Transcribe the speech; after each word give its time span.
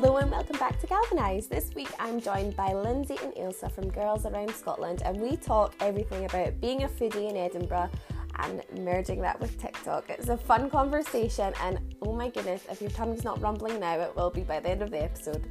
Hello 0.00 0.18
and 0.18 0.30
welcome 0.30 0.56
back 0.60 0.78
to 0.78 0.86
Galvanise. 0.86 1.48
This 1.48 1.74
week 1.74 1.88
I'm 1.98 2.20
joined 2.20 2.54
by 2.54 2.72
Lindsay 2.72 3.16
and 3.20 3.34
Ailsa 3.34 3.68
from 3.68 3.90
Girls 3.90 4.26
Around 4.26 4.54
Scotland, 4.54 5.02
and 5.04 5.20
we 5.20 5.36
talk 5.36 5.74
everything 5.80 6.24
about 6.24 6.60
being 6.60 6.84
a 6.84 6.88
foodie 6.88 7.28
in 7.28 7.36
Edinburgh 7.36 7.90
and 8.36 8.62
merging 8.78 9.20
that 9.22 9.40
with 9.40 9.60
TikTok. 9.60 10.08
It's 10.08 10.28
a 10.28 10.36
fun 10.36 10.70
conversation, 10.70 11.52
and 11.60 11.80
oh 12.02 12.12
my 12.12 12.28
goodness, 12.28 12.64
if 12.70 12.80
your 12.80 12.90
tummy's 12.90 13.24
not 13.24 13.42
rumbling 13.42 13.80
now, 13.80 13.98
it 13.98 14.14
will 14.14 14.30
be 14.30 14.42
by 14.42 14.60
the 14.60 14.70
end 14.70 14.82
of 14.82 14.92
the 14.92 15.02
episode. 15.02 15.42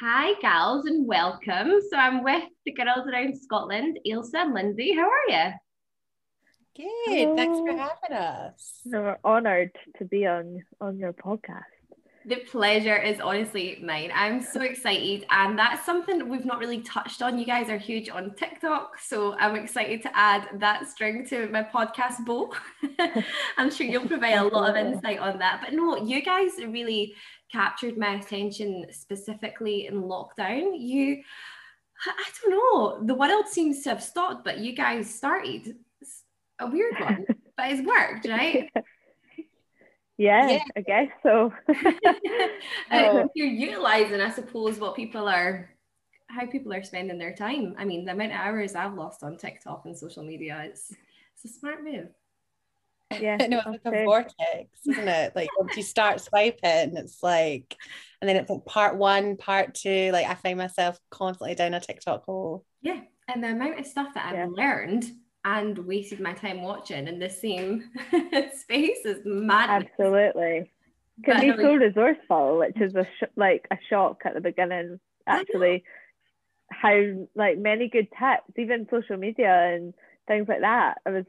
Hi, 0.00 0.34
gals, 0.40 0.86
and 0.86 1.04
welcome. 1.04 1.80
So 1.90 1.96
I'm 1.96 2.22
with 2.22 2.44
the 2.64 2.72
Girls 2.74 3.08
Around 3.12 3.36
Scotland, 3.36 3.98
Ailsa 4.06 4.34
and 4.36 4.54
Lindsay. 4.54 4.94
How 4.94 5.08
are 5.10 5.30
you? 5.30 5.52
Good. 6.76 6.86
Hello. 7.06 7.36
Thanks 7.36 7.58
for 7.58 7.76
having 7.76 8.16
us. 8.16 8.80
we're 8.84 9.16
honoured 9.24 9.70
to 9.98 10.04
be 10.04 10.26
on 10.26 10.64
on 10.80 10.98
your 10.98 11.12
podcast. 11.12 11.62
The 12.26 12.36
pleasure 12.50 12.96
is 12.96 13.20
honestly 13.20 13.78
mine. 13.80 14.10
I'm 14.12 14.42
so 14.42 14.60
excited, 14.62 15.24
and 15.30 15.56
that's 15.56 15.86
something 15.86 16.28
we've 16.28 16.44
not 16.44 16.58
really 16.58 16.80
touched 16.80 17.22
on. 17.22 17.38
You 17.38 17.44
guys 17.46 17.68
are 17.68 17.78
huge 17.78 18.08
on 18.08 18.34
TikTok, 18.34 18.98
so 18.98 19.34
I'm 19.34 19.54
excited 19.54 20.02
to 20.02 20.16
add 20.16 20.48
that 20.58 20.88
string 20.88 21.24
to 21.28 21.46
my 21.48 21.62
podcast 21.62 22.24
bow. 22.26 22.52
I'm 23.56 23.70
sure 23.70 23.86
you'll 23.86 24.08
provide 24.08 24.38
a 24.38 24.44
lot 24.44 24.70
of 24.70 24.76
insight 24.86 25.20
on 25.20 25.38
that. 25.38 25.60
But 25.62 25.74
no, 25.74 25.96
you 25.96 26.22
guys 26.22 26.52
really 26.58 27.14
captured 27.52 27.96
my 27.96 28.14
attention 28.14 28.86
specifically 28.90 29.86
in 29.86 30.02
lockdown. 30.02 30.72
You, 30.76 31.22
I 32.04 32.30
don't 32.42 32.50
know, 32.50 33.06
the 33.06 33.14
world 33.14 33.46
seems 33.46 33.82
to 33.82 33.90
have 33.90 34.02
stopped, 34.02 34.44
but 34.44 34.58
you 34.58 34.74
guys 34.74 35.14
started 35.14 35.76
a 36.58 36.66
weird 36.66 36.94
one, 37.00 37.24
but 37.56 37.70
it's 37.70 37.86
worked, 37.86 38.26
right? 38.28 38.70
Yeah, 40.16 40.48
yeah, 40.48 40.64
I 40.76 40.80
guess 40.80 41.08
so. 41.22 41.52
uh, 42.90 43.24
you're 43.34 43.46
utilizing, 43.46 44.20
I 44.20 44.30
suppose, 44.30 44.78
what 44.78 44.94
people 44.94 45.28
are, 45.28 45.70
how 46.28 46.46
people 46.46 46.72
are 46.72 46.84
spending 46.84 47.18
their 47.18 47.34
time. 47.34 47.74
I 47.78 47.84
mean, 47.84 48.04
the 48.04 48.12
amount 48.12 48.32
of 48.32 48.38
hours 48.38 48.74
I've 48.74 48.94
lost 48.94 49.24
on 49.24 49.36
TikTok 49.36 49.82
and 49.86 49.98
social 49.98 50.22
media, 50.22 50.62
it's, 50.64 50.94
it's 51.34 51.56
a 51.56 51.58
smart 51.58 51.82
move. 51.82 52.08
Yeah, 53.20 53.36
no, 53.48 53.58
it's 53.58 53.84
like 53.84 53.94
a 53.94 54.04
vortex, 54.04 54.68
isn't 54.88 55.08
it? 55.08 55.36
Like 55.36 55.48
once 55.58 55.76
you 55.76 55.82
start 55.82 56.20
swiping, 56.20 56.96
it's 56.96 57.22
like, 57.22 57.76
and 58.20 58.28
then 58.28 58.36
it's 58.36 58.50
like 58.50 58.64
part 58.64 58.96
one, 58.96 59.36
part 59.36 59.74
two. 59.74 60.10
Like 60.12 60.26
I 60.26 60.34
find 60.34 60.58
myself 60.58 60.98
constantly 61.10 61.54
down 61.54 61.74
a 61.74 61.80
TikTok 61.80 62.24
hole. 62.24 62.64
Yeah, 62.82 63.00
and 63.28 63.42
the 63.42 63.50
amount 63.50 63.78
of 63.78 63.86
stuff 63.86 64.14
that 64.14 64.26
I've 64.26 64.38
yeah. 64.38 64.46
learned 64.48 65.04
and 65.44 65.78
wasted 65.78 66.20
my 66.20 66.32
time 66.32 66.62
watching 66.62 67.06
in 67.06 67.18
the 67.18 67.28
same 67.28 67.90
space 68.54 69.04
is 69.04 69.20
mad. 69.24 69.84
Absolutely. 69.84 70.70
Can 71.24 71.40
be 71.40 71.62
so 71.62 71.74
resourceful, 71.74 72.58
which 72.58 72.80
is 72.80 72.94
a 72.94 73.04
sh- 73.04 73.28
like 73.36 73.66
a 73.70 73.76
shock 73.88 74.22
at 74.24 74.34
the 74.34 74.40
beginning. 74.40 74.98
Actually, 75.26 75.84
how 76.70 77.26
like 77.36 77.58
many 77.58 77.88
good 77.88 78.08
tips, 78.18 78.58
even 78.58 78.88
social 78.90 79.16
media 79.16 79.74
and 79.74 79.94
things 80.26 80.48
like 80.48 80.60
that. 80.62 80.98
It 81.06 81.10
was 81.10 81.24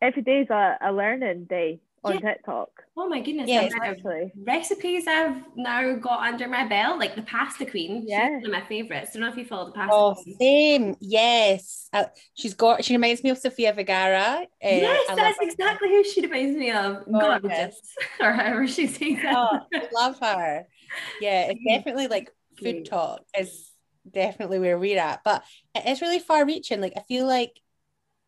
every 0.00 0.22
day 0.22 0.40
is 0.40 0.50
a, 0.50 0.76
a 0.80 0.92
learning 0.92 1.46
day 1.46 1.80
on 2.06 2.14
yeah. 2.14 2.32
TikTok. 2.34 2.68
Oh 2.96 3.08
my 3.08 3.20
goodness! 3.20 3.48
Yeah, 3.48 3.62
exactly. 3.62 4.32
Recipes 4.36 5.06
I've 5.06 5.42
now 5.56 5.96
got 5.96 6.20
under 6.20 6.48
my 6.48 6.66
belt, 6.66 6.98
like 6.98 7.14
the 7.14 7.22
pasta 7.22 7.66
queen. 7.66 8.04
Yeah, 8.06 8.28
she's 8.28 8.48
one 8.48 8.54
of 8.54 8.62
my 8.62 8.68
favorites. 8.68 9.10
I 9.10 9.18
don't 9.18 9.22
know 9.22 9.32
if 9.32 9.36
you 9.36 9.44
follow 9.44 9.66
the 9.66 9.72
pasta. 9.72 9.94
Oh, 9.94 10.14
queen. 10.14 10.38
same. 10.38 10.96
Yes, 11.00 11.88
uh, 11.92 12.04
she's 12.34 12.54
got. 12.54 12.84
She 12.84 12.94
reminds 12.94 13.22
me 13.22 13.30
of 13.30 13.38
Sofia 13.38 13.72
Vergara. 13.72 14.46
Uh, 14.64 14.68
yes, 14.68 15.06
that's 15.14 15.38
exactly 15.40 15.88
who 15.88 16.04
she 16.04 16.22
reminds 16.22 16.56
me 16.56 16.70
of. 16.70 17.04
Oh, 17.12 17.20
Gorgeous, 17.20 17.80
or 18.20 18.32
however 18.32 18.66
she 18.66 18.86
says 18.86 19.22
that. 19.22 19.34
Oh, 19.36 19.58
I 19.74 19.88
love 19.92 20.18
her. 20.20 20.66
Yeah, 21.20 21.50
it's 21.50 21.60
definitely 21.68 22.08
like 22.08 22.30
food 22.58 22.86
talk 22.86 23.20
is 23.38 23.70
definitely 24.10 24.58
where 24.58 24.78
we're 24.78 24.98
at, 24.98 25.22
but 25.24 25.44
it's 25.74 26.00
really 26.00 26.18
far 26.18 26.46
reaching. 26.46 26.80
Like 26.80 26.94
I 26.96 27.02
feel 27.02 27.26
like 27.26 27.52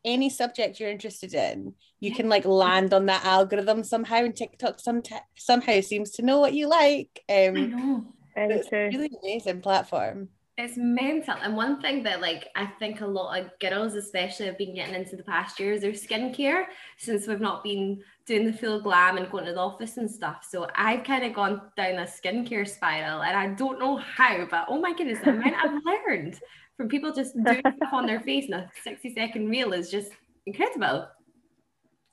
any 0.04 0.30
subject 0.30 0.80
you're 0.80 0.90
interested 0.90 1.34
in, 1.34 1.74
you 2.00 2.14
can 2.14 2.28
like 2.28 2.44
land 2.44 2.94
on 2.94 3.06
that 3.06 3.24
algorithm 3.24 3.84
somehow. 3.84 4.16
And 4.16 4.34
TikTok 4.34 4.80
some 4.80 5.02
t- 5.02 5.16
somehow 5.36 5.80
seems 5.80 6.12
to 6.12 6.22
know 6.22 6.38
what 6.38 6.54
you 6.54 6.68
like. 6.68 7.22
Um, 7.28 7.56
I 7.56 7.66
know. 7.66 8.04
It's 8.36 8.72
a 8.72 8.86
really 8.86 9.10
amazing 9.22 9.60
platform. 9.60 10.28
It's 10.60 10.76
mental. 10.76 11.36
And 11.40 11.56
one 11.56 11.80
thing 11.80 12.02
that 12.02 12.20
like 12.20 12.48
I 12.56 12.66
think 12.80 13.00
a 13.00 13.06
lot 13.06 13.38
of 13.38 13.56
girls 13.60 13.94
especially 13.94 14.46
have 14.46 14.58
been 14.58 14.74
getting 14.74 14.96
into 14.96 15.14
the 15.14 15.22
past 15.22 15.60
years 15.60 15.82
their 15.82 15.92
skincare 15.92 16.64
since 16.96 17.28
we've 17.28 17.40
not 17.40 17.62
been 17.62 18.02
doing 18.26 18.44
the 18.44 18.52
full 18.52 18.80
glam 18.80 19.18
and 19.18 19.30
going 19.30 19.44
to 19.44 19.52
the 19.52 19.60
office 19.60 19.98
and 19.98 20.10
stuff. 20.10 20.44
So 20.50 20.66
I've 20.74 21.04
kind 21.04 21.24
of 21.24 21.32
gone 21.32 21.62
down 21.76 22.00
a 22.00 22.06
skincare 22.06 22.68
spiral 22.68 23.22
and 23.22 23.36
I 23.36 23.54
don't 23.54 23.78
know 23.78 23.98
how, 23.98 24.48
but 24.50 24.66
oh 24.68 24.80
my 24.80 24.92
goodness, 24.94 25.20
the 25.20 25.30
amount 25.30 25.54
I've 25.64 25.80
learned 26.08 26.40
from 26.76 26.88
people 26.88 27.12
just 27.12 27.36
doing 27.40 27.60
stuff 27.60 27.92
on 27.92 28.06
their 28.06 28.20
face 28.20 28.46
in 28.46 28.54
a 28.54 28.68
60 28.82 29.14
second 29.14 29.48
reel 29.48 29.72
is 29.72 29.92
just 29.92 30.10
incredible. 30.44 31.06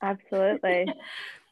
Absolutely. 0.04 0.86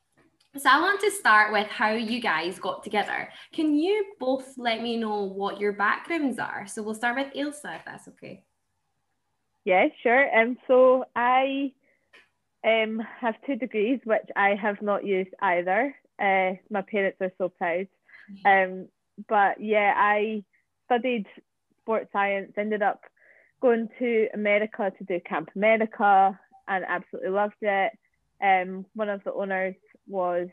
so 0.57 0.69
I 0.69 0.79
want 0.79 1.01
to 1.01 1.11
start 1.11 1.51
with 1.51 1.67
how 1.67 1.91
you 1.91 2.19
guys 2.21 2.59
got 2.59 2.83
together. 2.83 3.29
Can 3.53 3.75
you 3.75 4.05
both 4.19 4.53
let 4.57 4.81
me 4.81 4.97
know 4.97 5.23
what 5.23 5.59
your 5.59 5.73
backgrounds 5.73 6.39
are? 6.39 6.67
So 6.67 6.83
we'll 6.83 6.95
start 6.95 7.17
with 7.17 7.33
Ailsa, 7.33 7.77
if 7.77 7.85
that's 7.85 8.07
okay. 8.09 8.43
Yeah, 9.65 9.87
sure. 10.01 10.37
Um, 10.37 10.57
so 10.67 11.05
I 11.15 11.71
um, 12.65 13.01
have 13.19 13.35
two 13.45 13.55
degrees, 13.55 13.99
which 14.03 14.29
I 14.35 14.55
have 14.55 14.81
not 14.81 15.05
used 15.05 15.31
either. 15.41 15.95
Uh, 16.21 16.53
my 16.69 16.81
parents 16.81 17.17
are 17.21 17.31
so 17.37 17.49
proud. 17.49 17.87
Um, 18.45 18.87
but 19.27 19.59
yeah, 19.59 19.93
I 19.95 20.43
studied 20.85 21.25
sports 21.81 22.09
science, 22.13 22.53
ended 22.57 22.81
up 22.81 23.01
going 23.61 23.89
to 23.99 24.27
America 24.33 24.91
to 24.97 25.03
do 25.05 25.19
Camp 25.27 25.49
America 25.55 26.37
and 26.67 26.85
absolutely 26.87 27.31
loved 27.31 27.55
it. 27.61 27.91
Um, 28.41 28.85
one 28.93 29.09
of 29.09 29.23
the 29.23 29.33
owners 29.33 29.75
was 30.07 30.47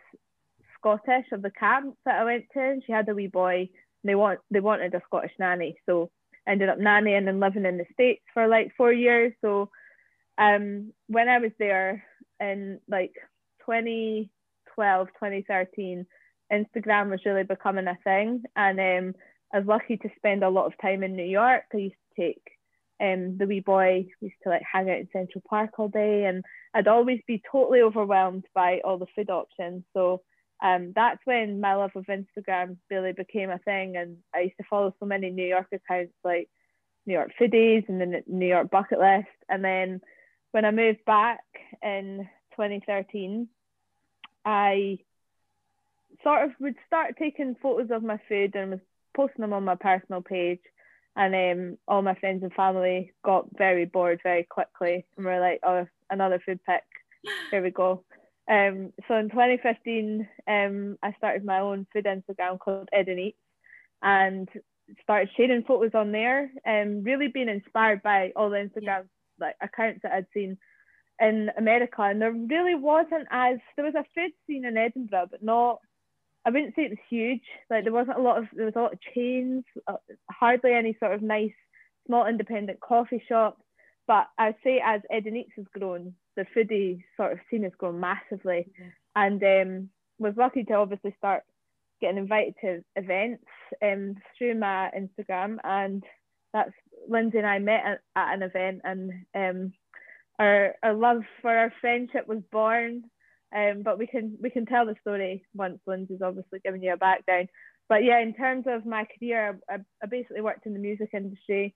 Scottish 0.79 1.27
of 1.33 1.43
the 1.43 1.51
camp 1.51 1.97
that 2.05 2.21
I 2.21 2.25
went 2.25 2.45
to, 2.55 2.61
and 2.61 2.83
she 2.85 2.93
had 2.93 3.09
a 3.09 3.15
wee 3.15 3.27
boy. 3.27 3.69
They 4.05 4.15
want 4.15 4.41
they 4.51 4.61
wanted 4.61 4.95
a 4.95 5.03
Scottish 5.07 5.33
nanny, 5.39 5.77
so 5.87 6.11
ended 6.47 6.69
up 6.69 6.79
nannying 6.79 7.29
and 7.29 7.41
living 7.41 7.67
in 7.67 7.79
the 7.79 7.85
states 7.93 8.23
for 8.33 8.49
like 8.49 8.73
four 8.77 8.93
years. 8.93 9.33
So 9.41 9.71
um, 10.39 10.93
when 11.07 11.29
I 11.29 11.39
was 11.39 11.53
there 11.59 12.03
in 12.41 12.81
like 12.89 13.13
2012, 13.67 15.09
2013, 15.09 16.07
Instagram 16.53 17.11
was 17.11 17.21
really 17.27 17.45
becoming 17.45 17.87
a 17.87 17.99
thing, 18.03 18.43
and 18.57 18.81
um, 18.81 19.15
I 19.53 19.59
was 19.59 19.67
lucky 19.67 19.97
to 19.99 20.11
spend 20.17 20.43
a 20.43 20.49
lot 20.49 20.67
of 20.67 20.73
time 20.81 21.03
in 21.03 21.15
New 21.15 21.25
York. 21.25 21.65
I 21.75 21.77
used 21.77 21.95
to 22.17 22.23
take 22.23 22.43
um, 23.01 23.39
the 23.39 23.47
wee 23.47 23.61
boy 23.61 24.07
used 24.21 24.35
to 24.43 24.51
like 24.51 24.63
hang 24.71 24.91
out 24.91 24.99
in 24.99 25.09
Central 25.13 25.43
Park 25.49 25.79
all 25.79 25.89
day, 25.89 26.25
and 26.25 26.45
I'd 26.75 26.89
always 26.89 27.21
be 27.27 27.43
totally 27.51 27.81
overwhelmed 27.81 28.45
by 28.55 28.81
all 28.85 28.99
the 28.99 29.07
food 29.17 29.31
options. 29.31 29.85
So 29.95 30.23
um, 30.63 30.93
that's 30.95 31.21
when 31.25 31.61
my 31.61 31.75
love 31.75 31.93
of 31.95 32.07
Instagram 32.07 32.77
really 32.91 33.13
became 33.13 33.51
a 33.51 33.59
thing, 33.59 33.97
and 33.97 34.19
I 34.35 34.41
used 34.41 34.57
to 34.59 34.67
follow 34.69 34.95
so 35.01 35.07
many 35.07 35.31
New 35.31 35.47
York 35.47 35.69
accounts 35.73 36.13
like 36.25 36.49
New 37.07 37.15
York 37.15 37.33
Foodies 37.41 37.89
and 37.89 38.01
the 38.01 38.23
New 38.27 38.47
York 38.47 38.71
Bucket 38.71 38.99
List. 38.99 39.29
And 39.49 39.65
then 39.65 40.01
when 40.53 40.65
I 40.65 40.71
moved 40.71 41.05
back 41.07 41.41
in 41.83 42.29
2013, 42.57 43.49
I 44.45 44.99
sort 46.23 46.45
of 46.45 46.51
would 46.61 46.77
start 46.87 47.17
taking 47.19 47.57
photos 47.63 47.91
of 47.91 48.03
my 48.03 48.21
food 48.29 48.55
and 48.55 48.73
was 48.73 48.81
posting 49.17 49.43
them 49.43 49.53
on 49.53 49.65
my 49.65 49.75
personal 49.75 50.23
page. 50.23 50.61
And 51.17 51.35
um, 51.35 51.79
all 51.89 52.03
my 52.03 52.15
friends 52.15 52.43
and 52.43 52.53
family 52.53 53.13
got 53.25 53.47
very 53.57 53.85
bored 53.85 54.21
very 54.23 54.45
quickly 54.45 55.05
and 55.17 55.27
were 55.27 55.41
like, 55.41 55.61
oh, 55.65 55.87
another 56.09 56.41
food 56.45 56.61
pic. 56.65 56.83
Here 57.51 57.63
we 57.63 57.71
go. 57.71 58.05
Um, 58.51 58.93
so 59.07 59.17
in 59.17 59.29
2015, 59.31 60.29
um, 60.49 60.99
I 61.03 61.13
started 61.19 61.45
my 61.45 61.61
own 61.61 61.87
food 61.93 62.07
Instagram 62.07 62.59
called 62.59 62.89
Edin 62.93 63.19
Eats 63.19 63.39
and 64.03 64.49
started 65.03 65.31
sharing 65.37 65.63
photos 65.63 65.93
on 65.95 66.13
there 66.13 66.51
and 66.65 67.05
really 67.05 67.29
being 67.29 67.49
inspired 67.49 68.03
by 68.03 68.33
all 68.35 68.51
the 68.51 68.57
Instagram 68.57 69.05
like 69.39 69.57
accounts 69.61 70.01
that 70.03 70.13
I'd 70.13 70.27
seen 70.35 70.59
in 71.21 71.51
America. 71.57 72.03
And 72.03 72.21
there 72.21 72.33
really 72.33 72.75
wasn't 72.75 73.29
as 73.31 73.59
there 73.77 73.85
was 73.85 73.95
a 73.95 74.05
food 74.15 74.33
scene 74.47 74.65
in 74.65 74.77
Edinburgh, 74.77 75.29
but 75.31 75.43
not 75.43 75.81
I 76.45 76.51
wouldn't 76.51 76.75
say 76.75 76.83
it 76.83 76.91
was 76.91 76.99
huge. 77.09 77.43
Like 77.69 77.85
there 77.85 77.93
wasn't 77.93 78.19
a 78.19 78.23
lot 78.23 78.39
of 78.39 78.47
there 78.53 78.67
was 78.67 78.77
a 78.77 78.81
lot 78.81 78.93
of 78.95 79.01
chains, 79.15 79.65
uh, 79.87 79.97
hardly 80.31 80.73
any 80.73 80.97
sort 80.99 81.13
of 81.13 81.23
nice 81.23 81.53
small 82.07 82.27
independent 82.27 82.81
coffee 82.81 83.23
shops. 83.29 83.63
But 84.07 84.27
I'd 84.39 84.57
say 84.65 84.83
as 84.85 85.03
Edin 85.11 85.37
Eats 85.37 85.53
has 85.57 85.67
grown, 85.79 86.15
the 86.37 86.47
foodie 86.57 87.05
sort 87.17 87.33
of 87.33 87.39
scene 87.51 87.65
has 87.65 87.73
grown 87.79 88.01
massively, 88.01 88.67
and 89.15 89.43
um, 89.43 89.91
was 90.19 90.35
lucky 90.37 90.65
to 90.65 90.75
obviously 90.75 91.15
start 91.19 91.45
getting 92.01 92.19
invited 92.19 92.55
to 92.63 92.85
events 92.97 93.45
um, 93.83 94.17
through 94.37 94.55
my 94.55 94.91
Instagram, 94.97 95.59
and 95.63 96.03
that's 96.53 96.73
Lindsay 97.09 97.39
and 97.39 97.47
I 97.47 97.59
met 97.59 97.85
at, 97.85 98.01
at 98.17 98.35
an 98.35 98.43
event, 98.43 98.81
and 98.85 99.13
um, 99.35 99.73
our 100.39 100.75
our 100.83 100.95
love 100.95 101.23
for 101.43 101.55
our 101.55 101.73
friendship 101.81 102.27
was 102.27 102.41
born 102.51 103.05
Um, 103.55 103.83
but 103.83 103.99
we 103.99 104.07
can 104.07 104.37
we 104.41 104.51
can 104.51 104.67
tell 104.67 104.87
the 104.87 104.95
story 105.01 105.45
once 105.55 105.81
Lindsay's 105.87 106.23
obviously 106.23 106.61
given 106.61 106.83
you 106.83 106.93
a 106.93 106.97
background. 106.97 107.49
But 107.89 108.05
yeah, 108.05 108.21
in 108.21 108.35
terms 108.35 108.67
of 108.69 108.87
my 108.87 109.07
career, 109.19 109.59
I, 109.69 109.79
I 110.03 110.07
basically 110.07 110.41
worked 110.41 110.67
in 110.67 110.73
the 110.73 110.79
music 110.79 111.11
industry 111.13 111.75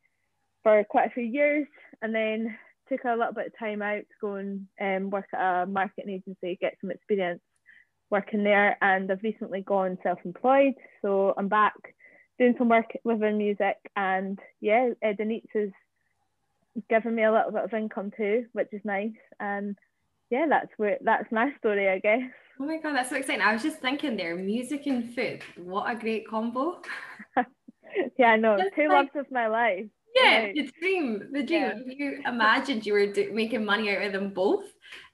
for 0.62 0.84
quite 0.84 1.08
a 1.08 1.14
few 1.14 1.24
years, 1.24 1.66
and 2.00 2.14
then 2.14 2.56
took 2.88 3.04
a 3.04 3.16
little 3.16 3.32
bit 3.32 3.48
of 3.48 3.58
time 3.58 3.82
out 3.82 4.00
to 4.00 4.16
go 4.20 4.34
and 4.34 4.66
um, 4.80 5.10
work 5.10 5.26
at 5.34 5.62
a 5.62 5.66
marketing 5.66 6.10
agency, 6.14 6.58
get 6.60 6.76
some 6.80 6.90
experience 6.90 7.40
working 8.10 8.44
there. 8.44 8.76
And 8.80 9.10
I've 9.10 9.22
recently 9.22 9.62
gone 9.62 9.98
self-employed, 10.02 10.74
so 11.02 11.34
I'm 11.36 11.48
back 11.48 11.74
doing 12.38 12.54
some 12.58 12.68
work 12.68 12.92
within 13.02 13.38
music. 13.38 13.76
And 13.96 14.38
yeah, 14.60 14.90
Denise 15.16 15.44
has 15.54 15.70
given 16.88 17.14
me 17.14 17.24
a 17.24 17.32
little 17.32 17.52
bit 17.52 17.64
of 17.64 17.74
income 17.74 18.12
too, 18.16 18.46
which 18.52 18.68
is 18.72 18.82
nice. 18.84 19.10
And 19.40 19.76
yeah, 20.34 20.46
that's 20.48 20.72
where 20.78 20.98
that's 21.00 21.30
my 21.30 21.52
story, 21.58 21.88
I 21.88 22.00
guess. 22.00 22.22
Oh 22.60 22.64
my 22.66 22.78
god, 22.78 22.96
that's 22.96 23.10
so 23.10 23.16
exciting! 23.16 23.40
I 23.40 23.52
was 23.52 23.62
just 23.62 23.78
thinking 23.78 24.16
there, 24.16 24.34
music 24.34 24.86
and 24.86 25.14
food. 25.14 25.42
What 25.56 25.88
a 25.88 25.94
great 25.94 26.28
combo. 26.28 26.82
yeah, 28.18 28.30
I 28.30 28.36
know. 28.36 28.58
Two 28.74 28.88
like, 28.88 29.14
loves 29.14 29.26
of 29.26 29.30
my 29.30 29.46
life. 29.46 29.86
Yeah, 30.16 30.38
right. 30.38 30.54
the 30.54 30.70
dream, 30.80 31.28
the 31.32 31.42
dream. 31.44 31.62
Yeah. 31.62 31.72
If 31.86 31.98
you 31.98 32.22
imagined 32.26 32.84
you 32.84 32.94
were 32.94 33.06
do- 33.06 33.32
making 33.32 33.64
money 33.64 33.94
out 33.94 34.02
of 34.02 34.12
them 34.12 34.30
both 34.30 34.64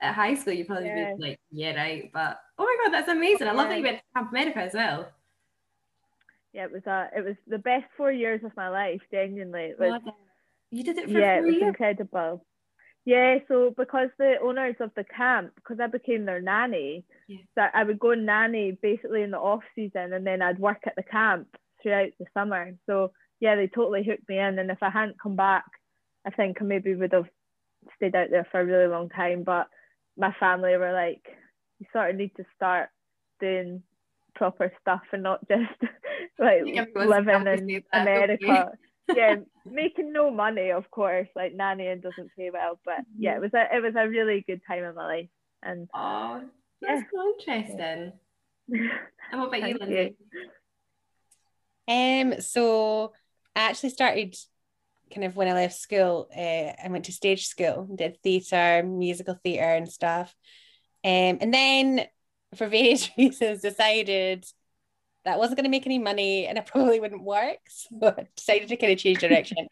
at 0.00 0.14
high 0.14 0.34
school, 0.34 0.54
you 0.54 0.64
probably 0.64 0.86
yeah. 0.86 1.14
be 1.14 1.22
like, 1.22 1.40
yeah, 1.50 1.76
right. 1.76 2.10
But 2.14 2.40
oh 2.58 2.64
my 2.64 2.76
god, 2.82 2.94
that's 2.94 3.08
amazing! 3.08 3.46
I 3.46 3.52
love 3.52 3.68
that 3.68 3.76
you 3.76 3.84
went 3.84 3.98
to 3.98 4.04
Camp 4.14 4.30
America 4.30 4.60
as 4.60 4.72
well. 4.72 5.06
Yeah, 6.54 6.64
it 6.64 6.72
was 6.72 6.86
uh, 6.86 7.08
it 7.14 7.24
was 7.26 7.36
the 7.46 7.58
best 7.58 7.84
four 7.94 8.10
years 8.10 8.42
of 8.42 8.56
my 8.56 8.70
life. 8.70 9.02
Genuinely, 9.10 9.74
was. 9.78 10.00
You 10.70 10.82
did 10.82 10.96
it 10.96 11.10
for 11.10 11.18
yeah, 11.18 11.38
it 11.38 11.44
was 11.44 11.54
years? 11.54 11.68
incredible. 11.68 12.46
Yeah, 13.06 13.38
so 13.48 13.74
because 13.76 14.10
the 14.18 14.34
owners 14.42 14.76
of 14.80 14.90
the 14.94 15.04
camp, 15.04 15.52
because 15.56 15.78
I 15.80 15.86
became 15.86 16.26
their 16.26 16.40
nanny, 16.40 17.04
yeah. 17.28 17.38
so 17.54 17.62
I 17.72 17.82
would 17.82 17.98
go 17.98 18.12
nanny 18.14 18.72
basically 18.82 19.22
in 19.22 19.30
the 19.30 19.38
off 19.38 19.62
season, 19.74 20.12
and 20.12 20.26
then 20.26 20.42
I'd 20.42 20.58
work 20.58 20.82
at 20.86 20.96
the 20.96 21.02
camp 21.02 21.48
throughout 21.82 22.10
the 22.18 22.26
summer. 22.34 22.72
So 22.86 23.12
yeah, 23.40 23.56
they 23.56 23.66
totally 23.68 24.04
hooked 24.04 24.28
me 24.28 24.38
in. 24.38 24.58
And 24.58 24.70
if 24.70 24.82
I 24.82 24.90
hadn't 24.90 25.20
come 25.20 25.36
back, 25.36 25.64
I 26.26 26.30
think 26.30 26.58
I 26.60 26.64
maybe 26.64 26.94
would 26.94 27.12
have 27.12 27.28
stayed 27.96 28.14
out 28.14 28.28
there 28.30 28.46
for 28.50 28.60
a 28.60 28.64
really 28.64 28.86
long 28.86 29.08
time. 29.08 29.42
But 29.42 29.68
my 30.16 30.34
family 30.38 30.76
were 30.76 30.92
like, 30.92 31.22
you 31.78 31.86
sort 31.92 32.10
of 32.10 32.16
need 32.16 32.32
to 32.36 32.44
start 32.54 32.90
doing 33.40 33.82
proper 34.34 34.72
stuff 34.80 35.00
and 35.12 35.22
not 35.22 35.40
just 35.48 35.62
like 36.38 36.62
living 36.94 37.46
in 37.46 37.82
America. 37.92 38.72
yeah, 39.14 39.36
making 39.64 40.12
no 40.12 40.30
money, 40.30 40.70
of 40.70 40.90
course. 40.90 41.28
Like 41.34 41.56
nannying 41.56 42.02
doesn't 42.02 42.30
pay 42.36 42.50
well, 42.50 42.78
but 42.84 43.00
yeah, 43.18 43.36
it 43.36 43.40
was 43.40 43.54
a 43.54 43.66
it 43.74 43.82
was 43.82 43.94
a 43.96 44.08
really 44.08 44.44
good 44.46 44.60
time 44.66 44.84
in 44.84 44.94
my 44.94 45.06
life. 45.06 45.28
And 45.62 45.88
oh, 45.94 46.42
that's 46.80 47.02
yeah. 47.02 47.06
so 47.12 47.34
interesting. 47.38 48.12
and 48.70 49.40
what 49.40 49.48
about 49.48 49.68
you, 49.68 49.78
Lindsay? 49.78 50.16
Um, 51.88 52.40
so 52.40 53.12
I 53.56 53.62
actually 53.70 53.90
started 53.90 54.36
kind 55.12 55.24
of 55.24 55.36
when 55.36 55.48
I 55.48 55.54
left 55.54 55.74
school. 55.78 56.28
Uh, 56.34 56.72
I 56.82 56.88
went 56.88 57.06
to 57.06 57.12
stage 57.12 57.46
school, 57.46 57.88
did 57.94 58.18
theatre, 58.22 58.82
musical 58.84 59.38
theatre, 59.42 59.74
and 59.74 59.88
stuff. 59.88 60.34
Um, 61.04 61.38
and 61.40 61.52
then 61.52 62.06
for 62.54 62.68
various 62.68 63.10
reasons, 63.18 63.62
decided 63.62 64.44
that 65.30 65.38
wasn't 65.38 65.56
going 65.56 65.64
to 65.64 65.70
make 65.70 65.86
any 65.86 65.98
money 65.98 66.46
and 66.46 66.58
it 66.58 66.66
probably 66.72 67.00
wouldn't 67.00 67.22
work. 67.22 67.58
So 67.68 67.88
I 68.18 68.26
decided 68.36 68.68
to 68.68 68.76
kind 68.76 68.92
of 68.92 68.98
change 68.98 69.20
direction. 69.20 69.68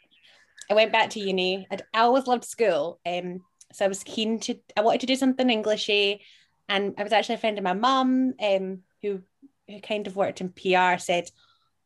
I 0.70 0.74
went 0.74 0.92
back 0.92 1.10
to 1.10 1.20
uni. 1.20 1.66
I'd, 1.70 1.82
I 1.92 2.00
always 2.00 2.26
loved 2.26 2.44
school. 2.44 3.00
Um, 3.06 3.40
so 3.72 3.84
I 3.84 3.88
was 3.88 4.04
keen 4.04 4.38
to, 4.40 4.56
I 4.76 4.82
wanted 4.82 5.00
to 5.00 5.06
do 5.06 5.16
something 5.16 5.50
Englishy. 5.50 6.22
And 6.68 6.94
I 6.98 7.02
was 7.02 7.12
actually 7.12 7.36
a 7.36 7.38
friend 7.38 7.58
of 7.58 7.64
my 7.64 7.72
mum 7.72 8.34
um, 8.40 8.80
who, 9.02 9.22
who 9.66 9.80
kind 9.80 10.06
of 10.06 10.16
worked 10.16 10.40
in 10.40 10.50
PR 10.50 10.98
said, 10.98 11.30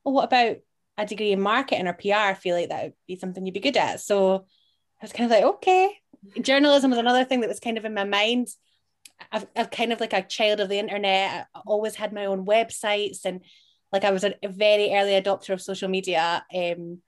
well, 0.04 0.14
what 0.14 0.24
about 0.24 0.56
a 0.98 1.06
degree 1.06 1.32
in 1.32 1.40
marketing 1.40 1.86
or 1.86 1.92
PR? 1.92 2.14
I 2.14 2.34
feel 2.34 2.56
like 2.56 2.68
that 2.68 2.82
would 2.82 2.92
be 3.06 3.16
something 3.16 3.46
you'd 3.46 3.54
be 3.54 3.60
good 3.60 3.76
at. 3.76 4.00
So 4.00 4.34
I 4.34 5.04
was 5.04 5.12
kind 5.12 5.30
of 5.30 5.36
like, 5.36 5.44
okay. 5.54 5.96
Journalism 6.40 6.90
was 6.90 6.98
another 6.98 7.24
thing 7.24 7.40
that 7.40 7.48
was 7.48 7.60
kind 7.60 7.78
of 7.78 7.84
in 7.84 7.94
my 7.94 8.04
mind. 8.04 8.48
I've, 9.30 9.46
I've 9.56 9.70
kind 9.70 9.92
of 9.92 10.00
like 10.00 10.12
a 10.12 10.22
child 10.22 10.60
of 10.60 10.68
the 10.68 10.78
internet. 10.78 11.46
I 11.54 11.60
always 11.66 11.94
had 11.94 12.12
my 12.12 12.26
own 12.26 12.46
websites 12.46 13.24
and 13.24 13.42
like 13.92 14.04
I 14.04 14.10
was 14.10 14.24
a, 14.24 14.34
very 14.42 14.94
early 14.94 15.12
adopter 15.12 15.50
of 15.50 15.60
social 15.60 15.88
media 15.88 16.44
um, 16.54 16.98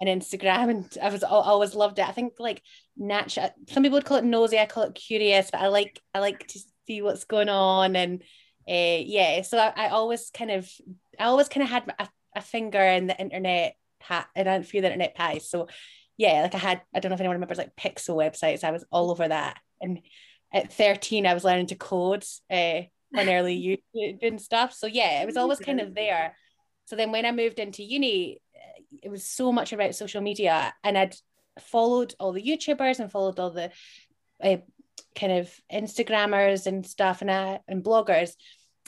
and 0.00 0.22
Instagram, 0.22 0.70
and 0.70 0.98
I 1.02 1.10
was 1.10 1.24
I 1.24 1.28
always 1.28 1.74
loved 1.74 1.98
it. 1.98 2.08
I 2.08 2.12
think 2.12 2.34
like 2.38 2.62
natural. 2.96 3.50
Some 3.68 3.82
people 3.82 3.96
would 3.96 4.04
call 4.04 4.18
it 4.18 4.24
nosy. 4.24 4.58
I 4.58 4.66
call 4.66 4.84
it 4.84 4.94
curious, 4.94 5.50
but 5.50 5.60
I 5.60 5.66
like 5.68 6.00
I 6.14 6.20
like 6.20 6.46
to 6.48 6.60
see 6.86 7.02
what's 7.02 7.24
going 7.24 7.48
on 7.48 7.96
and 7.96 8.22
uh, 8.68 9.02
yeah. 9.04 9.42
So 9.42 9.58
I, 9.58 9.72
I 9.76 9.88
always 9.88 10.30
kind 10.30 10.52
of 10.52 10.70
I 11.18 11.24
always 11.24 11.48
kind 11.48 11.64
of 11.64 11.70
had 11.70 11.92
a, 11.98 12.08
a 12.36 12.40
finger 12.40 12.80
in 12.80 13.08
the 13.08 13.18
internet 13.18 13.74
hat 14.00 14.28
and 14.36 14.48
a 14.48 14.62
few 14.62 14.80
the 14.80 14.88
internet 14.88 15.16
pies. 15.16 15.50
So 15.50 15.68
yeah, 16.16 16.42
like 16.42 16.54
I 16.54 16.58
had 16.58 16.82
I 16.94 17.00
don't 17.00 17.10
know 17.10 17.14
if 17.14 17.20
anyone 17.20 17.36
remembers 17.36 17.58
like 17.58 17.74
pixel 17.74 18.16
websites. 18.16 18.62
I 18.62 18.70
was 18.70 18.84
all 18.92 19.10
over 19.10 19.26
that 19.26 19.58
and 19.80 19.98
at 20.52 20.72
13 20.72 21.26
I 21.26 21.34
was 21.34 21.44
learning 21.44 21.66
to 21.68 21.74
code 21.74 22.24
uh, 22.50 22.82
on 23.16 23.28
early 23.28 23.80
YouTube 23.94 24.18
and 24.22 24.40
stuff. 24.40 24.72
So 24.72 24.86
yeah, 24.86 25.22
it 25.22 25.26
was 25.26 25.36
always 25.36 25.58
kind 25.58 25.80
of 25.80 25.94
there. 25.94 26.36
So 26.86 26.96
then 26.96 27.12
when 27.12 27.24
I 27.24 27.32
moved 27.32 27.58
into 27.58 27.82
uni, 27.82 28.40
it 29.02 29.08
was 29.08 29.24
so 29.24 29.52
much 29.52 29.72
about 29.72 29.94
social 29.94 30.20
media 30.20 30.74
and 30.84 30.98
I'd 30.98 31.16
followed 31.60 32.14
all 32.18 32.32
the 32.32 32.42
YouTubers 32.42 33.00
and 33.00 33.10
followed 33.10 33.38
all 33.38 33.50
the 33.50 33.70
uh, 34.42 34.56
kind 35.14 35.32
of 35.32 35.50
Instagrammers 35.72 36.66
and 36.66 36.86
stuff 36.86 37.20
and, 37.20 37.30
uh, 37.30 37.58
and 37.68 37.84
bloggers. 37.84 38.32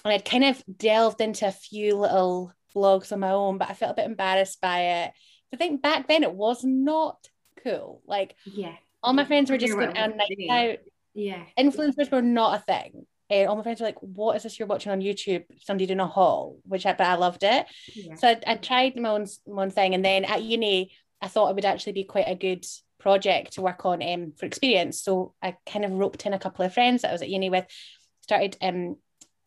And 0.04 0.12
I'd 0.12 0.24
kind 0.24 0.44
of 0.44 0.62
delved 0.76 1.20
into 1.20 1.46
a 1.46 1.52
few 1.52 1.96
little 1.96 2.52
blogs 2.74 3.12
on 3.12 3.20
my 3.20 3.30
own, 3.30 3.58
but 3.58 3.70
I 3.70 3.74
felt 3.74 3.92
a 3.92 4.02
bit 4.02 4.06
embarrassed 4.06 4.60
by 4.60 4.80
it. 4.80 5.12
I 5.52 5.56
think 5.56 5.82
back 5.82 6.08
then 6.08 6.22
it 6.22 6.34
was 6.34 6.64
not 6.64 7.28
cool. 7.62 8.02
Like, 8.06 8.34
yeah, 8.44 8.74
all 9.02 9.12
my 9.12 9.24
friends 9.24 9.50
were 9.50 9.58
just 9.58 9.72
going 9.72 9.96
out 9.96 10.16
night 10.16 10.50
out 10.50 10.78
yeah. 11.14 11.44
Influencers 11.58 12.10
were 12.10 12.22
not 12.22 12.60
a 12.60 12.62
thing. 12.62 13.06
Uh, 13.30 13.44
all 13.44 13.56
my 13.56 13.62
friends 13.62 13.80
were 13.80 13.86
like, 13.86 14.00
what 14.00 14.36
is 14.36 14.42
this 14.42 14.58
you're 14.58 14.68
watching 14.68 14.92
on 14.92 15.00
YouTube? 15.00 15.44
Somebody 15.60 15.86
doing 15.86 16.00
a 16.00 16.06
haul, 16.06 16.58
which 16.64 16.84
I, 16.84 16.92
but 16.92 17.06
I 17.06 17.14
loved 17.14 17.42
it. 17.42 17.66
Yeah. 17.94 18.14
So 18.16 18.28
I, 18.28 18.40
I 18.46 18.54
tried 18.56 18.96
my 18.96 19.08
own, 19.08 19.26
my 19.46 19.62
own 19.62 19.70
thing. 19.70 19.94
And 19.94 20.04
then 20.04 20.24
at 20.24 20.42
uni, 20.42 20.92
I 21.22 21.28
thought 21.28 21.48
it 21.48 21.54
would 21.54 21.64
actually 21.64 21.92
be 21.92 22.04
quite 22.04 22.28
a 22.28 22.34
good 22.34 22.66
project 23.00 23.54
to 23.54 23.62
work 23.62 23.86
on 23.86 24.02
um, 24.02 24.32
for 24.36 24.46
experience. 24.46 25.02
So 25.02 25.34
I 25.42 25.56
kind 25.66 25.84
of 25.84 25.92
roped 25.92 26.26
in 26.26 26.34
a 26.34 26.38
couple 26.38 26.64
of 26.64 26.74
friends 26.74 27.02
that 27.02 27.08
I 27.08 27.12
was 27.12 27.22
at 27.22 27.30
uni 27.30 27.48
with, 27.48 27.66
started 28.20 28.58
um, 28.60 28.96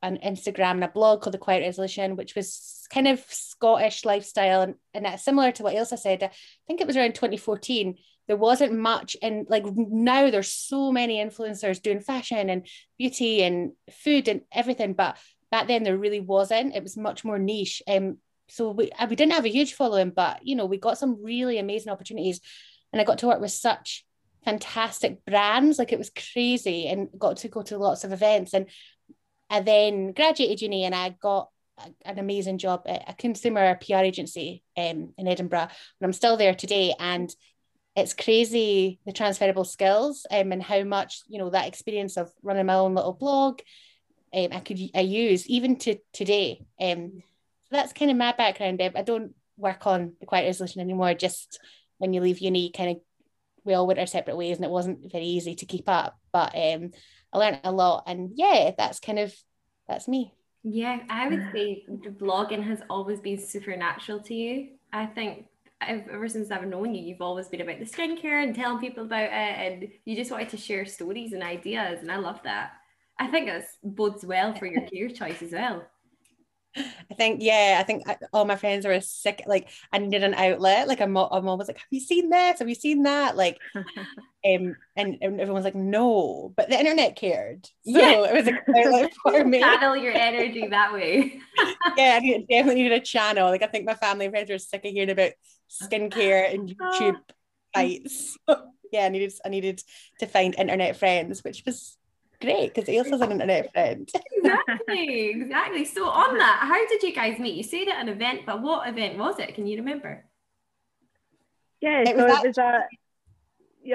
an 0.01 0.17
Instagram 0.25 0.71
and 0.71 0.83
a 0.83 0.89
blog 0.89 1.21
called 1.21 1.33
The 1.33 1.39
Quiet 1.39 1.61
Resolution, 1.61 2.15
which 2.15 2.35
was 2.35 2.87
kind 2.91 3.07
of 3.07 3.23
Scottish 3.29 4.05
lifestyle. 4.05 4.61
And, 4.61 4.75
and 4.93 5.05
that's 5.05 5.23
similar 5.23 5.51
to 5.51 5.63
what 5.63 5.75
Ailsa 5.75 5.97
said. 5.97 6.23
I 6.23 6.31
think 6.65 6.81
it 6.81 6.87
was 6.87 6.97
around 6.97 7.15
2014 7.15 7.95
there 8.27 8.37
wasn't 8.37 8.73
much 8.77 9.15
and 9.21 9.47
like 9.49 9.63
now 9.75 10.29
there's 10.29 10.51
so 10.51 10.91
many 10.91 11.17
influencers 11.17 11.81
doing 11.81 12.01
fashion 12.01 12.49
and 12.49 12.67
beauty 12.97 13.41
and 13.41 13.71
food 13.91 14.27
and 14.27 14.41
everything 14.51 14.93
but 14.93 15.17
back 15.49 15.67
then 15.67 15.83
there 15.83 15.97
really 15.97 16.19
wasn't. 16.19 16.75
It 16.75 16.83
was 16.83 16.97
much 16.97 17.23
more 17.23 17.39
niche. 17.39 17.81
Um 17.87 18.17
so 18.49 18.71
we, 18.71 18.91
uh, 18.91 19.07
we 19.09 19.15
didn't 19.15 19.33
have 19.33 19.45
a 19.45 19.49
huge 19.49 19.73
following 19.73 20.09
but 20.09 20.45
you 20.45 20.55
know 20.55 20.65
we 20.65 20.77
got 20.77 20.97
some 20.97 21.23
really 21.23 21.57
amazing 21.57 21.91
opportunities. 21.91 22.41
And 22.93 23.01
i 23.01 23.05
got 23.05 23.19
to 23.19 23.27
work 23.27 23.41
with 23.41 23.51
such 23.51 24.05
fantastic 24.45 25.25
brands 25.25 25.77
like 25.77 25.91
it 25.91 25.99
was 25.99 26.11
crazy 26.33 26.87
and 26.87 27.09
got 27.17 27.37
to 27.37 27.49
go 27.49 27.61
to 27.63 27.77
lots 27.77 28.03
of 28.03 28.11
events. 28.11 28.53
And 28.53 28.69
i 29.49 29.61
then 29.61 30.11
graduated 30.11 30.61
uni 30.61 30.83
and 30.83 30.93
i 30.93 31.09
got 31.21 31.49
an 32.05 32.19
amazing 32.19 32.57
job 32.57 32.83
at 32.85 33.09
a 33.09 33.13
consumer 33.13 33.75
PR 33.75 33.97
agency 33.97 34.63
um, 34.75 35.13
in 35.17 35.27
Edinburgh, 35.27 35.59
and 35.59 35.69
I'm 36.01 36.13
still 36.13 36.37
there 36.37 36.55
today. 36.55 36.93
And 36.99 37.33
it's 37.97 38.13
crazy 38.13 38.99
the 39.05 39.11
transferable 39.11 39.65
skills 39.65 40.25
um, 40.31 40.53
and 40.53 40.63
how 40.63 40.83
much 40.83 41.23
you 41.27 41.39
know 41.39 41.49
that 41.49 41.67
experience 41.67 42.15
of 42.15 42.31
running 42.41 42.65
my 42.65 42.75
own 42.75 42.95
little 42.95 43.13
blog 43.13 43.59
um, 44.33 44.49
I 44.51 44.59
could 44.59 44.79
I 44.93 45.01
use 45.01 45.47
even 45.47 45.77
to 45.79 45.97
today. 46.13 46.65
Um, 46.79 47.23
so 47.65 47.69
that's 47.71 47.93
kind 47.93 48.11
of 48.11 48.17
my 48.17 48.33
background. 48.33 48.81
I 48.81 49.01
don't 49.01 49.33
work 49.57 49.87
on 49.87 50.13
the 50.19 50.25
quiet 50.25 50.45
resolution 50.45 50.81
anymore. 50.81 51.13
Just 51.13 51.59
when 51.97 52.13
you 52.13 52.21
leave 52.21 52.39
uni, 52.39 52.71
kind 52.71 52.91
of 52.91 52.97
we 53.63 53.73
all 53.73 53.87
went 53.87 53.99
our 53.99 54.05
separate 54.05 54.37
ways, 54.37 54.57
and 54.57 54.65
it 54.65 54.71
wasn't 54.71 55.11
very 55.11 55.25
easy 55.25 55.55
to 55.55 55.65
keep 55.65 55.89
up. 55.89 56.17
But 56.31 56.55
um, 56.55 56.91
I 57.33 57.37
learned 57.37 57.61
a 57.63 57.71
lot, 57.71 58.03
and 58.07 58.31
yeah, 58.35 58.71
that's 58.77 58.99
kind 58.99 59.19
of 59.19 59.33
that's 59.87 60.07
me. 60.07 60.33
Yeah, 60.63 60.99
I 61.09 61.27
would 61.29 61.49
say 61.53 61.85
blogging 61.89 62.63
has 62.63 62.81
always 62.89 63.19
been 63.19 63.39
supernatural 63.39 64.21
to 64.23 64.33
you. 64.33 64.69
I 64.91 65.05
think 65.05 65.45
ever 65.81 66.27
since 66.27 66.51
I've 66.51 66.67
known 66.67 66.93
you, 66.93 67.03
you've 67.03 67.21
always 67.21 67.47
been 67.47 67.61
about 67.61 67.79
the 67.79 67.85
skincare 67.85 68.43
and 68.43 68.55
telling 68.55 68.79
people 68.79 69.05
about 69.05 69.23
it, 69.23 69.31
and 69.31 69.87
you 70.05 70.15
just 70.15 70.31
wanted 70.31 70.49
to 70.49 70.57
share 70.57 70.85
stories 70.85 71.33
and 71.33 71.43
ideas, 71.43 72.01
and 72.01 72.11
I 72.11 72.17
love 72.17 72.41
that. 72.43 72.71
I 73.19 73.27
think 73.27 73.47
that 73.47 73.63
bodes 73.83 74.25
well 74.25 74.53
for 74.55 74.65
your 74.65 74.81
career 74.89 75.09
choice 75.09 75.41
as 75.41 75.51
well. 75.51 75.87
I 76.77 77.13
think, 77.15 77.41
yeah, 77.41 77.77
I 77.79 77.83
think 77.83 78.07
I, 78.07 78.17
all 78.33 78.45
my 78.45 78.55
friends 78.55 78.85
were 78.85 78.99
sick. 79.01 79.43
Like, 79.47 79.69
I 79.91 79.99
needed 79.99 80.23
an 80.23 80.33
outlet. 80.33 80.87
Like, 80.87 81.01
I'm, 81.01 81.15
I'm 81.17 81.47
always 81.47 81.67
like, 81.67 81.77
Have 81.77 81.87
you 81.89 81.99
seen 81.99 82.29
this? 82.29 82.59
Have 82.59 82.69
you 82.69 82.75
seen 82.75 83.03
that? 83.03 83.35
Like, 83.35 83.57
um, 83.75 84.75
and, 84.95 85.17
and 85.21 85.41
everyone's 85.41 85.65
like, 85.65 85.75
No, 85.75 86.53
but 86.55 86.69
the 86.69 86.79
internet 86.79 87.15
cared. 87.15 87.65
So 87.65 87.71
yeah. 87.85 88.23
it 88.23 88.33
was 88.33 88.47
a 88.47 88.79
outlet 88.79 89.13
for 89.23 89.43
me. 89.43 89.59
Channel 89.59 89.97
your 89.97 90.13
energy 90.13 90.67
that 90.67 90.93
way. 90.93 91.39
yeah, 91.97 92.19
I 92.21 92.45
definitely 92.49 92.83
needed 92.83 93.01
a 93.01 93.05
channel. 93.05 93.49
Like, 93.49 93.63
I 93.63 93.67
think 93.67 93.85
my 93.85 93.95
family 93.95 94.25
and 94.25 94.33
friends 94.33 94.49
were 94.49 94.57
sick 94.57 94.85
of 94.85 94.91
hearing 94.91 95.09
about 95.09 95.31
skincare 95.69 96.53
and 96.53 96.69
YouTube 96.77 97.17
fights. 97.73 98.37
yeah, 98.91 99.05
I 99.05 99.09
needed, 99.09 99.33
I 99.45 99.49
needed 99.49 99.81
to 100.19 100.27
find 100.27 100.55
internet 100.55 100.97
friends, 100.97 101.43
which 101.43 101.63
was 101.65 101.97
great 102.41 102.73
because 102.73 102.89
Ailsa's 102.89 103.21
an 103.21 103.31
internet 103.31 103.71
friend. 103.71 104.09
exactly, 104.31 105.29
exactly. 105.29 105.85
So 105.85 106.07
on 106.07 106.37
that, 106.37 106.59
how 106.61 106.87
did 106.87 107.03
you 107.03 107.13
guys 107.13 107.39
meet? 107.39 107.55
You 107.55 107.63
said 107.63 107.87
at 107.87 108.01
an 108.01 108.09
event, 108.09 108.41
but 108.45 108.61
what 108.61 108.87
event 108.87 109.17
was 109.17 109.39
it? 109.39 109.55
Can 109.55 109.67
you 109.67 109.77
remember? 109.77 110.25
Yeah, 111.81 112.01
it 112.01 112.17
so 112.17 112.25
was 112.25 112.43
it 112.43 112.47
was 112.47 112.57
a. 112.57 112.81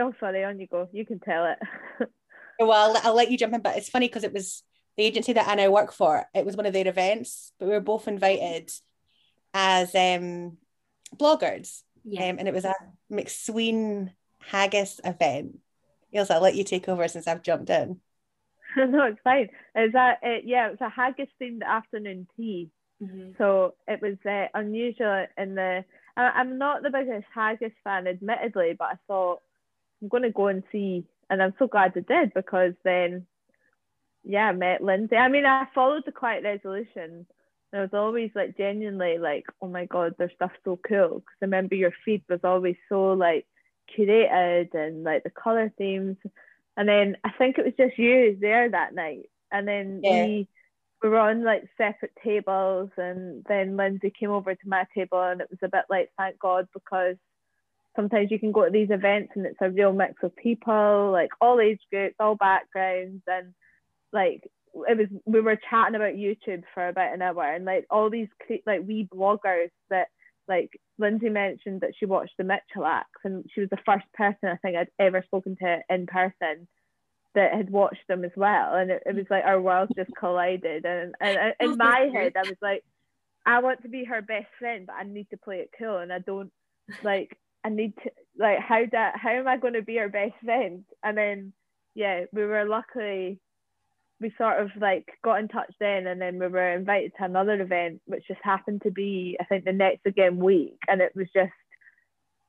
Oh, 0.01 0.15
sorry, 0.19 0.45
on 0.45 0.59
you 0.59 0.67
go. 0.67 0.89
You 0.93 1.05
can 1.05 1.21
tell 1.21 1.47
it. 1.47 1.59
well, 2.59 2.73
I'll, 2.73 3.09
I'll 3.09 3.15
let 3.15 3.31
you 3.31 3.37
jump 3.37 3.55
in, 3.55 3.61
but 3.61 3.77
it's 3.77 3.91
funny 3.91 4.09
because 4.09 4.25
it 4.25 4.33
was 4.33 4.63
the 4.97 5.05
agency 5.05 5.33
that 5.35 5.49
I 5.49 5.55
now 5.55 5.71
work 5.71 5.93
for. 5.93 6.27
It 6.35 6.47
was 6.47 6.57
one 6.57 6.67
of 6.67 6.73
their 6.73 6.89
events, 6.89 7.53
but 7.59 7.67
we 7.67 7.73
were 7.73 7.81
both 7.81 8.09
invited 8.09 8.71
as 9.53 9.95
um, 9.95 10.57
bloggers. 11.17 11.83
Yeah. 12.05 12.29
Um, 12.29 12.37
and 12.39 12.49
it 12.49 12.55
was 12.55 12.65
a 12.65 12.75
Macsween 13.11 14.13
Haggis 14.41 15.01
event. 15.05 15.59
Ailsa, 16.15 16.33
I'll 16.33 16.41
let 16.41 16.57
you 16.57 16.65
take 16.65 16.89
over 16.89 17.07
since 17.09 17.27
I've 17.27 17.43
jumped 17.43 17.71
in. 17.71 18.01
No, 18.76 19.05
it's 19.05 19.21
fine. 19.25 19.49
Is 19.76 19.93
that 19.93 20.19
it? 20.23 20.45
Yeah, 20.45 20.69
it 20.69 20.71
was 20.73 20.81
a 20.81 20.88
haggis 20.88 21.29
themed 21.41 21.62
afternoon 21.62 22.26
tea. 22.37 22.71
Mm-hmm. 23.02 23.33
So 23.38 23.75
it 23.88 24.00
was 24.00 24.17
uh, 24.29 24.49
unusual 24.55 25.26
in 25.37 25.55
the. 25.55 25.85
I, 26.17 26.41
am 26.41 26.59
not 26.59 26.83
the 26.83 26.91
biggest 26.91 27.26
haggis 27.35 27.73
fan, 27.85 28.07
admittedly, 28.07 28.75
but 28.79 28.88
I 28.88 28.95
thought 29.07 29.41
I'm 30.00 30.09
going 30.09 30.25
to 30.25 30.31
go 30.31 30.49
and 30.49 30.62
see, 30.71 31.05
and 31.31 31.43
I'm 31.43 31.55
so 31.59 31.67
glad 31.67 31.93
I 31.97 32.00
did 32.00 32.35
because 32.35 32.75
then, 32.85 33.26
yeah, 34.25 34.49
I 34.49 34.52
met 34.52 34.83
Lindsay. 34.83 35.17
I 35.17 35.29
mean, 35.29 35.47
I 35.47 35.67
followed 35.75 36.02
the 36.05 36.12
Quiet 36.12 36.45
Resolution. 36.45 37.26
And 37.73 37.81
I 37.81 37.81
was 37.81 37.95
always 37.95 38.31
like 38.35 38.59
genuinely 38.59 39.19
like, 39.19 39.47
oh 39.62 39.69
my 39.69 39.87
god, 39.87 40.14
their 40.19 40.31
stuff's 40.35 40.55
so 40.64 40.79
cool. 40.87 41.21
Because 41.21 41.38
I 41.41 41.47
remember 41.47 41.75
your 41.75 41.93
feed 42.05 42.23
was 42.29 42.41
always 42.45 42.76
so 42.88 43.12
like 43.12 43.47
curated 43.97 44.75
and 44.75 45.05
like 45.05 45.25
the 45.25 45.31
color 45.31 45.73
themes. 45.79 46.19
And 46.76 46.88
then 46.88 47.17
I 47.25 47.31
think 47.31 47.59
it 47.59 47.64
was 47.64 47.75
just 47.76 47.99
you 47.99 48.37
there 48.41 48.71
that 48.71 48.95
night. 48.95 49.29
And 49.50 49.69
then 49.69 50.00
yeah. 50.02 50.25
we, 50.25 50.49
we 51.02 51.09
were 51.09 51.19
on 51.19 51.45
like 51.45 51.69
separate 51.76 52.12
tables. 52.25 52.91
And 52.97 53.45
then 53.49 53.76
Lindsay 53.76 54.12
came 54.19 54.31
over 54.31 54.55
to 54.55 54.69
my 54.69 54.87
table 54.95 55.23
and 55.23 55.41
it 55.41 55.50
was 55.50 55.59
a 55.62 55.69
bit 55.69 55.85
like, 55.91 56.11
thank 56.17 56.38
God, 56.38 56.69
because 56.73 57.17
sometimes 57.95 58.31
you 58.31 58.38
can 58.38 58.52
go 58.52 58.64
to 58.64 58.71
these 58.71 58.91
events 58.91 59.33
and 59.37 59.45
it's 59.45 59.59
a 59.61 59.71
real 59.71 59.93
mix 59.93 60.14
of 60.23 60.35
people, 60.37 61.11
like 61.12 61.31
all 61.41 61.61
age 61.61 61.81
groups, 61.91 62.17
all 62.19 62.37
backgrounds. 62.37 63.23
And 63.26 63.52
like, 64.12 64.49
it 64.75 64.97
was, 64.97 65.09
we 65.26 65.43
were 65.43 65.61
chatting 65.69 65.95
about 65.95 66.14
YouTube 66.14 66.62
for 66.73 66.88
about 66.88 67.12
an 67.12 67.21
hour 67.21 67.45
and 67.45 67.67
like 67.67 67.85
all 67.91 68.09
these 68.09 68.29
like 68.64 68.81
wee 68.87 69.07
bloggers 69.12 69.71
that 69.91 70.09
like 70.49 70.71
Lindsay 70.99 71.29
mentioned 71.29 71.81
that 71.81 71.93
she 71.99 72.07
watched 72.07 72.35
the 72.37 72.45
Mitchells 72.45 73.05
and 73.25 73.45
she 73.55 73.61
was 73.61 73.71
the 73.71 73.79
first 73.87 74.07
person 74.15 74.49
I 74.49 74.57
think 74.57 74.77
I'd 74.77 74.89
ever 74.99 75.23
spoken 75.27 75.57
to 75.57 75.79
in 75.89 76.07
person 76.07 76.69
that 77.35 77.55
had 77.55 77.71
watched 77.71 78.07
them 78.09 78.25
as 78.25 78.33
well. 78.37 78.75
And 78.75 78.91
it, 78.91 79.03
it 79.07 79.15
was 79.15 79.27
like 79.31 79.45
our 79.45 79.61
worlds 79.61 79.93
just 79.97 80.11
collided. 80.19 80.85
And, 80.85 81.15
and, 81.21 81.39
and 81.39 81.55
in 81.61 81.77
my 81.79 82.11
head, 82.13 82.33
I 82.37 82.43
was 82.43 82.59
like, 82.61 82.85
I 83.47 83.61
want 83.61 83.83
to 83.83 83.89
be 83.89 84.05
her 84.05 84.23
best 84.23 84.49
friend, 84.59 84.87
but 84.87 84.97
I 84.97 85.05
need 85.05 85.29
to 85.31 85.37
play 85.37 85.59
it 85.59 85.71
cool. 85.79 85.99
And 85.99 86.13
I 86.13 86.19
don't 86.19 86.53
like, 87.03 87.37
I 87.65 87.71
need 87.71 87.95
to, 88.05 88.11
like, 88.39 88.59
how, 88.59 88.83
that, 88.93 89.15
how 89.17 89.31
am 89.31 89.49
I 89.49 89.57
going 89.57 89.75
to 89.75 89.83
be 89.83 89.97
her 89.97 90.09
best 90.09 90.35
friend? 90.45 90.85
And 91.03 91.17
then, 91.17 91.53
yeah, 91.95 92.25
we 92.33 92.45
were 92.45 92.65
luckily 92.65 93.41
we 94.23 94.33
sort 94.38 94.61
of 94.61 94.71
like 94.81 95.09
got 95.23 95.41
in 95.41 95.49
touch 95.49 95.75
then 95.81 96.07
and 96.07 96.21
then 96.21 96.38
we 96.38 96.47
were 96.47 96.73
invited 96.73 97.12
to 97.19 97.25
another 97.25 97.61
event 97.61 98.00
which 98.07 98.26
just 98.29 98.41
happened 98.43 98.81
to 98.83 98.91
be 98.91 99.37
I 99.41 99.45
think 99.45 99.64
the 99.64 99.73
next 99.73 100.07
again 100.07 100.38
week 100.38 100.79
and 100.88 101.00
it 101.00 101.12
was 101.14 101.26
just 101.35 101.52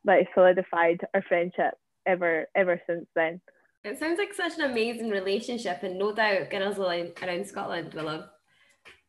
like 0.06 0.30
solidified 0.34 1.02
our 1.14 1.24
friendship 1.24 1.74
ever 2.06 2.48
ever 2.56 2.80
since 2.88 3.08
then. 3.16 3.42
It 3.84 4.00
sounds 4.00 4.18
like 4.18 4.34
such 4.34 4.58
an 4.58 4.72
amazing 4.72 5.10
relationship 5.10 5.84
and 5.84 5.98
no 5.98 6.14
doubt 6.14 6.52
girls 6.52 6.80
around 6.80 7.48
Scotland 7.48 7.94
will 7.94 8.08
have 8.08 8.30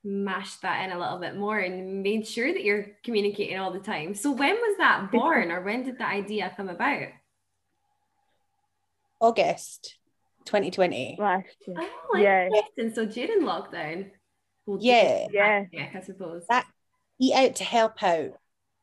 mashed 0.03 0.63
that 0.63 0.85
in 0.85 0.93
a 0.93 0.99
little 0.99 1.19
bit 1.19 1.37
more 1.37 1.59
and 1.59 2.03
made 2.03 2.27
sure 2.27 2.53
that 2.53 2.65
you're 2.65 2.87
communicating 3.05 3.59
all 3.59 3.73
the 3.73 3.79
time. 3.79 4.15
So 4.15 4.33
when 4.33 4.55
was 4.55 4.77
that 4.79 5.11
born 5.13 5.53
or 5.53 5.63
when 5.63 5.85
did 5.85 5.99
the 5.99 6.07
idea 6.07 6.53
come 6.57 6.69
about? 6.69 7.09
August 9.21 9.97
2020. 10.45 11.17
Last 11.19 11.47
year. 11.67 11.77
Oh, 11.79 12.17
yeah. 12.17 12.49
And 12.77 12.95
so 12.95 13.07
during 13.07 13.43
lockdown. 13.43 14.11
Well, 14.67 14.79
yeah. 14.81 15.27
Yeah. 15.31 15.65
Yeah, 15.73 15.89
I 15.95 16.01
suppose. 16.01 16.45
That 16.49 16.67
eat 17.21 17.35
out 17.35 17.57
to 17.57 17.65
help 17.65 18.03
out 18.03 18.33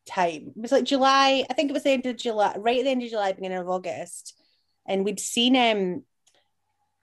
time. 0.05 0.53
It 0.55 0.61
was 0.61 0.71
like 0.71 0.83
July, 0.83 1.43
I 1.49 1.53
think 1.53 1.69
it 1.69 1.73
was 1.73 1.83
the 1.83 1.91
end 1.91 2.05
of 2.05 2.17
July, 2.17 2.55
right 2.57 2.79
at 2.79 2.83
the 2.83 2.89
end 2.89 3.03
of 3.03 3.09
July, 3.09 3.31
beginning 3.31 3.57
of 3.57 3.69
August. 3.69 4.39
And 4.85 5.05
we'd 5.05 5.19
seen 5.19 5.55
um 5.55 6.03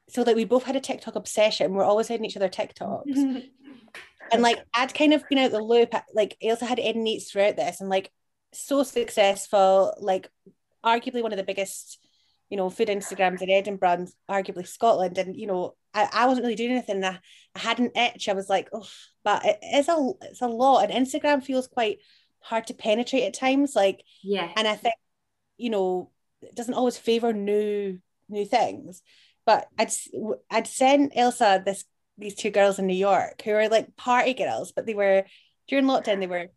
so 0.09 0.25
that 0.25 0.37
we 0.37 0.45
both 0.45 0.65
had 0.65 0.77
a 0.77 0.81
TikTok 0.81 1.17
obsession. 1.17 1.75
We're 1.75 1.85
always 1.85 2.07
sending 2.07 2.25
each 2.25 2.37
other 2.37 2.49
TikToks. 2.49 3.45
and 4.33 4.43
like 4.43 4.65
I'd 4.75 4.95
kind 4.95 5.13
of 5.13 5.29
been 5.29 5.39
out 5.39 5.51
the 5.51 5.63
loop. 5.63 5.95
Like 6.15 6.37
Ailsa 6.43 6.67
had 6.67 6.81
Edin 6.81 7.07
Eats 7.07 7.31
throughout 7.31 7.57
this 7.57 7.81
and 7.81 7.91
like 7.91 8.11
so 8.53 8.83
successful, 8.83 9.95
like 10.01 10.31
arguably 10.85 11.23
one 11.23 11.33
of 11.33 11.37
the 11.39 11.45
biggest 11.45 11.99
you 12.51 12.57
know, 12.57 12.71
food 12.71 12.89
Instagrams 12.89 13.43
in 13.43 13.51
Edinburgh 13.51 13.91
and 13.91 14.09
arguably 14.31 14.67
Scotland. 14.67 15.19
And, 15.19 15.37
you 15.37 15.47
know, 15.47 15.75
I, 15.93 16.09
I 16.13 16.27
wasn't 16.27 16.45
really 16.45 16.57
doing 16.57 16.73
anything. 16.73 17.05
I, 17.05 17.19
I 17.55 17.59
had 17.59 17.79
an 17.79 17.91
itch. 17.95 18.29
I 18.29 18.33
was 18.33 18.49
like, 18.49 18.69
oh, 18.73 18.89
but 19.25 19.45
it 19.45 19.59
is 19.75 19.89
a 19.89 20.11
it's 20.23 20.43
a 20.43 20.47
lot. 20.47 20.91
And 20.91 21.07
Instagram 21.07 21.43
feels 21.43 21.67
quite 21.67 21.99
hard 22.41 22.67
to 22.69 22.75
penetrate 22.75 23.25
at 23.25 23.35
times. 23.35 23.75
Like, 23.77 24.03
yeah. 24.23 24.51
And 24.57 24.67
I 24.67 24.77
think, 24.77 24.95
you 25.57 25.71
know, 25.71 26.11
it 26.43 26.55
doesn't 26.55 26.75
always 26.75 26.97
favor 26.97 27.33
new 27.33 27.99
new 28.29 28.45
things. 28.45 29.03
But 29.45 29.69
I'd 29.79 29.93
I'd 30.51 30.67
send 30.67 31.13
Ailsa 31.13 31.65
this 31.65 31.85
these 32.17 32.35
two 32.35 32.51
girls 32.51 32.79
in 32.79 32.87
New 32.87 32.95
York 32.95 33.43
who 33.43 33.53
are 33.53 33.69
like 33.69 33.97
party 33.97 34.35
girls, 34.35 34.73
but 34.73 34.87
they 34.87 34.95
were 34.95 35.25
during 35.69 35.85
lockdown, 35.85 36.21
they 36.21 36.27
were 36.27 36.49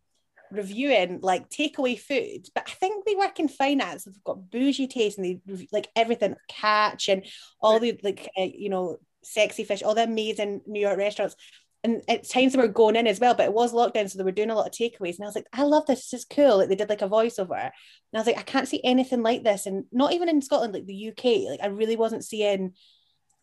reviewing 0.52 1.20
like 1.22 1.48
takeaway 1.48 1.98
food, 1.98 2.46
but 2.54 2.64
I 2.68 2.70
think 2.72 3.04
they 3.04 3.14
work 3.14 3.40
in 3.40 3.48
finance. 3.48 4.04
They've 4.04 4.24
got 4.24 4.50
bougie 4.50 4.86
taste 4.86 5.18
and 5.18 5.24
they 5.24 5.66
like 5.72 5.88
everything 5.96 6.36
catch 6.48 7.08
and 7.08 7.24
all 7.60 7.80
the 7.80 7.98
like 8.02 8.28
uh, 8.38 8.48
you 8.54 8.68
know 8.68 8.98
sexy 9.24 9.64
fish, 9.64 9.82
all 9.82 9.94
the 9.94 10.04
amazing 10.04 10.62
New 10.66 10.80
York 10.80 10.98
restaurants. 10.98 11.36
And 11.84 12.00
at 12.08 12.28
times 12.28 12.52
they 12.52 12.60
were 12.60 12.68
going 12.68 12.94
in 12.94 13.08
as 13.08 13.18
well, 13.18 13.34
but 13.34 13.46
it 13.46 13.52
was 13.52 13.72
lockdown, 13.72 14.08
so 14.08 14.16
they 14.16 14.22
were 14.24 14.30
doing 14.30 14.50
a 14.50 14.54
lot 14.54 14.68
of 14.68 14.72
takeaways. 14.72 15.16
And 15.16 15.24
I 15.24 15.26
was 15.26 15.34
like, 15.34 15.48
I 15.52 15.64
love 15.64 15.84
this. 15.86 16.10
This 16.10 16.20
is 16.20 16.26
cool. 16.26 16.58
Like 16.58 16.68
they 16.68 16.76
did 16.76 16.88
like 16.88 17.02
a 17.02 17.08
voiceover, 17.08 17.60
and 17.60 17.72
I 18.14 18.18
was 18.18 18.26
like, 18.26 18.38
I 18.38 18.42
can't 18.42 18.68
see 18.68 18.80
anything 18.84 19.22
like 19.22 19.42
this, 19.42 19.66
and 19.66 19.84
not 19.90 20.12
even 20.12 20.28
in 20.28 20.42
Scotland, 20.42 20.74
like 20.74 20.86
the 20.86 21.08
UK. 21.08 21.50
Like 21.50 21.60
I 21.60 21.66
really 21.66 21.96
wasn't 21.96 22.24
seeing 22.24 22.74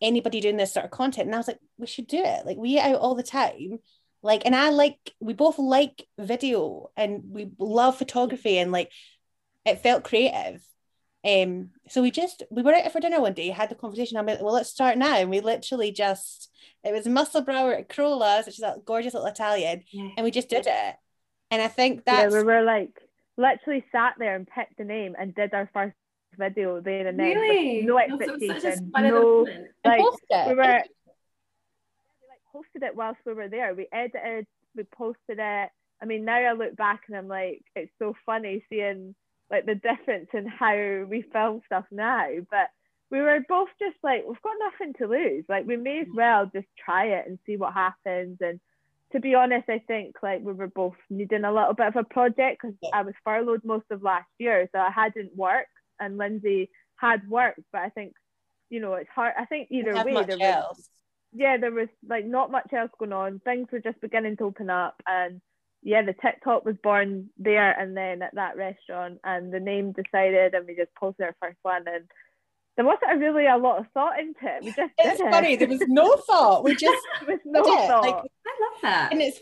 anybody 0.00 0.40
doing 0.40 0.56
this 0.56 0.72
sort 0.72 0.84
of 0.84 0.90
content. 0.90 1.26
And 1.26 1.34
I 1.34 1.38
was 1.38 1.48
like, 1.48 1.58
we 1.76 1.86
should 1.86 2.06
do 2.06 2.22
it. 2.22 2.46
Like 2.46 2.56
we 2.56 2.78
out 2.78 2.96
all 2.96 3.14
the 3.14 3.22
time 3.22 3.78
like 4.22 4.42
and 4.44 4.54
i 4.54 4.68
like 4.68 5.14
we 5.20 5.32
both 5.32 5.58
like 5.58 6.06
video 6.18 6.90
and 6.96 7.22
we 7.28 7.50
love 7.58 7.96
photography 7.96 8.58
and 8.58 8.70
like 8.72 8.90
it 9.64 9.80
felt 9.80 10.04
creative. 10.04 10.62
Um 11.22 11.70
so 11.88 12.00
we 12.00 12.10
just 12.10 12.42
we 12.50 12.62
were 12.62 12.74
out 12.74 12.90
for 12.90 13.00
dinner 13.00 13.20
one 13.20 13.34
day 13.34 13.48
had 13.48 13.68
the 13.68 13.74
conversation. 13.74 14.16
I'm 14.16 14.26
like 14.26 14.40
well 14.40 14.54
let's 14.54 14.70
start 14.70 14.96
now. 14.96 15.16
And 15.16 15.30
we 15.30 15.40
literally 15.40 15.92
just 15.92 16.50
it 16.82 16.92
was 16.92 17.06
Musselburgh 17.06 17.78
at 17.78 17.88
Crolla's 17.88 18.46
which 18.46 18.56
is 18.56 18.62
that 18.62 18.84
gorgeous 18.84 19.14
little 19.14 19.28
Italian 19.28 19.84
yeah. 19.90 20.08
and 20.16 20.24
we 20.24 20.30
just 20.30 20.48
did 20.48 20.66
it. 20.66 20.94
And 21.50 21.60
I 21.60 21.68
think 21.68 22.04
that 22.04 22.30
yeah, 22.30 22.38
we 22.38 22.44
were 22.44 22.62
like 22.62 22.98
literally 23.36 23.84
sat 23.92 24.14
there 24.18 24.34
and 24.34 24.46
picked 24.46 24.78
the 24.78 24.84
name 24.84 25.14
and 25.18 25.34
did 25.34 25.52
our 25.52 25.68
first 25.74 25.94
video 26.38 26.80
there 26.80 27.06
and 27.08 27.18
then 27.18 27.36
really? 27.36 27.82
no 27.82 27.98
expectation 27.98 28.90
no 28.96 29.46
like 29.84 30.00
we 30.46 30.54
were 30.54 30.80
posted 32.52 32.82
it 32.82 32.96
whilst 32.96 33.20
we 33.24 33.32
were 33.32 33.48
there. 33.48 33.74
We 33.74 33.88
edited, 33.92 34.46
we 34.76 34.84
posted 34.84 35.38
it. 35.38 35.70
I 36.02 36.06
mean, 36.06 36.24
now 36.24 36.36
I 36.36 36.52
look 36.52 36.76
back 36.76 37.02
and 37.08 37.16
I'm 37.16 37.28
like, 37.28 37.62
it's 37.76 37.92
so 37.98 38.14
funny 38.24 38.64
seeing 38.70 39.14
like 39.50 39.66
the 39.66 39.74
difference 39.74 40.28
in 40.32 40.46
how 40.46 41.04
we 41.08 41.22
film 41.22 41.62
stuff 41.66 41.84
now. 41.90 42.28
But 42.50 42.70
we 43.10 43.20
were 43.20 43.40
both 43.48 43.68
just 43.78 43.96
like, 44.02 44.24
we've 44.26 44.40
got 44.42 44.54
nothing 44.58 44.94
to 44.94 45.06
lose. 45.08 45.44
Like, 45.48 45.66
we 45.66 45.76
may 45.76 46.00
as 46.00 46.06
well 46.14 46.46
just 46.46 46.68
try 46.82 47.06
it 47.06 47.26
and 47.26 47.38
see 47.44 47.56
what 47.56 47.74
happens. 47.74 48.38
And 48.40 48.60
to 49.12 49.20
be 49.20 49.34
honest, 49.34 49.68
I 49.68 49.80
think 49.80 50.16
like 50.22 50.40
we 50.42 50.52
were 50.52 50.68
both 50.68 50.94
needing 51.10 51.44
a 51.44 51.52
little 51.52 51.74
bit 51.74 51.88
of 51.88 51.96
a 51.96 52.04
project 52.04 52.62
because 52.62 52.76
I 52.92 53.02
was 53.02 53.14
furloughed 53.24 53.64
most 53.64 53.86
of 53.90 54.04
last 54.04 54.28
year, 54.38 54.68
so 54.72 54.78
I 54.78 54.90
hadn't 54.90 55.36
worked, 55.36 55.68
and 55.98 56.16
Lindsay 56.16 56.70
had 56.94 57.28
worked. 57.28 57.60
But 57.72 57.80
I 57.82 57.88
think, 57.88 58.14
you 58.68 58.78
know, 58.78 58.94
it's 58.94 59.10
hard. 59.12 59.34
I 59.36 59.46
think 59.46 59.66
either 59.70 59.92
way, 60.04 60.24
there 60.24 60.38
was, 60.38 60.88
yeah, 61.32 61.56
there 61.56 61.70
was 61.70 61.88
like 62.08 62.26
not 62.26 62.50
much 62.50 62.72
else 62.72 62.90
going 62.98 63.12
on. 63.12 63.40
Things 63.40 63.68
were 63.70 63.80
just 63.80 64.00
beginning 64.00 64.36
to 64.38 64.44
open 64.44 64.70
up, 64.70 65.00
and 65.06 65.40
yeah, 65.82 66.02
the 66.02 66.14
TikTok 66.14 66.64
was 66.64 66.76
born 66.82 67.30
there 67.38 67.70
and 67.70 67.96
then 67.96 68.22
at 68.22 68.34
that 68.34 68.56
restaurant, 68.56 69.18
and 69.24 69.52
the 69.52 69.60
name 69.60 69.92
decided, 69.92 70.54
and 70.54 70.66
we 70.66 70.74
just 70.74 70.94
posted 70.94 71.26
our 71.26 71.36
first 71.40 71.58
one, 71.62 71.84
and 71.86 72.04
there 72.76 72.84
wasn't 72.84 73.20
really 73.20 73.46
a 73.46 73.56
lot 73.56 73.78
of 73.78 73.86
thought 73.92 74.18
into 74.18 74.40
it. 74.42 74.64
We 74.64 74.72
just 74.72 74.92
it's 74.98 75.20
funny. 75.20 75.56
There 75.56 75.68
was 75.68 75.82
no 75.86 76.16
thought. 76.16 76.64
We 76.64 76.74
just 76.76 77.02
there 77.20 77.36
was 77.36 77.40
no 77.44 77.62
thought. 77.62 78.02
Like, 78.02 78.14
I 78.14 78.18
love 78.60 78.82
that, 78.82 79.12
and 79.12 79.22
it's 79.22 79.40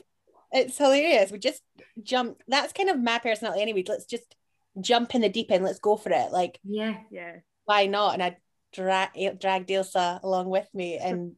it's 0.53 0.79
hilarious. 0.79 1.31
We 1.31 1.39
just 1.39 1.63
jump. 2.03 2.43
That's 2.47 2.73
kind 2.73 2.91
of 2.91 3.01
my 3.01 3.19
personality, 3.19 3.63
anyway. 3.63 3.85
Let's 3.87 4.07
just 4.07 4.35
jump 4.81 5.15
in 5.15 5.23
the 5.23 5.29
deep 5.29 5.51
end. 5.51 5.65
Let's 5.65 5.79
go 5.79 5.97
for 5.97 6.11
it. 6.11 6.33
Like 6.33 6.61
yeah, 6.65 6.99
yeah. 7.11 7.37
Why 7.65 7.87
not? 7.87 8.15
And 8.15 8.23
I 8.23 8.37
drag 8.73 9.11
eh, 9.17 9.33
dragged 9.33 9.71
Ailsa 9.71 10.21
along 10.23 10.51
with 10.51 10.69
me, 10.75 10.99
and 10.99 11.33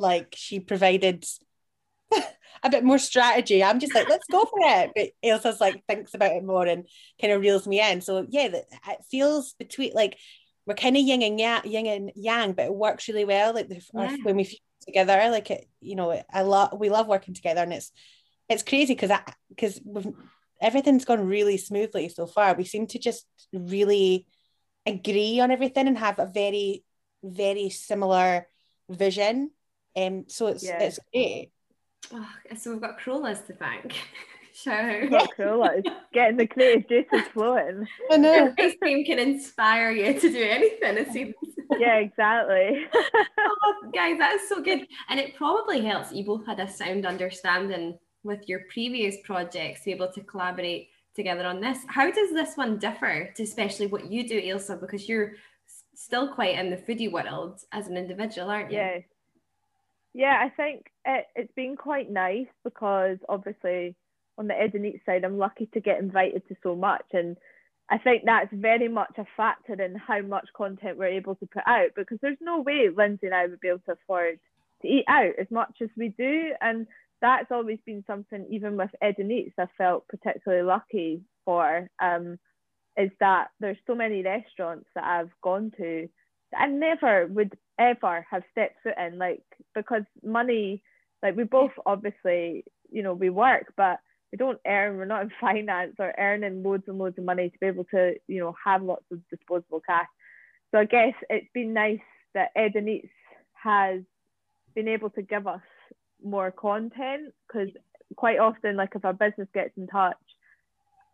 like 0.00 0.34
she 0.36 0.60
provided 0.60 1.24
a 2.62 2.70
bit 2.70 2.84
more 2.84 2.98
strategy. 2.98 3.62
I'm 3.62 3.80
just 3.80 3.94
like, 3.94 4.08
let's 4.08 4.26
go 4.30 4.44
for 4.44 4.58
it. 4.60 4.90
But 4.94 5.10
Ailsa's 5.24 5.60
like 5.60 5.84
thinks 5.86 6.14
about 6.14 6.32
it 6.32 6.44
more 6.44 6.66
and 6.66 6.86
kind 7.20 7.32
of 7.32 7.40
reels 7.40 7.66
me 7.66 7.80
in. 7.80 8.00
So 8.00 8.26
yeah, 8.28 8.46
it 8.46 9.04
feels 9.10 9.54
between 9.54 9.92
like 9.94 10.18
we're 10.66 10.74
kind 10.74 10.96
of 10.96 11.02
yin 11.02 11.22
and 11.22 11.40
yang, 11.40 11.62
yin 11.64 11.86
and 11.86 12.12
yang, 12.14 12.52
but 12.52 12.66
it 12.66 12.74
works 12.74 13.08
really 13.08 13.24
well. 13.24 13.54
Like 13.54 13.68
the, 13.68 13.82
yeah. 13.94 14.16
when 14.22 14.36
we 14.36 14.44
feel 14.44 14.58
together, 14.86 15.30
like 15.30 15.50
it, 15.50 15.68
you 15.80 15.96
know, 15.96 16.22
I 16.32 16.42
love 16.42 16.78
we 16.78 16.90
love 16.90 17.06
working 17.06 17.34
together, 17.34 17.62
and 17.62 17.72
it's 17.72 17.92
it's 18.48 18.62
crazy 18.62 18.94
because 18.94 19.10
I 19.10 19.22
because 19.48 19.80
everything's 20.60 21.04
gone 21.04 21.26
really 21.26 21.56
smoothly 21.56 22.08
so 22.08 22.26
far. 22.26 22.54
We 22.54 22.64
seem 22.64 22.86
to 22.88 22.98
just 22.98 23.26
really 23.52 24.26
agree 24.86 25.40
on 25.40 25.50
everything 25.50 25.88
and 25.88 25.98
have 25.98 26.18
a 26.18 26.26
very 26.26 26.84
very 27.22 27.70
similar 27.70 28.46
vision. 28.88 29.50
Um, 29.96 30.24
so 30.28 30.48
it's 30.48 30.64
yeah. 30.64 30.82
it's 30.82 30.98
great. 31.12 31.50
Oh, 32.12 32.28
so 32.56 32.72
we've 32.72 32.80
got 32.80 32.98
crawlers 32.98 33.40
to 33.42 33.54
thank. 33.54 33.94
Show. 34.52 34.70
Yeah, 35.10 35.26
crawlers. 35.36 35.84
Getting 36.12 36.36
the 36.36 36.46
creative 36.46 36.88
juices 36.88 37.28
flowing. 37.32 37.86
I 38.10 38.16
know. 38.16 38.52
Ice 38.58 38.74
cream 38.80 39.04
can 39.04 39.18
inspire 39.18 39.90
you 39.92 40.18
to 40.18 40.30
do 40.30 40.42
anything. 40.42 40.98
It 40.98 41.12
seems. 41.12 41.34
yeah, 41.78 41.96
exactly. 41.96 42.86
oh, 43.38 43.74
guys, 43.94 44.18
that's 44.18 44.48
so 44.48 44.60
good. 44.60 44.86
And 45.08 45.20
it 45.20 45.36
probably 45.36 45.82
helps 45.82 46.12
you 46.12 46.24
both 46.24 46.44
had 46.46 46.60
a 46.60 46.68
sound 46.68 47.06
understanding 47.06 47.98
with 48.22 48.48
your 48.48 48.62
previous 48.70 49.16
projects 49.24 49.80
to 49.80 49.84
be 49.86 49.92
able 49.92 50.12
to 50.12 50.20
collaborate 50.22 50.88
together 51.14 51.46
on 51.46 51.60
this. 51.60 51.78
How 51.88 52.10
does 52.10 52.32
this 52.32 52.56
one 52.56 52.78
differ 52.78 53.30
to 53.34 53.42
especially 53.42 53.86
what 53.86 54.10
you 54.10 54.28
do, 54.28 54.40
Ailsa? 54.40 54.80
Because 54.80 55.08
you're 55.08 55.32
still 55.94 56.34
quite 56.34 56.58
in 56.58 56.70
the 56.70 56.76
foodie 56.76 57.10
world 57.10 57.60
as 57.72 57.86
an 57.86 57.96
individual, 57.96 58.50
aren't 58.50 58.72
you? 58.72 58.78
Yeah. 58.78 58.98
Yeah, 60.14 60.36
I 60.42 60.48
think 60.50 60.86
it, 61.04 61.26
it's 61.36 61.52
been 61.54 61.76
quite 61.76 62.10
nice 62.10 62.48
because 62.64 63.18
obviously 63.28 63.94
on 64.38 64.48
the 64.48 64.60
Edin 64.60 64.84
Eat 64.86 65.02
side, 65.06 65.24
I'm 65.24 65.38
lucky 65.38 65.68
to 65.74 65.80
get 65.80 66.00
invited 66.00 66.42
to 66.48 66.56
so 66.62 66.74
much. 66.74 67.04
And 67.12 67.36
I 67.88 67.98
think 67.98 68.22
that's 68.24 68.48
very 68.52 68.88
much 68.88 69.12
a 69.18 69.24
factor 69.36 69.80
in 69.80 69.94
how 69.94 70.22
much 70.22 70.48
content 70.56 70.98
we're 70.98 71.06
able 71.06 71.36
to 71.36 71.46
put 71.46 71.62
out 71.66 71.90
because 71.96 72.18
there's 72.22 72.38
no 72.40 72.60
way 72.60 72.88
Lindsay 72.94 73.26
and 73.26 73.34
I 73.34 73.46
would 73.46 73.60
be 73.60 73.68
able 73.68 73.80
to 73.86 73.92
afford 73.92 74.38
to 74.82 74.88
eat 74.88 75.04
out 75.08 75.34
as 75.40 75.46
much 75.50 75.74
as 75.82 75.90
we 75.96 76.08
do. 76.08 76.52
And 76.60 76.86
that's 77.20 77.50
always 77.50 77.78
been 77.84 78.02
something, 78.06 78.46
even 78.50 78.76
with 78.76 78.90
Edin 79.02 79.30
Eats, 79.30 79.54
I 79.58 79.66
felt 79.76 80.08
particularly 80.08 80.64
lucky 80.64 81.22
for. 81.44 81.88
Um, 82.02 82.38
is 82.96 83.10
that 83.20 83.48
there's 83.60 83.78
so 83.86 83.94
many 83.94 84.22
restaurants 84.22 84.86
that 84.94 85.04
I've 85.04 85.30
gone 85.42 85.72
to 85.78 86.08
I 86.56 86.66
never 86.66 87.26
would 87.26 87.56
ever 87.78 88.26
have 88.30 88.42
stepped 88.52 88.82
foot 88.82 88.94
in, 88.98 89.18
like 89.18 89.42
because 89.74 90.02
money, 90.24 90.82
like 91.22 91.36
we 91.36 91.44
both 91.44 91.72
obviously, 91.86 92.64
you 92.90 93.02
know, 93.02 93.14
we 93.14 93.30
work, 93.30 93.72
but 93.76 94.00
we 94.32 94.38
don't 94.38 94.60
earn, 94.66 94.96
we're 94.96 95.04
not 95.04 95.22
in 95.22 95.30
finance 95.40 95.94
or 95.98 96.14
earning 96.18 96.62
loads 96.62 96.84
and 96.86 96.98
loads 96.98 97.18
of 97.18 97.24
money 97.24 97.50
to 97.50 97.58
be 97.58 97.66
able 97.66 97.84
to, 97.84 98.14
you 98.28 98.40
know, 98.40 98.54
have 98.64 98.82
lots 98.82 99.04
of 99.10 99.20
disposable 99.28 99.82
cash. 99.86 100.06
So 100.70 100.78
I 100.78 100.84
guess 100.84 101.14
it's 101.28 101.48
been 101.52 101.72
nice 101.72 101.98
that 102.34 102.50
Edin 102.54 102.88
Eats 102.88 103.08
has 103.54 104.00
been 104.74 104.88
able 104.88 105.10
to 105.10 105.22
give 105.22 105.46
us 105.46 105.60
more 106.22 106.50
content 106.50 107.32
because 107.46 107.68
quite 108.16 108.38
often, 108.38 108.76
like 108.76 108.90
if 108.94 109.04
our 109.04 109.12
business 109.12 109.48
gets 109.52 109.76
in 109.76 109.86
touch, 109.86 110.16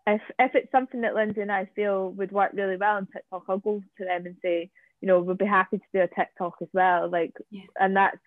if 0.06 0.20
if 0.38 0.54
it's 0.54 0.70
something 0.70 1.00
that 1.00 1.14
Lindsay 1.14 1.40
and 1.40 1.50
I 1.52 1.68
feel 1.74 2.10
would 2.12 2.32
work 2.32 2.52
really 2.54 2.76
well 2.76 2.96
on 2.96 3.06
TikTok, 3.06 3.44
I'll 3.48 3.58
go 3.58 3.82
to 3.98 4.04
them 4.04 4.26
and 4.26 4.36
say, 4.42 4.70
you 5.00 5.08
know, 5.08 5.20
we'd 5.20 5.38
be 5.38 5.46
happy 5.46 5.78
to 5.78 5.84
do 5.92 6.00
a 6.00 6.08
TikTok 6.08 6.54
as 6.62 6.68
well. 6.72 7.10
Like, 7.10 7.34
yeah. 7.50 7.62
and 7.78 7.96
that's, 7.96 8.18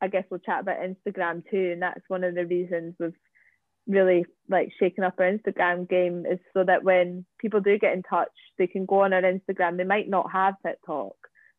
I 0.00 0.08
guess 0.08 0.24
we'll 0.30 0.40
chat 0.40 0.60
about 0.60 0.78
Instagram 0.78 1.42
too. 1.50 1.70
And 1.72 1.82
that's 1.82 2.02
one 2.08 2.24
of 2.24 2.34
the 2.34 2.44
reasons 2.44 2.94
we've 2.98 3.14
really 3.86 4.26
like 4.48 4.70
shaken 4.78 5.04
up 5.04 5.14
our 5.18 5.30
Instagram 5.30 5.88
game 5.88 6.24
is 6.30 6.38
so 6.54 6.64
that 6.64 6.84
when 6.84 7.24
people 7.38 7.60
do 7.60 7.78
get 7.78 7.94
in 7.94 8.02
touch, 8.02 8.28
they 8.58 8.66
can 8.66 8.86
go 8.86 9.02
on 9.02 9.12
our 9.12 9.22
Instagram. 9.22 9.76
They 9.76 9.84
might 9.84 10.08
not 10.08 10.30
have 10.32 10.54
TikTok, 10.64 11.16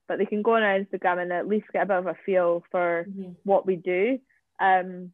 but 0.08 0.18
they 0.18 0.26
can 0.26 0.42
go 0.42 0.56
on 0.56 0.64
our 0.64 0.80
Instagram 0.80 1.22
and 1.22 1.34
at 1.34 1.48
least 1.48 1.68
get 1.74 1.84
a 1.84 1.86
bit 1.88 1.98
of 1.98 2.08
a 2.08 2.16
feel 2.26 2.64
for 2.72 3.06
mm-hmm. 3.10 3.32
what 3.44 3.66
we 3.66 3.76
do. 3.76 4.20
Um, 4.60 5.12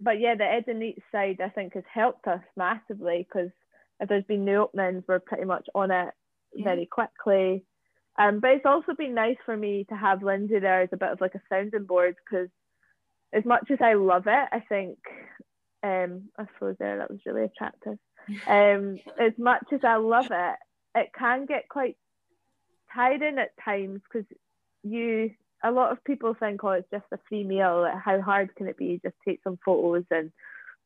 but 0.00 0.20
yeah, 0.20 0.34
the 0.34 0.44
Edin 0.44 0.82
Eat 0.82 0.98
side 1.12 1.40
I 1.42 1.48
think 1.48 1.74
has 1.74 1.84
helped 1.92 2.26
us 2.26 2.42
massively 2.56 3.26
because 3.26 3.50
if 4.00 4.08
there's 4.08 4.24
been 4.24 4.44
new 4.44 4.62
openings, 4.62 5.04
we're 5.06 5.20
pretty 5.20 5.44
much 5.44 5.68
on 5.74 5.90
it 5.90 6.12
yeah. 6.54 6.64
very 6.64 6.86
quickly. 6.86 7.64
Um, 8.18 8.40
but 8.40 8.50
it's 8.50 8.66
also 8.66 8.94
been 8.94 9.14
nice 9.14 9.38
for 9.44 9.56
me 9.56 9.86
to 9.88 9.96
have 9.96 10.22
Lindsay 10.22 10.58
there 10.58 10.82
as 10.82 10.90
a 10.92 10.98
bit 10.98 11.10
of 11.10 11.20
like 11.20 11.34
a 11.34 11.40
sounding 11.48 11.84
board 11.84 12.16
because 12.24 12.48
as 13.32 13.44
much 13.44 13.70
as 13.70 13.78
I 13.80 13.94
love 13.94 14.24
it, 14.26 14.48
I 14.52 14.60
think 14.68 14.98
um, 15.82 16.28
I 16.38 16.46
suppose 16.52 16.76
there 16.78 16.98
that 16.98 17.10
was 17.10 17.20
really 17.26 17.44
attractive. 17.44 17.98
Um, 18.46 18.98
as 19.18 19.32
much 19.36 19.64
as 19.72 19.80
I 19.82 19.96
love 19.96 20.28
it, 20.30 20.56
it 20.94 21.10
can 21.12 21.44
get 21.44 21.68
quite 21.68 21.96
tiring 22.94 23.38
at 23.38 23.50
times 23.64 24.00
because 24.04 24.26
you 24.84 25.32
a 25.64 25.70
lot 25.70 25.92
of 25.92 26.04
people 26.04 26.34
think 26.34 26.62
oh 26.64 26.70
it's 26.70 26.90
just 26.90 27.04
a 27.12 27.18
free 27.28 27.44
meal 27.44 27.88
how 28.04 28.20
hard 28.20 28.54
can 28.56 28.68
it 28.68 28.76
be 28.76 29.00
just 29.02 29.14
take 29.26 29.40
some 29.44 29.58
photos 29.64 30.04
and 30.10 30.32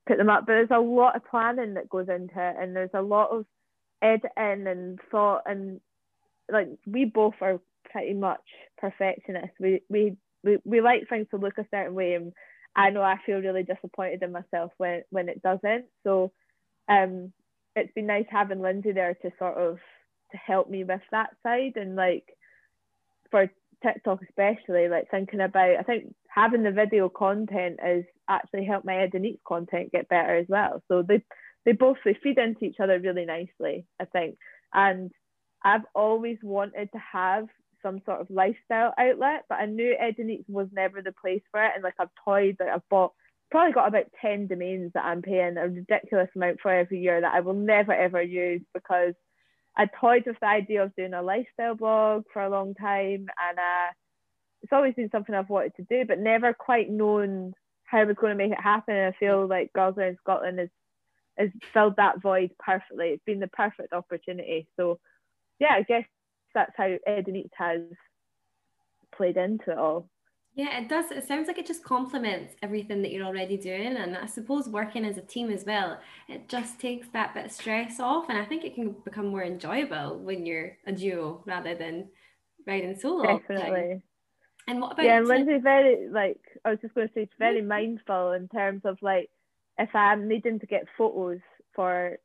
put 0.06 0.18
them 0.18 0.28
up 0.28 0.46
but 0.46 0.52
there's 0.52 0.68
a 0.70 0.78
lot 0.78 1.16
of 1.16 1.24
planning 1.26 1.74
that 1.74 1.88
goes 1.88 2.08
into 2.08 2.34
it 2.36 2.56
and 2.58 2.76
there's 2.76 2.90
a 2.94 3.02
lot 3.02 3.30
of 3.30 3.44
editing 4.02 4.66
and 4.66 5.00
thought 5.10 5.42
and 5.46 5.80
like 6.50 6.68
we 6.86 7.04
both 7.04 7.34
are 7.40 7.60
pretty 7.90 8.14
much 8.14 8.42
perfectionists. 8.78 9.56
We 9.60 9.82
we 9.88 10.16
we, 10.44 10.58
we 10.64 10.80
like 10.80 11.08
things 11.08 11.26
to 11.30 11.38
look 11.38 11.58
a 11.58 11.66
certain 11.70 11.94
way 11.94 12.14
and 12.14 12.32
I 12.74 12.90
know 12.90 13.02
I 13.02 13.16
feel 13.24 13.38
really 13.38 13.62
disappointed 13.62 14.22
in 14.22 14.32
myself 14.32 14.72
when 14.78 15.02
when 15.10 15.28
it 15.28 15.42
doesn't. 15.42 15.86
So 16.04 16.32
um 16.88 17.32
it's 17.74 17.92
been 17.94 18.06
nice 18.06 18.26
having 18.30 18.60
Lindsay 18.60 18.92
there 18.92 19.14
to 19.14 19.30
sort 19.38 19.56
of 19.56 19.78
to 20.32 20.36
help 20.36 20.68
me 20.68 20.84
with 20.84 21.02
that 21.10 21.30
side 21.42 21.72
and 21.76 21.96
like 21.96 22.24
for 23.30 23.50
TikTok 23.82 24.20
especially 24.22 24.88
like 24.88 25.10
thinking 25.10 25.40
about 25.40 25.76
I 25.78 25.82
think 25.82 26.14
having 26.28 26.62
the 26.62 26.70
video 26.70 27.08
content 27.08 27.78
is 27.86 28.04
actually 28.28 28.64
helped 28.64 28.86
my 28.86 28.96
Edin 28.96 29.38
content 29.46 29.92
get 29.92 30.08
better 30.08 30.36
as 30.36 30.46
well. 30.48 30.82
So 30.88 31.02
they 31.02 31.22
they 31.64 31.72
both 31.72 31.98
they 32.04 32.16
feed 32.22 32.38
into 32.38 32.64
each 32.64 32.80
other 32.80 32.98
really 32.98 33.24
nicely, 33.24 33.86
I 34.00 34.04
think. 34.04 34.38
And 34.72 35.10
I've 35.66 35.84
always 35.96 36.38
wanted 36.44 36.92
to 36.92 36.98
have 37.12 37.48
some 37.82 38.00
sort 38.06 38.20
of 38.20 38.30
lifestyle 38.30 38.94
outlet, 38.96 39.44
but 39.48 39.56
I 39.56 39.66
knew 39.66 39.96
Edin 39.98 40.30
Eats 40.30 40.48
was 40.48 40.68
never 40.72 41.02
the 41.02 41.12
place 41.12 41.42
for 41.50 41.64
it. 41.64 41.72
And 41.74 41.82
like 41.82 41.94
I've 41.98 42.08
toyed, 42.24 42.56
like 42.60 42.68
I've 42.68 42.88
bought 42.88 43.12
probably 43.50 43.72
got 43.72 43.88
about 43.88 44.04
10 44.22 44.46
domains 44.46 44.92
that 44.94 45.04
I'm 45.04 45.22
paying 45.22 45.56
a 45.56 45.68
ridiculous 45.68 46.28
amount 46.36 46.60
for 46.60 46.70
every 46.70 47.00
year 47.00 47.20
that 47.20 47.34
I 47.34 47.40
will 47.40 47.54
never 47.54 47.92
ever 47.92 48.22
use 48.22 48.62
because 48.74 49.14
I 49.76 49.86
toyed 49.86 50.24
with 50.26 50.36
the 50.40 50.46
idea 50.46 50.84
of 50.84 50.94
doing 50.94 51.14
a 51.14 51.22
lifestyle 51.22 51.74
blog 51.74 52.24
for 52.32 52.42
a 52.42 52.50
long 52.50 52.74
time 52.74 53.26
and 53.48 53.58
uh, 53.58 53.92
it's 54.62 54.72
always 54.72 54.94
been 54.94 55.10
something 55.10 55.34
I've 55.34 55.50
wanted 55.50 55.74
to 55.76 55.86
do 55.88 56.04
but 56.06 56.18
never 56.18 56.54
quite 56.54 56.90
known 56.90 57.52
how 57.84 57.98
I 57.98 58.04
was 58.04 58.16
going 58.20 58.36
to 58.36 58.42
make 58.42 58.52
it 58.52 58.60
happen 58.60 58.96
and 58.96 59.14
I 59.14 59.18
feel 59.18 59.46
like 59.46 59.72
Girls 59.72 59.96
in 59.98 60.16
Scotland 60.20 60.58
has 60.58 60.70
has 61.38 61.50
filled 61.72 61.96
that 61.96 62.20
void 62.22 62.50
perfectly. 62.58 63.08
It's 63.08 63.24
been 63.24 63.40
the 63.40 63.48
perfect 63.48 63.92
opportunity. 63.92 64.68
So 64.76 64.98
yeah, 65.58 65.74
I 65.74 65.82
guess 65.82 66.04
that's 66.54 66.72
how 66.76 66.96
Edin 67.06 67.48
has 67.58 67.80
played 69.14 69.36
into 69.36 69.70
it 69.70 69.78
all. 69.78 70.08
Yeah, 70.54 70.78
it 70.78 70.88
does. 70.88 71.10
It 71.10 71.28
sounds 71.28 71.48
like 71.48 71.58
it 71.58 71.66
just 71.66 71.84
complements 71.84 72.54
everything 72.62 73.02
that 73.02 73.12
you're 73.12 73.26
already 73.26 73.58
doing. 73.58 73.98
And 73.98 74.16
I 74.16 74.24
suppose 74.24 74.70
working 74.70 75.04
as 75.04 75.18
a 75.18 75.22
team 75.22 75.50
as 75.50 75.66
well, 75.66 76.00
it 76.28 76.48
just 76.48 76.80
takes 76.80 77.08
that 77.08 77.34
bit 77.34 77.44
of 77.44 77.52
stress 77.52 78.00
off. 78.00 78.30
And 78.30 78.38
I 78.38 78.44
think 78.46 78.64
it 78.64 78.74
can 78.74 78.96
become 79.04 79.26
more 79.26 79.44
enjoyable 79.44 80.18
when 80.18 80.46
you're 80.46 80.78
a 80.86 80.92
duo 80.92 81.42
rather 81.44 81.74
than 81.74 82.08
riding 82.66 82.98
solo. 82.98 83.38
Definitely. 83.38 84.00
And 84.66 84.80
what 84.80 84.92
about 84.92 85.04
Yeah, 85.04 85.18
and 85.18 85.28
Lindsay's 85.28 85.62
very 85.62 86.08
like 86.08 86.40
I 86.64 86.70
was 86.70 86.78
just 86.80 86.94
gonna 86.94 87.08
say 87.14 87.24
she's 87.24 87.38
very 87.38 87.62
mindful 87.62 88.32
in 88.32 88.48
terms 88.48 88.80
of 88.84 88.96
like 89.02 89.28
if 89.78 89.94
I'm 89.94 90.26
needing 90.26 90.58
to 90.60 90.66
get 90.66 90.86
photos 90.96 91.40
for 91.74 92.18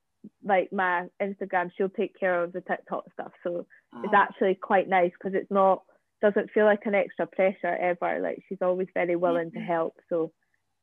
like 0.44 0.72
my 0.72 1.08
Instagram, 1.22 1.72
she'll 1.76 1.90
take 1.90 2.20
care 2.20 2.44
of 2.44 2.54
the 2.54 2.62
TikTok 2.62 3.06
stuff. 3.14 3.32
So 3.44 3.66
oh. 3.96 4.02
it's 4.04 4.14
ah. 4.14 4.24
actually 4.24 4.56
quite 4.56 4.90
nice 4.90 5.12
because 5.12 5.36
it's 5.36 5.52
not 5.52 5.84
doesn't 6.22 6.52
feel 6.52 6.66
like 6.66 6.86
an 6.86 6.96
extra 6.96 7.26
pressure 7.26 7.76
ever. 7.76 8.20
Like 8.22 8.44
she's 8.48 8.62
always 8.62 8.88
very 8.94 9.16
willing 9.16 9.52
to 9.52 9.58
mm-hmm. 9.58 9.68
help. 9.68 9.96
So 10.10 10.32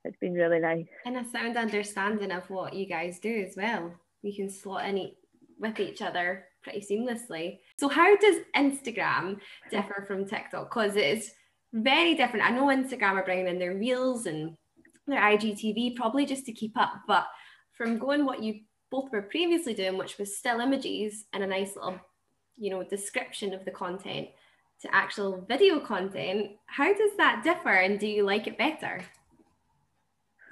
it's 0.04 0.16
been 0.20 0.34
really 0.34 0.58
nice. 0.58 0.86
And 1.06 1.16
a 1.16 1.24
sound 1.30 1.56
understanding 1.56 2.32
of 2.32 2.48
what 2.50 2.74
you 2.74 2.86
guys 2.86 3.18
do 3.20 3.44
as 3.46 3.54
well. 3.56 3.94
You 4.22 4.34
can 4.34 4.50
slot 4.50 4.86
in 4.86 5.12
with 5.58 5.78
each 5.78 6.02
other 6.02 6.44
pretty 6.62 6.80
seamlessly. 6.80 7.58
So 7.78 7.88
how 7.88 8.16
does 8.16 8.36
Instagram 8.56 9.38
differ 9.70 10.04
from 10.06 10.26
TikTok? 10.26 10.70
Because 10.70 10.96
it's 10.96 11.30
very 11.72 12.14
different. 12.14 12.44
I 12.44 12.50
know 12.50 12.66
Instagram 12.66 13.14
are 13.14 13.24
bringing 13.24 13.48
in 13.48 13.58
their 13.58 13.76
reels 13.76 14.26
and 14.26 14.56
their 15.06 15.20
IGTV 15.20 15.96
probably 15.96 16.26
just 16.26 16.46
to 16.46 16.52
keep 16.52 16.76
up, 16.76 16.92
but 17.06 17.26
from 17.76 17.98
going 17.98 18.24
what 18.24 18.42
you 18.42 18.60
both 18.90 19.10
were 19.12 19.22
previously 19.22 19.74
doing, 19.74 19.98
which 19.98 20.18
was 20.18 20.36
still 20.36 20.60
images 20.60 21.24
and 21.32 21.42
a 21.42 21.46
nice 21.46 21.76
little, 21.76 22.00
you 22.56 22.70
know, 22.70 22.82
description 22.82 23.52
of 23.52 23.64
the 23.64 23.70
content 23.70 24.28
to 24.80 24.94
actual 24.94 25.44
video 25.48 25.80
content, 25.80 26.52
how 26.66 26.92
does 26.92 27.16
that 27.16 27.42
differ 27.42 27.70
and 27.70 27.98
do 27.98 28.06
you 28.06 28.24
like 28.24 28.46
it 28.46 28.56
better? 28.56 29.02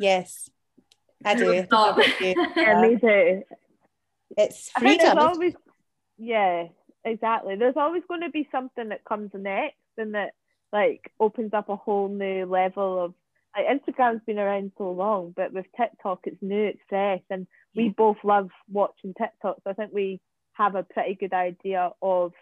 Yes, 0.01 0.51
I 1.25 1.35
do. 1.35 1.65
Stop. 1.67 1.99
yeah, 2.21 2.81
me 2.81 2.99
too. 2.99 3.43
It's 4.37 4.71
freedom. 4.71 5.19
Always, 5.19 5.55
yeah, 6.19 6.67
exactly. 7.05 7.57
There's 7.57 7.77
always 7.77 8.03
going 8.09 8.23
to 8.23 8.31
be 8.31 8.49
something 8.51 8.89
that 8.89 9.05
comes 9.05 9.31
next 9.33 9.77
and 9.97 10.15
that 10.15 10.33
like 10.73 11.13
opens 11.21 11.55
up 11.55 11.69
a 11.69 11.77
whole 11.77 12.09
new 12.09 12.45
level 12.47 13.03
of 13.03 13.15
like 13.57 13.67
Instagram's 13.67 14.23
been 14.27 14.39
around 14.39 14.73
so 14.77 14.91
long, 14.91 15.33
but 15.35 15.53
with 15.53 15.67
TikTok 15.77 16.21
it's 16.25 16.43
new, 16.43 16.65
it's 16.65 16.81
fresh, 16.89 17.23
and 17.31 17.47
we 17.77 17.91
both 17.91 18.17
love 18.25 18.49
watching 18.71 19.15
TikTok. 19.15 19.59
So 19.63 19.71
I 19.71 19.75
think 19.75 19.93
we 19.93 20.21
have 20.55 20.75
a 20.75 20.83
pretty 20.83 21.15
good 21.15 21.35
idea 21.35 21.91
of 22.01 22.33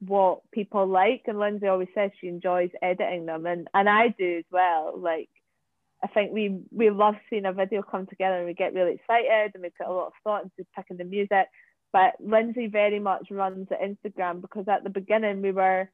what 0.00 0.40
people 0.52 0.86
like. 0.86 1.22
And 1.26 1.38
Lindsay 1.38 1.68
always 1.68 1.88
says 1.94 2.10
she 2.20 2.28
enjoys 2.28 2.70
editing 2.82 3.26
them, 3.26 3.46
and 3.46 3.68
and 3.72 3.88
I 3.88 4.08
do 4.08 4.38
as 4.38 4.44
well. 4.50 4.94
Like 4.98 5.30
I 6.02 6.08
think 6.08 6.32
we 6.32 6.60
we 6.70 6.90
love 6.90 7.14
seeing 7.30 7.46
a 7.46 7.52
video 7.52 7.82
come 7.82 8.06
together 8.06 8.36
and 8.36 8.46
we 8.46 8.54
get 8.54 8.74
really 8.74 8.94
excited 8.94 9.52
and 9.54 9.62
we 9.62 9.70
put 9.70 9.86
a 9.86 9.92
lot 9.92 10.08
of 10.08 10.12
thought 10.24 10.42
into 10.42 10.68
picking 10.76 10.98
the 10.98 11.04
music. 11.04 11.46
But 11.92 12.14
Lindsay 12.20 12.66
very 12.66 12.98
much 12.98 13.28
runs 13.30 13.68
the 13.68 13.76
Instagram 13.76 14.42
because 14.42 14.66
at 14.68 14.84
the 14.84 14.90
beginning 14.90 15.40
we 15.40 15.52
were 15.52 15.88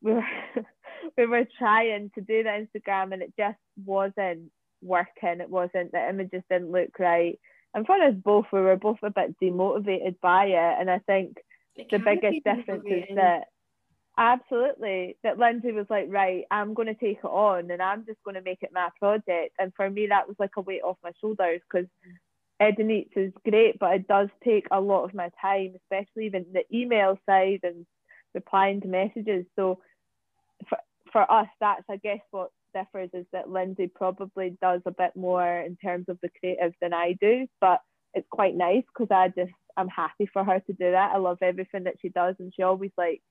we 0.00 0.12
were 0.12 0.24
we 1.18 1.26
were 1.26 1.46
trying 1.58 2.10
to 2.14 2.20
do 2.20 2.42
the 2.42 2.66
Instagram 2.66 3.12
and 3.12 3.22
it 3.22 3.34
just 3.36 3.58
wasn't 3.84 4.50
working. 4.80 5.40
It 5.40 5.50
wasn't 5.50 5.92
the 5.92 6.08
images 6.08 6.42
didn't 6.50 6.72
look 6.72 6.98
right. 6.98 7.38
And 7.74 7.86
for 7.86 7.96
us 7.96 8.14
both, 8.14 8.46
we 8.52 8.60
were 8.60 8.76
both 8.76 8.98
a 9.02 9.10
bit 9.10 9.38
demotivated 9.40 10.20
by 10.20 10.46
it. 10.46 10.80
And 10.80 10.90
I 10.90 10.98
think 10.98 11.38
the 11.76 11.98
biggest 11.98 12.44
difference 12.44 12.84
is 12.86 13.16
that 13.16 13.44
absolutely 14.18 15.16
that 15.22 15.38
Lindsay 15.38 15.72
was 15.72 15.86
like, 15.88 16.06
right, 16.08 16.44
I'm 16.50 16.74
going 16.74 16.88
to 16.88 16.94
take 16.94 17.18
it 17.18 17.24
on 17.24 17.70
and 17.70 17.80
I'm 17.80 18.04
just 18.04 18.22
going 18.24 18.34
to 18.34 18.42
make 18.42 18.62
it 18.62 18.70
my 18.72 18.90
project. 18.98 19.54
And 19.58 19.72
for 19.74 19.88
me, 19.88 20.08
that 20.08 20.28
was 20.28 20.36
like 20.38 20.50
a 20.56 20.60
weight 20.60 20.82
off 20.82 20.98
my 21.02 21.12
shoulders 21.20 21.60
because 21.70 21.88
Edin 22.60 22.90
Eats 22.90 23.12
is 23.16 23.32
great, 23.48 23.78
but 23.78 23.94
it 23.94 24.06
does 24.06 24.28
take 24.44 24.66
a 24.70 24.80
lot 24.80 25.04
of 25.04 25.14
my 25.14 25.30
time, 25.40 25.74
especially 25.76 26.26
even 26.26 26.44
the 26.52 26.64
email 26.72 27.18
side 27.26 27.60
and 27.62 27.86
replying 28.34 28.82
to 28.82 28.88
messages. 28.88 29.46
So 29.56 29.80
for, 30.68 30.78
for 31.10 31.30
us, 31.30 31.48
that's, 31.58 31.84
I 31.90 31.96
guess, 31.96 32.20
what 32.30 32.50
differs 32.74 33.10
is 33.12 33.26
that 33.32 33.50
Lindsay 33.50 33.86
probably 33.86 34.56
does 34.60 34.80
a 34.86 34.90
bit 34.90 35.12
more 35.14 35.60
in 35.60 35.76
terms 35.76 36.06
of 36.08 36.18
the 36.22 36.30
creative 36.40 36.72
than 36.80 36.92
I 36.92 37.16
do, 37.20 37.46
but 37.60 37.80
it's 38.14 38.28
quite 38.30 38.54
nice 38.54 38.84
because 38.86 39.10
I 39.10 39.28
just 39.28 39.52
I'm 39.76 39.88
happy 39.88 40.28
for 40.32 40.44
her 40.44 40.60
to 40.60 40.72
do 40.72 40.90
that. 40.92 41.12
I 41.14 41.18
love 41.18 41.38
everything 41.42 41.84
that 41.84 41.96
she 42.00 42.08
does, 42.08 42.36
and 42.38 42.52
she 42.54 42.62
always 42.62 42.90
like 42.96 43.22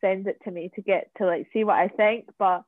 sends 0.00 0.26
it 0.26 0.38
to 0.44 0.50
me 0.50 0.70
to 0.74 0.82
get 0.82 1.10
to 1.18 1.26
like 1.26 1.48
see 1.52 1.64
what 1.64 1.76
I 1.76 1.88
think. 1.88 2.26
But 2.38 2.62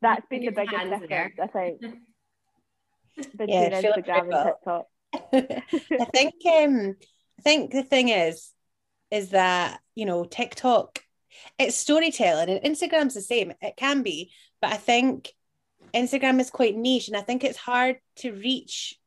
that's 0.00 0.26
been 0.28 0.44
the 0.44 0.52
biggest 0.52 0.82
difference, 0.82 1.08
there. 1.08 1.32
I 1.42 1.46
think, 1.48 1.80
between 3.36 3.48
yeah, 3.48 3.82
Instagram 3.82 4.34
and 4.34 4.46
TikTok. 4.46 4.86
I 6.00 6.04
think 6.12 6.34
um 6.46 6.96
I 7.38 7.42
think 7.42 7.72
the 7.72 7.82
thing 7.82 8.08
is 8.08 8.50
is 9.10 9.30
that 9.30 9.80
you 9.94 10.06
know 10.06 10.24
TikTok 10.24 11.02
it's 11.58 11.76
storytelling 11.76 12.48
and 12.48 12.62
Instagram's 12.62 13.14
the 13.14 13.20
same. 13.20 13.52
It 13.60 13.76
can 13.76 14.02
be, 14.02 14.32
but 14.60 14.72
I 14.72 14.76
think 14.76 15.32
Instagram 15.94 16.40
is 16.40 16.50
quite 16.50 16.76
niche 16.76 17.08
and 17.08 17.16
I 17.16 17.20
think 17.20 17.44
it's 17.44 17.58
hard 17.58 17.98
to 18.16 18.32
reach 18.32 18.98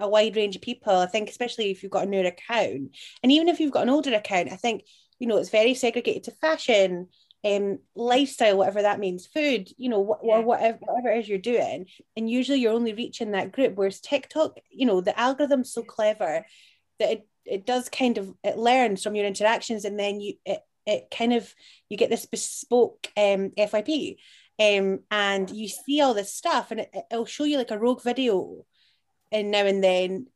a 0.00 0.08
wide 0.08 0.36
range 0.36 0.56
of 0.56 0.62
people. 0.62 0.94
I 0.94 1.06
think, 1.06 1.28
especially 1.28 1.70
if 1.70 1.82
you've 1.82 1.92
got 1.92 2.06
a 2.06 2.10
newer 2.10 2.26
account, 2.26 2.96
and 3.22 3.32
even 3.32 3.48
if 3.48 3.60
you've 3.60 3.72
got 3.72 3.84
an 3.84 3.90
older 3.90 4.14
account, 4.14 4.52
I 4.52 4.56
think 4.56 4.84
you 5.18 5.26
know 5.26 5.36
it's 5.36 5.50
very 5.50 5.74
segregated 5.74 6.24
to 6.24 6.30
fashion, 6.32 7.08
um, 7.44 7.78
lifestyle, 7.94 8.56
whatever 8.58 8.82
that 8.82 9.00
means, 9.00 9.26
food, 9.26 9.68
you 9.76 9.88
know, 9.88 10.04
wh- 10.04 10.26
yeah. 10.26 10.36
or 10.36 10.42
whatever 10.42 10.78
whatever 10.80 11.10
it 11.10 11.20
is 11.20 11.28
you're 11.28 11.38
doing, 11.38 11.86
and 12.16 12.30
usually 12.30 12.58
you're 12.58 12.72
only 12.72 12.92
reaching 12.92 13.32
that 13.32 13.52
group. 13.52 13.74
Whereas 13.74 14.00
TikTok, 14.00 14.58
you 14.70 14.86
know, 14.86 15.00
the 15.00 15.18
algorithm's 15.18 15.72
so 15.72 15.82
clever 15.82 16.44
that 16.98 17.10
it 17.10 17.28
it 17.44 17.66
does 17.66 17.88
kind 17.88 18.18
of 18.18 18.34
it 18.42 18.56
learns 18.56 19.02
from 19.02 19.14
your 19.14 19.26
interactions, 19.26 19.84
and 19.84 19.98
then 19.98 20.20
you 20.20 20.34
it 20.44 20.60
it 20.86 21.08
kind 21.16 21.32
of 21.32 21.54
you 21.88 21.96
get 21.96 22.10
this 22.10 22.26
bespoke 22.26 23.08
um 23.16 23.50
FYP 23.56 24.16
um, 24.60 25.00
and 25.10 25.50
you 25.50 25.68
see 25.68 26.00
all 26.00 26.14
this 26.14 26.32
stuff 26.34 26.70
and 26.70 26.80
it, 26.80 26.90
it'll 27.10 27.26
show 27.26 27.44
you 27.44 27.58
like 27.58 27.70
a 27.70 27.78
rogue 27.78 28.02
video 28.02 28.64
and 29.32 29.50
now 29.50 29.64
and 29.64 29.82
then. 29.82 30.26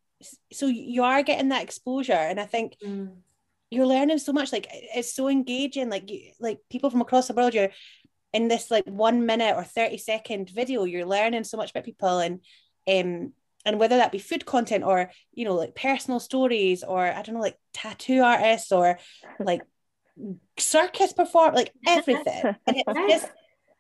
So 0.52 0.66
you 0.66 1.04
are 1.04 1.22
getting 1.22 1.50
that 1.50 1.62
exposure 1.62 2.12
and 2.12 2.40
i 2.40 2.44
think 2.44 2.74
mm. 2.84 3.14
you're 3.70 3.86
learning 3.86 4.18
so 4.18 4.32
much 4.32 4.50
like 4.50 4.66
it's 4.72 5.14
so 5.14 5.28
engaging 5.28 5.90
like 5.90 6.10
you 6.10 6.32
like 6.40 6.58
people 6.68 6.90
from 6.90 7.00
across 7.00 7.28
the 7.28 7.34
world 7.34 7.54
you're 7.54 7.70
in 8.32 8.48
this 8.48 8.68
like 8.68 8.84
one 8.86 9.26
minute 9.26 9.54
or 9.54 9.62
30 9.62 9.96
second 9.98 10.50
video 10.50 10.82
you're 10.82 11.06
learning 11.06 11.44
so 11.44 11.56
much 11.56 11.70
about 11.70 11.84
people 11.84 12.18
and 12.18 12.40
um 12.88 13.32
and 13.64 13.78
whether 13.78 13.98
that 13.98 14.10
be 14.10 14.18
food 14.18 14.44
content 14.44 14.82
or 14.82 15.12
you 15.32 15.44
know 15.44 15.54
like 15.54 15.76
personal 15.76 16.18
stories 16.18 16.82
or 16.82 17.06
i 17.06 17.22
don't 17.22 17.36
know 17.36 17.40
like 17.40 17.58
tattoo 17.72 18.20
artists 18.22 18.72
or 18.72 18.98
like 19.38 19.62
circus 20.58 21.12
perform 21.12 21.54
like 21.54 21.72
everything. 21.86 22.42
And 22.44 22.56
it's 22.66 22.84
just 23.22 23.32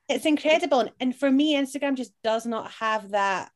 it's 0.08 0.26
incredible. 0.26 0.80
And, 0.80 0.90
and 1.00 1.16
for 1.16 1.30
me 1.30 1.54
instagram 1.54 1.96
just 1.96 2.12
does 2.22 2.46
not 2.46 2.70
have 2.72 3.10
that 3.10 3.50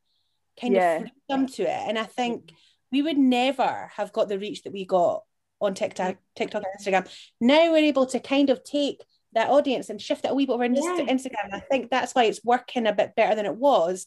kind 0.60 0.74
yeah. 0.74 0.96
of 0.96 1.10
freedom 1.28 1.46
to 1.48 1.62
it. 1.62 1.88
And 1.88 1.98
i 1.98 2.04
think 2.04 2.52
we 2.90 3.02
would 3.02 3.18
never 3.18 3.90
have 3.96 4.12
got 4.12 4.28
the 4.28 4.38
reach 4.38 4.62
that 4.62 4.72
we 4.72 4.84
got 4.84 5.22
on 5.60 5.74
tiktok 5.74 6.16
tiktok 6.36 6.62
and 6.64 6.80
instagram. 6.80 7.08
Now 7.40 7.72
we're 7.72 7.78
able 7.78 8.06
to 8.06 8.20
kind 8.20 8.50
of 8.50 8.62
take 8.64 9.02
that 9.34 9.48
audience 9.48 9.88
and 9.88 10.00
shift 10.00 10.24
it 10.24 10.30
a 10.30 10.34
wee 10.34 10.44
bit. 10.44 10.52
Over 10.52 10.64
into 10.64 10.82
yeah. 10.82 11.06
instagram. 11.06 11.52
I 11.52 11.60
think 11.60 11.90
that's 11.90 12.14
why 12.14 12.24
it's 12.24 12.44
working 12.44 12.86
a 12.86 12.92
bit 12.92 13.14
better 13.16 13.34
than 13.34 13.46
it 13.46 13.56
was 13.56 14.06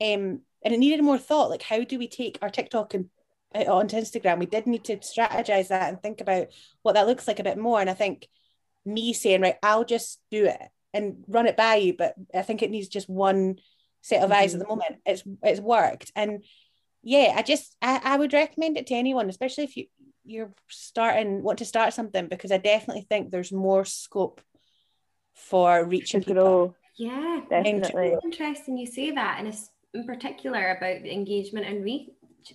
um, 0.00 0.40
and 0.64 0.74
it 0.74 0.78
needed 0.78 1.02
more 1.02 1.18
thought. 1.18 1.50
Like 1.50 1.62
how 1.62 1.84
do 1.84 1.98
we 1.98 2.08
take 2.08 2.38
our 2.40 2.50
tiktok 2.50 2.94
and 2.94 3.10
uh, 3.54 3.70
onto 3.70 3.96
instagram? 3.96 4.38
We 4.38 4.46
did 4.46 4.66
need 4.66 4.84
to 4.84 4.96
strategize 4.98 5.68
that 5.68 5.88
and 5.90 6.00
think 6.00 6.20
about 6.20 6.46
what 6.82 6.94
that 6.94 7.06
looks 7.06 7.28
like 7.28 7.38
a 7.38 7.44
bit 7.44 7.58
more. 7.58 7.80
And 7.80 7.90
i 7.90 7.94
think 7.94 8.28
me 8.84 9.12
saying 9.12 9.40
right 9.40 9.56
i'll 9.62 9.84
just 9.84 10.20
do 10.30 10.46
it 10.46 10.60
and 10.94 11.24
run 11.28 11.46
it 11.46 11.56
by 11.56 11.76
you 11.76 11.94
but 11.96 12.14
i 12.34 12.42
think 12.42 12.62
it 12.62 12.70
needs 12.70 12.88
just 12.88 13.08
one 13.08 13.56
set 14.00 14.22
of 14.22 14.30
mm-hmm. 14.30 14.40
eyes 14.40 14.54
at 14.54 14.58
the 14.58 14.64
mm-hmm. 14.64 14.78
moment 14.78 15.00
it's 15.06 15.22
it's 15.42 15.60
worked 15.60 16.12
and 16.16 16.44
yeah 17.02 17.32
i 17.36 17.42
just 17.42 17.76
I, 17.82 18.00
I 18.02 18.16
would 18.16 18.32
recommend 18.32 18.76
it 18.76 18.86
to 18.88 18.94
anyone 18.94 19.28
especially 19.28 19.64
if 19.64 19.76
you 19.76 19.86
you're 20.24 20.52
starting 20.68 21.42
want 21.42 21.58
to 21.58 21.64
start 21.64 21.94
something 21.94 22.28
because 22.28 22.52
i 22.52 22.58
definitely 22.58 23.06
think 23.08 23.30
there's 23.30 23.52
more 23.52 23.84
scope 23.84 24.40
for 25.34 25.84
reaching 25.84 26.22
people 26.22 26.76
yeah 26.96 27.40
definitely 27.48 28.14
interesting 28.22 28.76
you 28.76 28.86
say 28.86 29.10
that 29.10 29.36
and 29.38 29.48
it's 29.48 29.70
in 29.94 30.04
particular 30.04 30.76
about 30.76 31.02
the 31.02 31.12
engagement 31.12 31.66
and 31.66 31.84
reach 31.84 32.08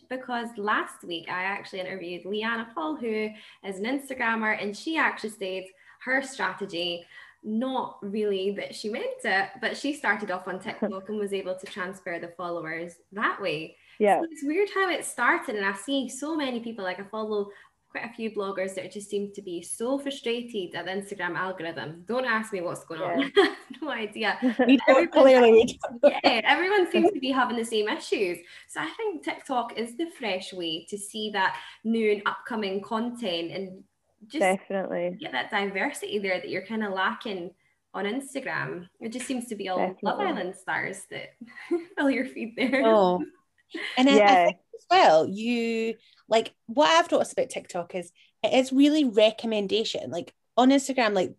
because 0.10 0.50
last 0.58 1.04
week 1.04 1.30
I 1.30 1.44
actually 1.44 1.80
interviewed 1.80 2.26
Leanna 2.26 2.68
Paul, 2.74 2.96
who 2.96 3.30
is 3.64 3.80
an 3.80 3.86
Instagrammer, 3.86 4.62
and 4.62 4.76
she 4.76 4.98
actually 4.98 5.30
states 5.30 5.72
her 6.04 6.22
strategy 6.22 7.06
not 7.48 7.98
really 8.02 8.52
that 8.52 8.76
she 8.76 8.90
meant 8.90 9.24
it, 9.24 9.50
but 9.62 9.78
she 9.78 9.94
started 9.94 10.30
off 10.32 10.48
on 10.48 10.60
TikTok 10.60 11.08
and 11.08 11.18
was 11.18 11.34
able 11.34 11.56
to 11.56 11.66
transfer 11.66 12.20
the 12.20 12.28
followers 12.28 12.96
that 13.14 13.42
way. 13.42 13.78
Yeah. 14.00 14.20
So 14.20 14.28
it's 14.30 14.44
weird 14.44 14.70
how 14.76 14.90
it 14.90 15.06
started. 15.06 15.56
And 15.56 15.66
I 15.66 15.74
see 15.74 16.10
so 16.10 16.36
many 16.36 16.60
people, 16.60 16.84
like 16.84 17.00
I 17.00 17.04
follow 17.04 17.50
quite 17.90 18.04
a 18.04 18.14
few 18.14 18.32
bloggers 18.32 18.76
that 18.76 18.92
just 18.92 19.10
seem 19.10 19.32
to 19.34 19.42
be 19.42 19.62
so 19.62 19.98
frustrated 19.98 20.76
at 20.76 20.86
the 20.86 20.92
Instagram 20.92 21.38
algorithm. 21.38 22.04
Don't 22.06 22.26
ask 22.26 22.52
me 22.52 22.60
what's 22.60 22.84
going 22.84 23.00
yeah. 23.00 23.30
on. 23.38 23.56
no 23.82 23.90
idea. 23.90 24.38
clearly. 25.14 25.80
yeah, 26.04 26.42
everyone 26.44 26.92
seems 26.92 27.12
to 27.14 27.20
be 27.20 27.32
having 27.32 27.56
the 27.56 27.64
same 27.64 27.88
issues. 27.88 28.40
So 28.68 28.82
I 28.82 28.90
think 28.98 29.24
TikTok 29.24 29.78
is 29.78 29.96
the 29.96 30.10
fresh 30.20 30.52
way 30.52 30.86
to 30.90 30.98
see 30.98 31.30
that 31.32 31.56
new 31.86 32.12
and 32.12 32.22
upcoming 32.26 32.82
content 32.82 33.52
and 33.52 33.84
just 34.28 34.40
definitely 34.40 35.18
get 35.20 35.32
that 35.32 35.52
diversity 35.52 36.20
there 36.20 36.40
that 36.40 36.50
you're 36.50 36.66
kind 36.66 36.84
of 36.84 36.94
lacking 36.94 37.52
on 37.94 38.06
Instagram. 38.06 38.88
It 39.00 39.12
just 39.12 39.28
seems 39.28 39.48
to 39.48 39.56
be 39.56 39.70
all 39.70 39.78
definitely. 39.78 40.02
Love 40.04 40.20
Island 40.20 40.56
stars 40.56 41.02
that 41.12 41.30
fill 41.98 42.10
your 42.10 42.26
feed 42.26 42.54
there. 42.56 42.84
Oh, 42.86 43.24
and 43.98 44.10
yeah. 44.10 44.32
I, 44.32 44.46
think 44.46 44.58
as 44.76 44.86
well, 44.90 45.28
you 45.28 45.96
like 46.28 46.54
what 46.68 46.90
I've 46.90 47.12
noticed 47.12 47.34
about 47.34 47.50
TikTok 47.50 47.96
is 47.96 48.12
it 48.44 48.54
is 48.54 48.74
really 48.74 49.06
recommendation. 49.06 50.12
Like 50.12 50.34
on 50.56 50.70
Instagram, 50.70 51.14
like 51.14 51.36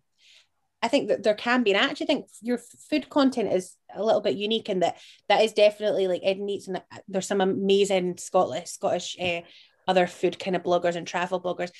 I 0.81 0.87
think 0.87 1.09
that 1.09 1.23
there 1.23 1.35
can 1.35 1.63
be, 1.63 1.71
and 1.73 1.83
I 1.83 1.89
actually 1.89 2.07
think 2.07 2.27
your 2.41 2.57
food 2.89 3.09
content 3.09 3.51
is 3.51 3.75
a 3.93 4.03
little 4.03 4.21
bit 4.21 4.35
unique 4.35 4.69
in 4.69 4.79
that 4.79 4.97
that 5.27 5.43
is 5.43 5.53
definitely 5.53 6.07
like 6.07 6.21
Edin 6.23 6.49
Eats, 6.49 6.67
and 6.67 6.77
uh, 6.77 6.97
there's 7.07 7.27
some 7.27 7.41
amazing 7.41 8.17
Scottish 8.17 8.69
Scottish 8.69 9.17
uh, 9.19 9.41
other 9.87 10.07
food 10.07 10.39
kind 10.39 10.55
of 10.55 10.63
bloggers 10.63 10.95
and 10.95 11.05
travel 11.05 11.41
bloggers. 11.41 11.71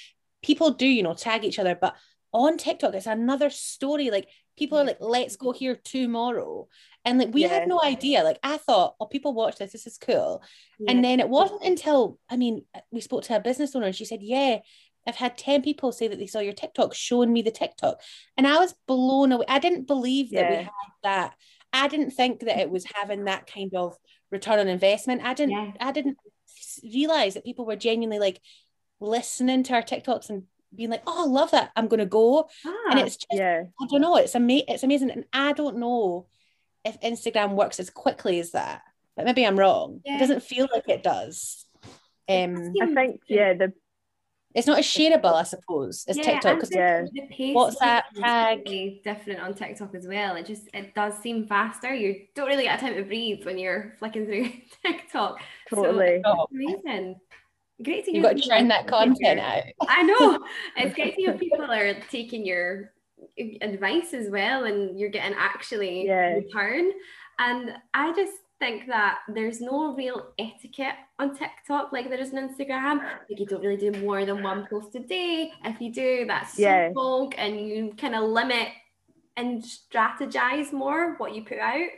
People 0.41 0.71
do, 0.71 0.87
you 0.87 1.03
know, 1.03 1.13
tag 1.13 1.43
each 1.43 1.59
other, 1.59 1.75
but 1.79 1.95
on 2.31 2.57
TikTok, 2.57 2.93
it's 2.93 3.07
another 3.07 3.49
story. 3.49 4.11
Like 4.11 4.27
people 4.57 4.77
are 4.77 4.83
like, 4.83 4.97
let's 4.99 5.35
go 5.35 5.51
here 5.51 5.75
tomorrow. 5.75 6.67
And 7.05 7.17
like 7.17 7.33
we 7.33 7.41
yeah. 7.41 7.49
had 7.49 7.67
no 7.67 7.81
idea. 7.81 8.23
Like 8.23 8.39
I 8.43 8.57
thought, 8.57 8.95
oh, 8.99 9.05
people 9.05 9.33
watch 9.33 9.57
this, 9.57 9.71
this 9.71 9.87
is 9.87 9.97
cool. 9.97 10.43
Yeah. 10.79 10.91
And 10.91 11.03
then 11.03 11.19
it 11.19 11.29
wasn't 11.29 11.63
until 11.63 12.19
I 12.29 12.37
mean, 12.37 12.65
uh, 12.75 12.81
we 12.91 13.01
spoke 13.01 13.23
to 13.23 13.35
a 13.35 13.39
business 13.39 13.75
owner 13.75 13.87
and 13.87 13.95
she 13.95 14.05
said, 14.05 14.19
Yeah, 14.21 14.59
I've 15.07 15.15
had 15.15 15.37
10 15.37 15.61
people 15.63 15.91
say 15.91 16.07
that 16.07 16.19
they 16.19 16.27
saw 16.27 16.39
your 16.39 16.53
TikTok 16.53 16.93
showing 16.93 17.33
me 17.33 17.41
the 17.41 17.51
TikTok. 17.51 17.99
And 18.37 18.45
I 18.45 18.57
was 18.59 18.75
blown 18.87 19.31
away. 19.31 19.45
I 19.47 19.59
didn't 19.59 19.87
believe 19.87 20.31
that 20.31 20.43
yeah. 20.43 20.49
we 20.49 20.55
had 20.57 20.71
that. 21.03 21.33
I 21.71 21.87
didn't 21.87 22.11
think 22.11 22.41
that 22.41 22.59
it 22.59 22.69
was 22.69 22.85
having 22.95 23.25
that 23.25 23.51
kind 23.51 23.73
of 23.75 23.95
return 24.31 24.59
on 24.59 24.67
investment. 24.67 25.23
I 25.23 25.33
didn't 25.33 25.77
I 25.79 25.91
didn't 25.91 26.17
realize 26.83 27.33
that 27.33 27.45
people 27.45 27.65
were 27.65 27.75
genuinely 27.75 28.19
like 28.19 28.39
listening 28.99 29.63
to 29.63 29.73
our 29.73 29.81
TikToks 29.81 30.29
and 30.29 30.43
being 30.75 30.89
like, 30.89 31.03
oh, 31.07 31.23
I 31.23 31.27
love 31.27 31.51
that. 31.51 31.71
I'm 31.75 31.87
gonna 31.87 32.05
go. 32.05 32.49
Ah, 32.65 32.91
and 32.91 32.99
it's 32.99 33.17
just 33.17 33.27
yeah. 33.31 33.63
I 33.81 33.87
don't 33.89 34.01
know, 34.01 34.15
it's 34.17 34.35
ama- 34.35 34.63
it's 34.67 34.83
amazing. 34.83 35.11
And 35.11 35.25
I 35.33 35.53
don't 35.53 35.77
know 35.77 36.27
if 36.85 36.99
Instagram 37.01 37.55
works 37.55 37.79
as 37.79 37.89
quickly 37.89 38.39
as 38.39 38.51
that. 38.51 38.81
But 39.15 39.25
maybe 39.25 39.45
I'm 39.45 39.59
wrong. 39.59 40.01
Yeah. 40.05 40.15
It 40.15 40.19
doesn't 40.19 40.43
feel 40.43 40.67
like 40.73 40.87
it 40.87 41.03
does. 41.03 41.65
Um, 42.29 42.73
I 42.81 42.93
think 42.93 43.21
yeah, 43.27 43.53
the 43.53 43.73
it's 44.55 44.65
not 44.65 44.79
as 44.79 44.85
shareable, 44.85 45.33
I 45.33 45.43
suppose, 45.43 46.05
as 46.07 46.17
yeah, 46.17 46.23
TikTok. 46.23 46.55
Because 46.55 46.71
yeah. 46.73 47.05
WhatsApp 47.53 48.01
tag 48.15 49.03
different 49.03 49.39
on 49.41 49.53
TikTok 49.53 49.93
as 49.93 50.07
well. 50.07 50.35
It 50.35 50.45
just 50.45 50.69
it 50.73 50.95
does 50.95 51.17
seem 51.19 51.47
faster. 51.47 51.93
You 51.93 52.25
don't 52.35 52.47
really 52.47 52.63
get 52.63 52.79
time 52.79 52.95
to 52.95 53.03
breathe 53.03 53.45
when 53.45 53.59
you're 53.59 53.93
flicking 53.99 54.25
through 54.25 54.49
TikTok. 54.85 55.39
Totally, 55.69 56.21
so, 56.23 56.47
amazing. 56.51 57.15
Great 57.83 58.05
to 58.05 58.13
You've 58.13 58.23
got 58.23 58.35
to 58.35 58.41
churn 58.41 58.67
that 58.67 58.87
content 58.87 59.39
out. 59.39 59.63
I 59.87 60.03
know. 60.03 60.39
It's 60.75 60.95
great 60.95 61.15
to 61.15 61.21
hear 61.21 61.33
people 61.37 61.71
are 61.71 61.93
taking 62.09 62.45
your 62.45 62.91
advice 63.61 64.13
as 64.13 64.29
well 64.29 64.65
and 64.65 64.99
you're 64.99 65.09
getting 65.09 65.35
actually 65.37 66.05
yeah. 66.05 66.33
return. 66.33 66.91
And 67.39 67.71
I 67.93 68.13
just 68.13 68.33
think 68.59 68.87
that 68.87 69.19
there's 69.33 69.61
no 69.61 69.95
real 69.95 70.33
etiquette 70.37 70.95
on 71.19 71.35
TikTok 71.35 71.93
like 71.93 72.09
there 72.09 72.19
is 72.19 72.33
on 72.33 72.49
Instagram. 72.49 72.97
Like 73.29 73.39
you 73.39 73.45
don't 73.45 73.61
really 73.61 73.77
do 73.77 73.97
more 74.01 74.25
than 74.25 74.43
one 74.43 74.67
post 74.69 74.95
a 74.95 74.99
day. 74.99 75.51
If 75.63 75.79
you 75.79 75.93
do, 75.93 76.25
that's 76.27 76.59
yeah. 76.59 76.89
bulk 76.93 77.33
and 77.37 77.59
you 77.59 77.93
kind 77.97 78.15
of 78.15 78.29
limit 78.29 78.67
and 79.37 79.63
strategize 79.63 80.73
more 80.73 81.15
what 81.17 81.33
you 81.33 81.43
put 81.43 81.59
out 81.59 81.89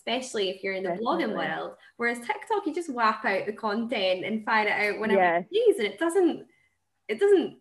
especially 0.00 0.48
if 0.48 0.62
you're 0.62 0.74
in 0.74 0.82
the 0.82 0.90
Definitely. 0.90 1.24
blogging 1.24 1.36
world. 1.36 1.72
Whereas 1.96 2.18
TikTok, 2.18 2.66
you 2.66 2.74
just 2.74 2.92
whap 2.92 3.24
out 3.24 3.46
the 3.46 3.52
content 3.52 4.24
and 4.24 4.44
find 4.44 4.68
it 4.68 4.72
out 4.72 5.00
whenever 5.00 5.20
yeah. 5.20 5.38
you 5.38 5.44
please, 5.50 5.78
and 5.78 5.86
it 5.86 5.98
doesn't 5.98 6.46
it 7.08 7.20
doesn't 7.20 7.58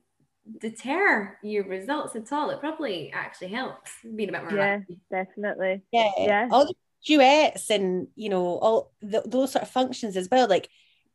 deter 0.59 1.37
your 1.43 1.65
results 1.65 2.15
at 2.15 2.31
all. 2.31 2.49
It 2.49 2.59
probably 2.59 3.11
actually 3.13 3.49
helps 3.49 3.91
being 4.15 4.29
a 4.29 4.31
bit 4.31 4.43
more. 4.43 4.55
Yeah, 4.55 4.79
definitely. 5.11 5.81
Yeah, 5.91 6.11
yeah. 6.17 6.47
All 6.51 6.65
the 6.65 6.73
duets 7.05 7.69
and 7.69 8.07
you 8.15 8.29
know 8.29 8.45
all 8.45 8.91
the, 9.01 9.23
those 9.25 9.51
sort 9.51 9.63
of 9.63 9.69
functions 9.69 10.15
as 10.15 10.29
well. 10.31 10.47
Like 10.47 10.69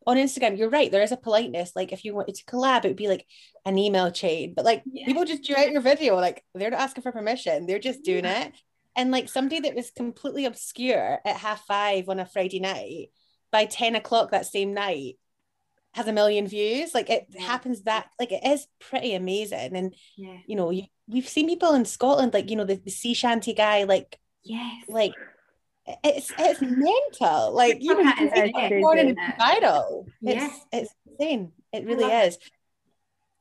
on 0.06 0.18
Instagram, 0.18 0.58
you're 0.58 0.68
right. 0.68 0.92
There 0.92 1.02
is 1.02 1.12
a 1.12 1.16
politeness. 1.16 1.72
Like 1.74 1.92
if 1.92 2.04
you 2.04 2.14
wanted 2.14 2.34
to 2.34 2.44
collab, 2.44 2.84
it 2.84 2.88
would 2.88 2.96
be 2.96 3.08
like 3.08 3.26
an 3.64 3.78
email 3.78 4.10
chain. 4.10 4.52
But 4.54 4.66
like 4.66 4.82
yeah. 4.84 5.06
people 5.06 5.24
just 5.24 5.44
duet 5.44 5.68
in 5.68 5.72
your 5.72 5.82
video. 5.82 6.16
Like 6.16 6.44
they're 6.54 6.70
not 6.70 6.80
asking 6.80 7.02
for 7.02 7.12
permission. 7.12 7.64
They're 7.66 7.78
just 7.78 8.02
doing 8.02 8.24
yeah. 8.24 8.44
it 8.44 8.52
and 8.96 9.11
like 9.11 9.28
somebody 9.28 9.61
that 9.61 9.74
was 9.74 9.90
completely 9.90 10.44
obscure 10.44 11.20
at 11.24 11.37
half 11.37 11.64
five 11.66 12.09
on 12.09 12.20
a 12.20 12.26
Friday 12.26 12.61
night 12.61 13.09
by 13.50 13.66
10 13.66 13.96
o'clock 13.96 14.30
that 14.30 14.46
same 14.46 14.74
night 14.74 15.16
has 15.94 16.09
a 16.09 16.12
million 16.12 16.46
views. 16.46 16.92
Like 16.92 17.09
it 17.09 17.26
yeah. 17.30 17.42
happens 17.42 17.83
that 17.83 18.09
like 18.18 18.33
it 18.33 18.44
is 18.44 18.66
pretty 18.80 19.14
amazing. 19.14 19.76
And 19.76 19.94
yeah. 20.16 20.38
you 20.46 20.57
know 20.57 20.70
you, 20.70 20.85
we've 21.09 21.28
seen 21.28 21.48
people 21.48 21.74
in 21.74 21.85
Scotland 21.85 22.35
like 22.35 22.50
you 22.50 22.57
know 22.57 22.64
the, 22.64 22.74
the 22.76 22.90
sea 22.90 23.14
shanty 23.14 23.54
guy 23.54 23.85
like 23.85 24.18
yes. 24.42 24.85
like 24.88 25.12
it's 26.02 26.33
it's 26.38 26.61
mental. 26.61 27.52
Like 27.52 27.78
you 27.80 27.94
know 27.94 28.12
it's 28.16 29.20
vital 29.38 30.07
it's 30.22 30.66
it's 30.72 30.94
insane. 31.07 31.52
It 31.72 31.85
really 31.85 32.12
is. 32.12 32.38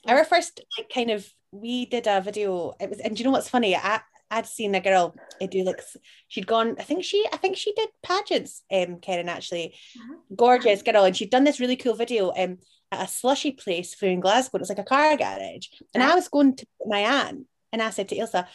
our 0.07 0.23
first 0.23 0.61
like 0.77 0.89
kind 0.93 1.09
of 1.09 1.27
we 1.51 1.85
did 1.85 2.07
a 2.07 2.21
video 2.21 2.73
it 2.79 2.89
was 2.89 2.99
and 2.99 3.15
do 3.15 3.21
you 3.21 3.25
know 3.25 3.31
what's 3.31 3.49
funny? 3.49 3.75
I, 3.75 4.01
I'd 4.33 4.47
seen 4.47 4.73
a 4.73 4.81
girl 4.81 5.15
I 5.39 5.45
do 5.45 5.63
like 5.63 5.81
she'd 6.27 6.47
gone 6.47 6.75
I 6.79 6.83
think 6.83 7.03
she 7.03 7.25
I 7.31 7.37
think 7.37 7.55
she 7.55 7.71
did 7.73 7.89
pageants 8.01 8.63
um 8.71 8.99
Karen 8.99 9.29
actually. 9.29 9.75
Uh-huh. 9.95 10.15
gorgeous 10.35 10.81
girl 10.81 11.05
and 11.05 11.15
she'd 11.15 11.29
done 11.29 11.43
this 11.43 11.59
really 11.59 11.75
cool 11.75 11.93
video 11.93 12.31
um 12.35 12.57
at 12.91 13.05
a 13.05 13.07
slushy 13.07 13.51
place 13.51 13.93
for 13.93 14.07
in 14.07 14.19
Glasgow. 14.19 14.57
It 14.57 14.61
was 14.61 14.69
like 14.69 14.79
a 14.79 14.83
car 14.83 15.15
garage. 15.17 15.67
And 15.93 16.03
I 16.03 16.15
was 16.15 16.27
going 16.29 16.55
to 16.57 16.65
my 16.85 16.99
aunt 16.99 17.45
and 17.71 17.81
I 17.81 17.91
said 17.91 18.09
to 18.09 18.17
Ailsa 18.17 18.47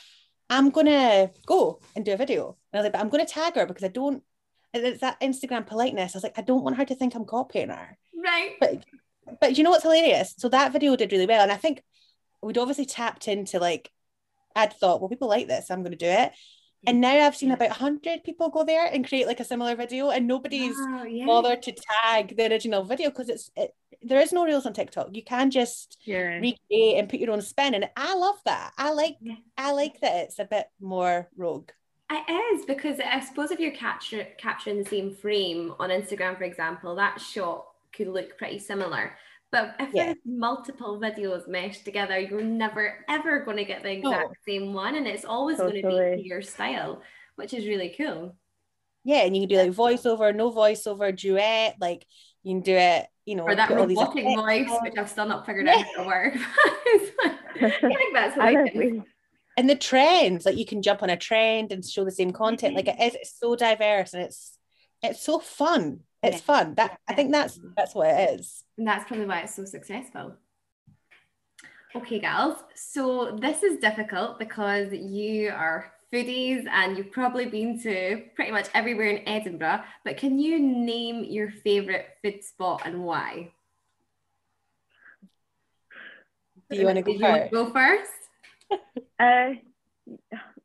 I'm 0.51 0.71
gonna 0.71 1.31
go 1.47 1.81
and 1.95 2.05
do 2.05 2.13
a 2.13 2.17
video. 2.17 2.57
And 2.73 2.79
I 2.79 2.83
was 2.83 2.85
like 2.87 2.93
but 2.95 3.01
I'm 3.01 3.09
gonna 3.09 3.25
tag 3.25 3.55
her 3.55 3.67
because 3.67 3.85
I 3.85 3.89
don't 3.89 4.23
it's 4.75 5.01
that 5.01 5.21
Instagram 5.21 5.65
politeness. 5.67 6.15
I 6.15 6.19
was 6.19 6.25
like 6.25 6.39
I 6.39 6.43
don't 6.43 6.65
want 6.65 6.77
her 6.77 6.85
to 6.87 6.95
think 6.97 7.15
I'm 7.15 7.25
copying 7.25 7.69
her. 7.69 7.97
Right. 8.17 8.57
But 8.59 8.85
but 9.41 9.57
you 9.57 9.63
know 9.63 9.71
what's 9.71 9.85
hilarious? 9.85 10.35
So 10.39 10.49
that 10.49 10.73
video 10.73 10.97
did 10.97 11.13
really 11.13 11.27
well 11.27 11.43
and 11.43 11.53
I 11.53 11.57
think 11.57 11.85
we'd 12.43 12.59
obviously 12.59 12.87
tapped 12.87 13.29
into 13.29 13.61
like 13.61 13.91
I'd 14.57 14.73
thought, 14.73 15.01
well, 15.01 15.09
people 15.09 15.29
like 15.29 15.47
this, 15.47 15.71
I'm 15.71 15.83
going 15.83 15.93
to 15.93 15.99
do 15.99 16.07
it. 16.07 16.33
Mm. 16.33 16.91
And 16.91 17.01
now 17.01 17.27
I've 17.27 17.37
seen 17.37 17.51
about 17.51 17.71
100 17.71 18.25
people 18.25 18.51
go 18.51 18.65
there 18.65 18.87
and 18.87 19.07
create 19.07 19.27
like 19.27 19.41
a 19.41 19.45
similar 19.45 19.75
video, 19.75 20.11
and 20.11 20.27
nobody's 20.27 20.77
wow, 20.77 21.05
yeah. 21.05 21.27
bothered 21.27 21.63
to 21.63 21.73
tag 22.03 22.37
the 22.37 22.51
original 22.51 22.85
video 22.85 23.11
because 23.11 23.29
it's 23.29 23.51
it, 23.57 23.75
there 24.03 24.21
is 24.21 24.33
no 24.33 24.45
reels 24.45 24.67
on 24.67 24.73
TikTok. 24.73 25.09
You 25.13 25.25
can 25.25 25.51
just 25.51 25.99
yeah. 26.05 26.39
recreate 26.39 26.99
and 26.99 27.09
put 27.09 27.21
your 27.21 27.33
own 27.33 27.43
spin, 27.43 27.75
and 27.75 27.89
I 27.97 28.15
love 28.15 28.39
that. 28.45 28.73
I 28.79 28.93
like 28.93 29.17
yeah. 29.21 29.37
I 29.57 29.73
like 29.73 30.01
that 30.01 30.17
it's 30.25 30.39
a 30.39 30.45
bit 30.45 30.67
more 30.81 31.29
rogue. 31.37 31.71
It 32.11 32.55
is 32.55 32.65
because 32.65 33.01
I 33.01 33.21
suppose 33.21 33.51
if 33.51 33.61
you're 33.61 33.73
capture, 33.73 34.27
capturing 34.39 34.79
the 34.79 34.89
same 34.89 35.15
frame 35.15 35.75
on 35.79 35.91
Instagram, 35.91 36.39
for 36.39 36.45
example, 36.45 36.95
that 36.95 37.21
shot 37.21 37.67
could 37.93 38.09
look 38.09 38.39
pretty 38.39 38.59
similar. 38.59 39.13
But 39.51 39.77
if 39.81 39.95
yeah. 39.95 40.07
there's 40.07 40.17
multiple 40.27 41.01
videos 41.01 41.49
meshed 41.49 41.85
together, 41.85 42.19
you're 42.19 42.43
never 42.43 43.05
ever 43.09 43.45
going 43.45 43.57
to 43.57 43.65
get 43.65 43.83
the 43.83 43.93
exact 43.93 44.37
same 44.47 44.75
one, 44.75 44.95
and 44.95 45.07
it's 45.07 45.25
always 45.25 45.57
totally. 45.57 45.83
going 45.83 46.17
to 46.17 46.23
be 46.23 46.29
your 46.29 46.43
style, 46.43 47.03
which 47.37 47.55
is 47.55 47.67
really 47.67 47.95
cool. 47.97 48.37
Yeah, 49.05 49.23
and 49.23 49.35
you 49.35 49.43
can 49.43 49.49
do 49.49 49.57
like 49.57 49.73
voiceover, 49.73 50.35
no 50.35 50.53
voiceover, 50.53 51.17
duet. 51.17 51.77
Like 51.81 52.07
you 52.43 52.57
can 52.57 52.63
do 52.63 52.75
it, 52.75 53.07
you 53.25 53.37
know, 53.37 53.45
or 53.45 53.55
that 53.55 53.71
robotic 53.71 54.25
voice, 54.25 54.71
which 54.83 54.95
I've 54.99 55.09
still 55.09 55.27
not 55.27 55.47
figured 55.47 55.67
yeah. 55.67 55.77
out 55.77 55.87
how 55.97 56.03
to 56.03 56.07
work. 56.07 56.35
I 57.61 57.71
think 57.81 58.15
that's 58.15 58.35
hilarious. 58.35 59.05
And 59.57 59.69
the 59.69 59.75
trends, 59.75 60.45
like 60.47 60.57
you 60.57 60.67
can 60.67 60.83
jump 60.83 61.03
on 61.03 61.11
a 61.11 61.17
trend 61.17 61.73
and 61.73 61.85
show 61.85 62.05
the 62.05 62.13
same 62.13 62.33
content. 62.33 62.77
Like 62.77 62.85
mm-hmm. 62.85 63.01
it 63.01 63.15
is, 63.15 63.15
it's 63.15 63.39
so 63.41 63.57
diverse 63.57 64.13
and 64.13 64.23
it's 64.23 64.59
it's 65.03 65.23
so 65.23 65.39
fun 65.39 66.01
it's 66.23 66.39
yeah. 66.39 66.43
fun 66.43 66.75
that 66.75 66.99
i 67.09 67.15
think 67.15 67.31
that's 67.31 67.59
that's 67.77 67.95
what 67.95 68.09
it 68.09 68.41
is 68.41 68.65
and 68.79 68.87
that's 68.87 69.05
probably 69.07 69.27
why 69.27 69.41
it's 69.41 69.55
so 69.55 69.65
successful. 69.65 70.35
Okay 71.95 72.21
girls. 72.21 72.59
so 72.75 73.37
this 73.41 73.63
is 73.63 73.79
difficult 73.81 74.39
because 74.39 74.93
you 74.93 75.51
are 75.51 75.93
foodies 76.13 76.67
and 76.71 76.97
you've 76.97 77.11
probably 77.11 77.47
been 77.47 77.81
to 77.83 78.23
pretty 78.35 78.51
much 78.51 78.69
everywhere 78.73 79.09
in 79.09 79.29
edinburgh 79.29 79.83
but 80.05 80.17
can 80.17 80.39
you 80.39 80.59
name 80.59 81.25
your 81.25 81.51
favorite 81.51 82.07
food 82.23 82.43
spot 82.45 82.83
and 82.85 83.05
why? 83.05 83.51
Do 86.71 86.77
you 86.77 86.85
want 86.85 86.97
to 86.97 87.03
go, 87.03 87.13
you 87.13 87.19
to 87.19 87.49
go 87.51 87.71
first? 87.71 88.13
Uh 89.21 89.55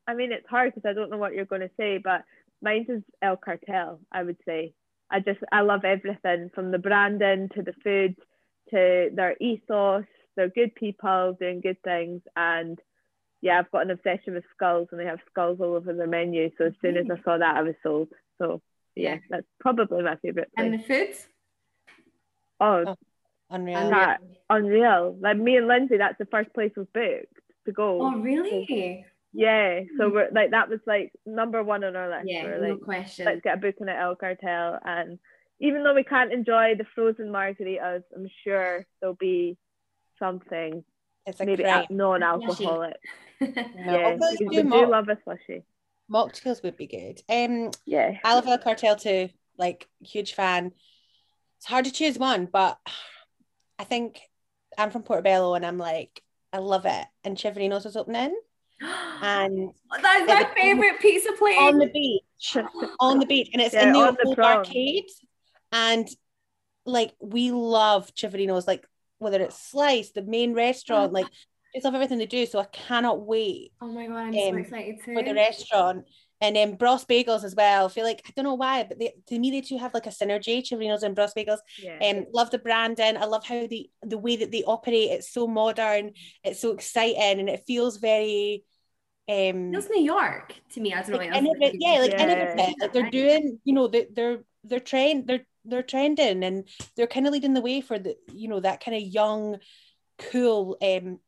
i 0.06 0.14
mean 0.14 0.30
it's 0.30 0.48
hard 0.48 0.72
because 0.72 0.88
i 0.88 0.92
don't 0.92 1.10
know 1.10 1.16
what 1.16 1.34
you're 1.34 1.44
going 1.44 1.60
to 1.60 1.70
say 1.76 1.98
but 1.98 2.24
mine 2.62 2.86
is 2.88 3.02
el 3.20 3.36
cartel 3.36 3.98
i 4.12 4.22
would 4.22 4.36
say 4.46 4.72
I 5.14 5.20
just 5.20 5.38
I 5.52 5.60
love 5.60 5.84
everything 5.84 6.50
from 6.52 6.72
the 6.72 6.78
branding 6.78 7.48
to 7.54 7.62
the 7.62 7.72
food 7.84 8.16
to 8.70 9.10
their 9.14 9.36
ethos. 9.40 10.04
They're 10.36 10.48
good 10.48 10.74
people 10.74 11.36
doing 11.38 11.60
good 11.60 11.80
things, 11.84 12.20
and 12.34 12.80
yeah, 13.40 13.60
I've 13.60 13.70
got 13.70 13.82
an 13.82 13.92
obsession 13.92 14.34
with 14.34 14.42
skulls, 14.52 14.88
and 14.90 15.00
they 15.00 15.04
have 15.04 15.20
skulls 15.30 15.60
all 15.60 15.76
over 15.76 15.92
their 15.92 16.08
menu. 16.08 16.50
So 16.58 16.64
as 16.64 16.72
soon 16.82 16.96
as 16.96 17.06
I 17.08 17.22
saw 17.22 17.38
that, 17.38 17.56
I 17.56 17.62
was 17.62 17.76
sold. 17.84 18.08
So 18.42 18.60
yeah, 18.96 19.18
that's 19.30 19.46
probably 19.60 20.02
my 20.02 20.16
favorite. 20.16 20.50
Place. 20.56 20.66
And 20.66 20.74
the 20.74 20.82
food? 20.82 21.14
Oh, 22.58 22.84
oh 22.88 22.96
unreal! 23.50 23.90
That, 23.90 24.18
unreal. 24.50 25.16
Like 25.20 25.36
me 25.36 25.56
and 25.58 25.68
Lindsay, 25.68 25.98
that's 25.98 26.18
the 26.18 26.26
first 26.26 26.52
place 26.54 26.72
we've 26.76 26.92
booked 26.92 27.38
to 27.66 27.72
go. 27.72 28.02
Oh 28.02 28.16
really? 28.16 29.06
Yeah, 29.36 29.80
so 29.98 30.10
we're 30.10 30.28
like 30.32 30.52
that 30.52 30.68
was 30.70 30.78
like 30.86 31.12
number 31.26 31.62
one 31.62 31.82
on 31.82 31.96
our 31.96 32.08
list. 32.08 32.26
Yeah, 32.28 32.44
we're, 32.44 32.68
no 32.68 32.76
question. 32.76 33.26
Let's 33.26 33.40
get 33.42 33.54
a 33.58 33.60
booking 33.60 33.88
at 33.88 34.00
El 34.00 34.14
Cartel, 34.14 34.78
and 34.84 35.18
even 35.60 35.82
though 35.82 35.94
we 35.94 36.04
can't 36.04 36.32
enjoy 36.32 36.74
the 36.78 36.84
frozen 36.94 37.28
margaritas, 37.30 38.02
I'm 38.14 38.28
sure 38.44 38.86
there'll 39.00 39.16
be 39.16 39.56
something 40.18 40.84
It's 41.26 41.40
a 41.40 41.44
maybe 41.46 41.64
crime. 41.64 41.86
a- 41.90 41.92
non-alcoholic. 41.92 42.96
No, 43.40 43.48
Yeah, 43.48 44.06
although 44.12 44.30
we, 44.30 44.36
you 44.40 44.46
we 44.48 44.56
do 44.56 44.62
do 44.62 44.68
mock- 44.68 44.88
love 44.88 45.08
a 45.08 45.18
slushy. 45.24 45.64
mocktails 46.10 46.62
would 46.62 46.76
be 46.76 46.86
good. 46.86 47.20
Um, 47.28 47.70
Yeah. 47.84 48.12
I 48.24 48.34
love 48.34 48.46
El 48.46 48.58
Cartel 48.58 48.96
too. 48.96 49.28
Like 49.58 49.88
huge 50.00 50.34
fan. 50.34 50.72
It's 51.58 51.66
hard 51.66 51.84
to 51.86 51.92
choose 51.92 52.18
one, 52.18 52.46
but 52.46 52.78
I 53.78 53.84
think 53.84 54.20
I'm 54.78 54.90
from 54.90 55.02
Portobello 55.02 55.54
and 55.54 55.64
I'm 55.66 55.78
like 55.78 56.22
I 56.52 56.58
love 56.58 56.84
it. 56.86 57.06
And 57.24 57.36
Civerinos 57.36 57.84
was 57.84 57.96
opening 57.96 58.36
and 59.22 59.70
That's 60.02 60.26
my 60.26 60.40
Is 60.40 60.46
favorite 60.54 61.00
pizza 61.00 61.32
place. 61.32 61.58
on 61.58 61.78
the 61.78 61.86
beach, 61.86 62.56
on 63.00 63.18
the 63.18 63.26
beach, 63.26 63.50
and 63.52 63.62
it's 63.62 63.74
Yeah, 63.74 63.86
in 63.88 63.92
the 63.92 63.98
old 64.24 64.38
arcade. 64.38 65.04
And 65.72 66.08
like 66.86 67.12
we 67.20 67.50
love 67.50 68.14
Civerinos, 68.14 68.66
like 68.66 68.86
whether 69.18 69.40
it's 69.40 69.58
Slice, 69.70 70.10
the 70.10 70.22
main 70.22 70.54
restaurant, 70.54 71.12
like 71.18 71.26
just 71.74 71.84
love 71.84 71.94
everything 71.94 72.18
they 72.18 72.26
do. 72.26 72.46
So 72.46 72.60
I 72.60 72.66
cannot 72.66 73.20
wait 73.26 73.72
oh 73.80 73.88
my 73.88 74.06
god, 74.06 74.16
I'm 74.16 74.32
so 74.34 74.48
um, 74.48 74.58
excited 74.58 74.96
too. 75.04 75.14
for 75.14 75.22
the 75.22 75.34
restaurant. 75.34 76.04
And 76.40 76.56
then 76.56 76.76
Bross 76.76 77.06
Bagels 77.06 77.42
as 77.42 77.54
well. 77.54 77.86
I 77.86 77.88
feel 77.88 78.04
like 78.04 78.20
I 78.26 78.32
don't 78.36 78.44
know 78.44 78.54
why, 78.54 78.82
but 78.82 78.98
they, 78.98 79.14
to 79.28 79.38
me 79.38 79.50
they 79.50 79.62
two 79.62 79.78
have 79.78 79.94
like 79.94 80.06
a 80.06 80.10
synergy. 80.10 80.62
Civerinos 80.62 81.02
and 81.02 81.14
Bross 81.14 81.32
Bagels. 81.32 81.58
Yeah. 81.78 81.98
Um, 82.02 82.26
love 82.34 82.50
the 82.50 82.58
branding. 82.58 83.16
I 83.16 83.24
love 83.24 83.46
how 83.46 83.66
the 83.66 83.88
the 84.02 84.18
way 84.18 84.36
that 84.36 84.50
they 84.50 84.62
operate. 84.64 85.10
It's 85.10 85.32
so 85.32 85.46
modern. 85.46 86.12
It's 86.42 86.60
so 86.60 86.72
exciting, 86.72 87.40
and 87.40 87.48
it 87.48 87.64
feels 87.66 87.96
very. 87.96 88.64
Um, 89.28 89.72
Feels 89.72 89.88
New 89.88 90.02
York 90.02 90.54
to 90.70 90.80
me. 90.80 90.92
I 90.92 91.02
don't 91.02 91.12
know. 91.12 91.16
like 91.18 91.30
what 91.30 91.36
else 91.36 91.56
innovat- 91.56 91.76
yeah, 91.78 91.98
like 92.00 92.10
Yeah. 92.10 92.22
innovative. 92.24 92.74
Like 92.78 92.92
they're 92.92 93.10
doing, 93.10 93.58
you 93.64 93.72
know, 93.74 93.88
they, 93.88 94.06
they're 94.12 94.38
they're 94.64 94.80
trend 94.80 95.26
they're 95.26 95.46
they're 95.64 95.82
trending 95.82 96.44
and 96.44 96.68
they're 96.94 97.06
kind 97.06 97.26
of 97.26 97.32
leading 97.32 97.54
the 97.54 97.62
way 97.62 97.80
for 97.80 97.98
the 97.98 98.16
you 98.32 98.48
know 98.48 98.60
that 98.60 98.84
kind 98.84 98.96
of 98.96 99.02
young, 99.02 99.58
cool 100.18 100.76
um, 100.82 101.20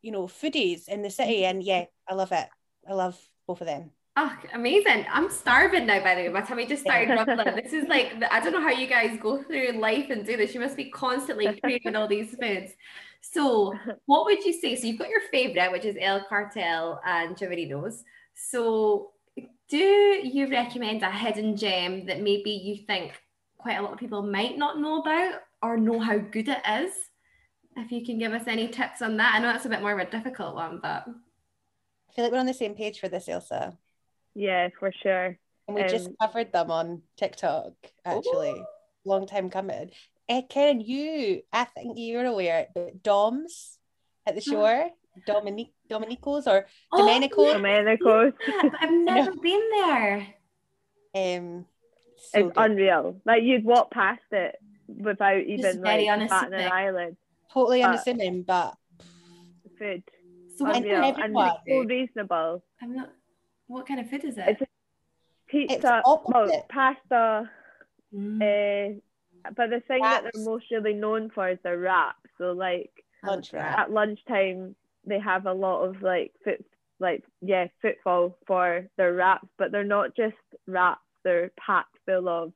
you 0.00 0.12
know, 0.12 0.24
foodies 0.26 0.88
in 0.88 1.02
the 1.02 1.10
city. 1.10 1.44
And 1.44 1.62
yeah, 1.62 1.84
I 2.08 2.14
love 2.14 2.32
it. 2.32 2.48
I 2.88 2.94
love 2.94 3.18
both 3.46 3.60
of 3.60 3.66
them. 3.66 3.90
Oh, 4.14 4.36
amazing. 4.52 5.06
I'm 5.10 5.30
starving 5.30 5.86
now, 5.86 6.02
by 6.02 6.14
the 6.14 6.22
way. 6.22 6.28
My 6.28 6.42
tummy 6.42 6.66
just 6.66 6.82
started 6.82 7.08
rumbling. 7.08 7.54
This 7.62 7.72
is 7.72 7.88
like, 7.88 8.12
I 8.30 8.40
don't 8.40 8.52
know 8.52 8.60
how 8.60 8.68
you 8.70 8.86
guys 8.86 9.18
go 9.18 9.42
through 9.42 9.72
life 9.72 10.10
and 10.10 10.26
do 10.26 10.36
this. 10.36 10.52
You 10.52 10.60
must 10.60 10.76
be 10.76 10.90
constantly 10.90 11.58
craving 11.62 11.96
all 11.96 12.08
these 12.08 12.34
foods. 12.38 12.72
So, 13.22 13.74
what 14.06 14.24
would 14.26 14.44
you 14.44 14.52
say? 14.52 14.76
So, 14.76 14.86
you've 14.86 14.98
got 14.98 15.08
your 15.08 15.20
favorite, 15.30 15.72
which 15.72 15.84
is 15.84 15.96
El 15.98 16.24
Cartel 16.24 17.00
and 17.06 17.36
Civerinos. 17.36 18.02
So, 18.34 19.12
do 19.68 19.78
you 19.78 20.48
recommend 20.50 21.02
a 21.02 21.10
hidden 21.10 21.56
gem 21.56 22.06
that 22.06 22.20
maybe 22.20 22.50
you 22.50 22.84
think 22.86 23.12
quite 23.58 23.78
a 23.78 23.82
lot 23.82 23.92
of 23.92 23.98
people 23.98 24.22
might 24.22 24.58
not 24.58 24.78
know 24.78 25.00
about 25.00 25.40
or 25.62 25.76
know 25.76 25.98
how 26.00 26.18
good 26.18 26.48
it 26.48 26.60
is? 26.68 26.92
If 27.76 27.90
you 27.90 28.04
can 28.04 28.18
give 28.18 28.32
us 28.32 28.46
any 28.46 28.68
tips 28.68 29.00
on 29.00 29.16
that, 29.16 29.34
I 29.34 29.38
know 29.38 29.48
that's 29.48 29.64
a 29.64 29.70
bit 29.70 29.80
more 29.80 29.98
of 29.98 30.06
a 30.06 30.10
difficult 30.10 30.54
one, 30.54 30.80
but 30.82 31.04
I 31.08 32.12
feel 32.14 32.24
like 32.24 32.32
we're 32.32 32.38
on 32.40 32.46
the 32.46 32.52
same 32.52 32.74
page 32.74 33.00
for 33.00 33.08
this, 33.08 33.28
Ailsa. 33.28 33.78
yeah, 34.34 34.68
for 34.78 34.92
sure. 35.02 35.38
And 35.68 35.76
we 35.76 35.84
just 35.84 36.08
Um, 36.08 36.16
covered 36.20 36.52
them 36.52 36.70
on 36.70 37.02
TikTok, 37.16 37.72
actually. 38.04 38.62
Long 39.06 39.26
time 39.26 39.48
coming. 39.48 39.90
Karen, 40.48 40.80
you, 40.80 41.42
I 41.52 41.64
think 41.64 41.98
you're 41.98 42.24
aware, 42.24 42.68
but 42.74 43.02
Dom's 43.02 43.78
at 44.26 44.34
the 44.34 44.40
shore, 44.40 44.88
Dominic, 45.26 45.68
Dominico's 45.90 46.46
or 46.46 46.66
Domenico. 46.96 47.42
Oh, 47.42 47.54
Domenico's. 47.54 48.32
yeah, 48.48 48.60
but 48.62 48.72
I've 48.80 48.90
never 49.12 49.32
been 49.36 49.62
there. 49.74 50.26
Um, 51.14 51.66
so 52.16 52.38
It's 52.38 52.56
good. 52.56 52.70
unreal. 52.70 53.20
Like 53.26 53.42
you'd 53.42 53.64
walk 53.64 53.90
past 53.90 54.22
it 54.30 54.56
without 54.88 55.40
even 55.42 55.82
very 55.82 56.06
like 56.06 56.08
batting 56.08 56.10
unassuming. 56.10 56.60
an 56.60 56.72
eyelid. 56.72 57.16
totally 57.52 57.82
but- 57.82 57.88
unassuming, 57.90 58.42
but 58.42 58.76
Food. 59.78 60.02
So 60.56 60.64
what, 60.66 60.76
And 60.76 60.84
Unreal. 60.84 61.14
And 61.16 61.34
so 61.66 61.78
reasonable. 61.84 62.62
I'm 62.80 62.94
not. 62.94 63.10
What 63.66 63.86
kind 63.86 64.00
of 64.00 64.08
food 64.08 64.24
is 64.24 64.36
it? 64.38 64.44
It's 64.48 64.62
Pizza, 65.48 66.02
well, 66.06 66.64
pasta, 66.68 67.50
Mm. 68.14 68.96
uh, 68.96 69.00
but 69.56 69.70
the 69.70 69.80
thing 69.80 70.02
that 70.02 70.24
they're 70.32 70.44
most 70.44 70.66
really 70.70 70.94
known 70.94 71.30
for 71.30 71.48
is 71.48 71.58
their 71.62 71.78
wraps. 71.78 72.18
So 72.38 72.52
like 72.52 72.90
lunch 73.24 73.52
wrap. 73.52 73.78
at 73.78 73.90
lunchtime 73.90 74.74
they 75.06 75.18
have 75.18 75.46
a 75.46 75.52
lot 75.52 75.82
of 75.84 76.00
like 76.02 76.32
foot 76.44 76.64
like 77.00 77.22
yeah 77.40 77.66
footfall 77.80 78.36
for 78.46 78.86
their 78.96 79.12
wraps 79.14 79.48
but 79.58 79.72
they're 79.72 79.84
not 79.84 80.14
just 80.16 80.36
wraps 80.66 81.00
they're 81.24 81.50
packed 81.58 81.96
full 82.06 82.28
of 82.28 82.52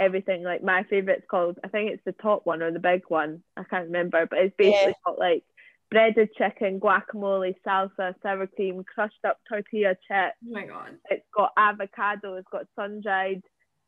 everything 0.00 0.42
like 0.42 0.62
my 0.62 0.82
favorite's 0.84 1.24
called 1.30 1.58
i 1.64 1.68
think 1.68 1.90
it's 1.92 2.02
the 2.04 2.12
top 2.12 2.44
one 2.46 2.62
or 2.62 2.72
the 2.72 2.78
big 2.80 3.02
one 3.08 3.42
i 3.56 3.62
can't 3.64 3.86
remember 3.86 4.26
but 4.26 4.38
it's 4.40 4.54
basically 4.56 4.88
Yeah. 4.88 4.92
got 5.04 5.18
like 5.18 5.44
breaded 5.90 6.30
chicken 6.36 6.80
guacamole 6.80 7.54
salsa 7.64 8.14
sour 8.22 8.46
cream 8.48 8.82
crushed 8.92 9.24
up 9.24 9.38
tortilla 9.48 9.94
chips 10.08 10.34
oh 10.48 10.50
my 10.50 10.66
god. 10.66 10.96
it's 11.10 11.26
got 11.36 11.52
avocado 11.56 12.34
it's 12.34 12.48
got 12.50 12.66
sun-dried 12.74 13.42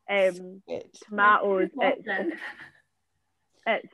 um 0.09 0.61
tomatoes 1.09 1.69
it's, 1.81 2.37
it's 3.65 3.93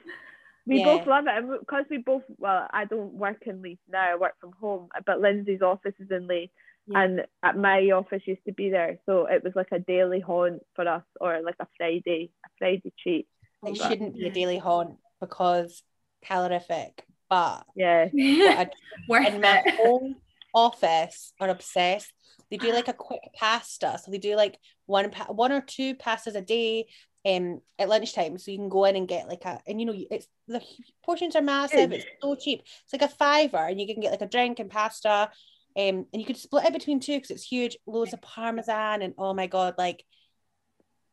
we 0.66 0.80
Yeah. 0.80 0.86
both 0.86 1.08
love 1.08 1.26
it 1.28 1.36
and 1.36 1.60
because 1.60 1.86
we 1.90 1.98
both 1.98 2.24
well 2.38 2.68
i 2.72 2.86
don't 2.86 3.14
work 3.14 3.44
in 3.46 3.62
leith 3.62 3.80
now 3.90 4.14
i 4.14 4.16
work 4.16 4.36
from 4.40 4.54
home 4.62 4.90
but 5.06 5.20
lindsay's 5.20 5.62
office 5.62 5.96
is 6.00 6.12
in 6.12 6.28
leith 6.28 6.52
Yeah. 6.88 7.02
and 7.02 7.26
at 7.42 7.58
my 7.58 7.80
office 7.92 8.22
used 8.26 8.46
to 8.46 8.54
be 8.54 8.70
there 8.70 9.00
so 9.06 9.26
it 9.26 9.44
was 9.44 9.54
like 9.56 9.72
a 9.72 9.80
daily 9.80 10.20
haunt 10.20 10.62
for 10.76 10.88
us 10.88 11.04
or 11.20 11.42
like 11.42 11.56
a 11.60 11.68
friday 11.78 12.32
a 12.46 12.50
friday 12.60 12.94
treat 13.02 13.28
It 13.66 13.78
But- 13.80 13.88
shouldn't 13.90 14.16
be 14.16 14.28
a 14.28 14.32
daily 14.32 14.58
haunt 14.60 14.98
because 15.20 15.84
calorific, 16.26 17.04
but 17.30 17.66
yeah 17.76 18.08
I- 18.14 18.70
Worth 19.10 19.28
in 19.34 19.42
my 19.42 19.64
own 19.86 20.16
office 20.54 21.34
are 21.40 21.50
obsessed. 21.50 22.14
They 22.54 22.60
do 22.60 22.72
like 22.72 22.88
a 22.88 22.94
quick 22.94 23.22
pasta, 23.36 24.00
so 24.04 24.12
they 24.12 24.20
do 24.20 24.36
like 24.36 24.60
one 24.86 25.12
one 25.28 25.52
or 25.52 25.62
two 25.62 25.96
pastas 25.96 26.36
a 26.36 26.42
day. 26.42 26.86
Um, 27.26 27.62
at 27.80 27.88
lunchtime, 27.88 28.38
so 28.38 28.52
you 28.52 28.58
can 28.58 28.68
go 28.68 28.84
in 28.84 28.98
and 28.98 29.08
get 29.08 29.30
like 29.30 29.46
a, 29.46 29.60
and 29.66 29.80
you 29.80 29.88
know, 29.88 29.96
it's 30.12 30.28
the 30.48 30.62
portions 31.04 31.36
are 31.38 31.42
massive. 31.42 31.94
It's 31.94 32.06
so 32.22 32.36
cheap. 32.36 32.62
It's 32.84 32.92
like 32.94 33.02
a 33.02 33.08
fiver, 33.08 33.58
and 33.66 33.80
you 33.80 33.88
can 33.88 34.02
get 34.02 34.12
like 34.12 34.22
a 34.22 34.28
drink 34.28 34.60
and 34.60 34.70
pasta. 34.70 35.32
Um, 35.76 36.06
and 36.12 36.22
you 36.22 36.26
could 36.26 36.38
split 36.38 36.66
it 36.66 36.74
between 36.74 37.00
two 37.00 37.16
because 37.16 37.32
it's 37.32 37.48
huge. 37.48 37.78
Loads 37.88 38.14
of 38.14 38.22
parmesan, 38.22 39.02
and 39.02 39.14
oh 39.18 39.34
my 39.34 39.48
god, 39.48 39.76
like 39.78 40.04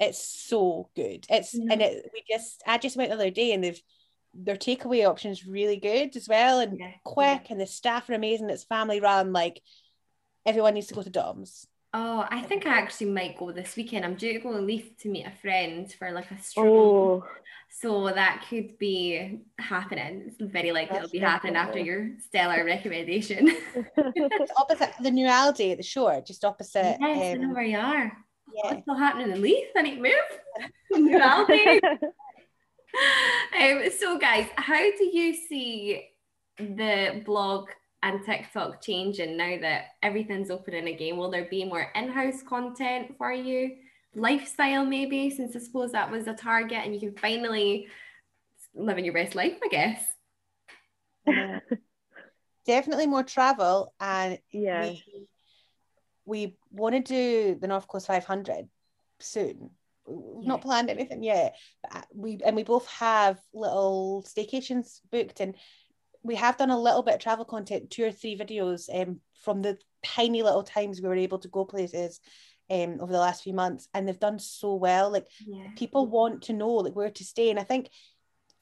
it's 0.01 0.23
so 0.23 0.91
good. 0.97 1.27
It's 1.31 1.55
and 1.55 1.81
it 1.81 2.11
we 2.13 2.25
just 2.29 2.63
I 2.67 2.77
just 2.77 2.97
went 2.97 3.11
the 3.11 3.17
other 3.17 3.31
day 3.31 3.53
and 3.53 3.63
they've 3.65 3.81
their 4.35 4.57
takeaway 4.57 5.09
options 5.09 5.47
really 5.47 5.77
good 5.77 6.17
as 6.17 6.29
well 6.29 6.61
and 6.61 6.79
Yeah. 6.79 6.93
quick 7.05 7.51
and 7.51 7.61
the 7.61 7.67
staff 7.67 8.09
are 8.11 8.15
amazing. 8.15 8.49
It's 8.51 8.65
family 8.65 9.01
run. 9.01 9.33
Like 9.33 9.61
everyone 10.47 10.75
needs 10.75 10.87
to 10.89 10.95
go 10.95 11.03
to 11.03 11.11
Dom's. 11.11 11.67
Oh, 11.93 12.25
I 12.31 12.43
think 12.43 12.67
I 12.67 12.79
actually 12.79 13.11
might 13.11 13.37
go 13.37 13.51
this 13.51 13.75
weekend. 13.75 14.05
I'm 14.05 14.15
due 14.15 14.33
to 14.35 14.39
go 14.39 14.53
to 14.53 14.61
Leith 14.61 14.93
to 15.01 15.09
meet 15.09 15.27
a 15.27 15.33
friend 15.43 15.93
for 15.93 16.13
like 16.13 16.31
a 16.31 16.41
stroll. 16.41 17.25
oh 17.25 17.29
So 17.69 18.07
that 18.07 18.45
could 18.49 18.79
be 18.79 19.41
happening. 19.59 20.25
It's 20.27 20.37
very 20.41 20.71
likely 20.71 20.99
it'll 20.99 21.09
be 21.09 21.19
happening 21.19 21.57
after 21.57 21.81
your 21.81 22.11
stellar 22.19 22.65
recommendation. 22.75 23.51
Opposite 24.57 24.93
the 25.01 25.11
new 25.11 25.27
Aldi 25.27 25.73
at 25.73 25.79
the 25.79 25.83
shore, 25.83 26.23
just 26.25 26.45
opposite. 26.45 26.97
yes, 27.01 27.35
I 27.35 27.39
know 27.39 27.49
um, 27.49 27.55
where 27.55 27.65
you 27.65 27.79
are. 27.79 28.05
yeah. 28.55 28.71
What's 28.71 28.83
still 28.83 28.95
happening 28.97 29.33
in 29.33 29.43
Leith? 29.43 29.71
I 29.77 29.83
need 29.83 29.97
to 29.97 30.03
move. 30.03 30.13
New 30.93 31.19
Aldi. 31.19 31.81
um, 33.61 33.91
so, 33.99 34.19
guys, 34.19 34.47
how 34.57 34.79
do 34.79 35.05
you 35.05 35.35
see 35.35 36.09
the 36.59 37.23
blog 37.25 37.69
and 38.03 38.25
TikTok 38.25 38.81
changing 38.81 39.37
now 39.37 39.59
that 39.61 39.85
everything's 40.03 40.51
opening 40.51 40.89
again? 40.89 41.17
Will 41.17 41.31
there 41.31 41.49
be 41.51 41.65
more 41.65 41.91
in 41.95 42.09
house 42.09 42.43
content 42.43 43.15
for 43.19 43.33
you? 43.33 43.77
Lifestyle, 44.15 44.85
maybe, 44.85 45.31
since 45.31 45.55
I 45.55 45.61
suppose 45.61 45.93
that 45.93 46.11
was 46.11 46.27
a 46.27 46.35
target 46.35 46.79
and 46.85 46.95
you 46.95 47.01
can 47.01 47.17
finally 47.17 47.87
living 48.75 49.05
your 49.05 49.15
best 49.15 49.35
life, 49.35 49.59
I 49.63 49.69
guess. 49.69 50.03
Yeah. 51.27 51.61
Definitely 52.67 53.07
more 53.07 53.23
travel 53.23 53.95
and 53.99 54.39
yeah 54.53 54.91
we, 54.91 55.27
we 56.25 56.57
want 56.71 56.95
to 56.95 57.01
do 57.01 57.59
the 57.61 57.67
North 57.67 57.89
Coast 57.89 58.07
500 58.07 58.69
soon. 59.19 59.71
We've 60.07 60.47
not 60.47 60.63
planned 60.63 60.91
anything 60.91 61.23
yet, 61.23 61.57
but 61.83 61.97
uh, 61.97 62.03
we 62.15 62.39
and 62.45 62.57
we 62.57 62.65
both 62.65 62.87
have 62.89 63.39
little 63.53 64.25
staycations 64.27 65.01
booked, 65.11 65.41
and 65.41 65.55
we 66.23 66.37
have 66.37 66.57
done 66.57 66.71
a 66.71 66.79
little 66.81 67.03
bit 67.03 67.15
of 67.15 67.21
travel 67.21 67.45
content, 67.45 67.91
two 67.91 68.05
or 68.05 68.13
three 68.13 68.37
videos, 68.37 68.89
um, 68.95 69.21
from 69.43 69.63
the 69.63 69.79
tiny 70.05 70.43
little 70.43 70.63
times 70.63 71.01
we 71.01 71.09
were 71.09 71.15
able 71.15 71.39
to 71.39 71.49
go 71.49 71.65
places, 71.65 72.21
um, 72.71 72.99
over 73.01 73.13
the 73.13 73.19
last 73.19 73.43
few 73.43 73.53
months, 73.55 73.89
and 73.95 74.07
they've 74.07 74.19
done 74.21 74.39
so 74.39 74.75
well. 74.75 75.11
Like 75.11 75.27
Yeah. 75.47 75.69
people 75.77 76.07
want 76.07 76.43
to 76.43 76.53
know 76.53 76.71
like 76.75 76.95
where 76.95 77.11
to 77.11 77.25
stay, 77.25 77.51
and 77.51 77.59
I 77.59 77.65
think 77.65 77.91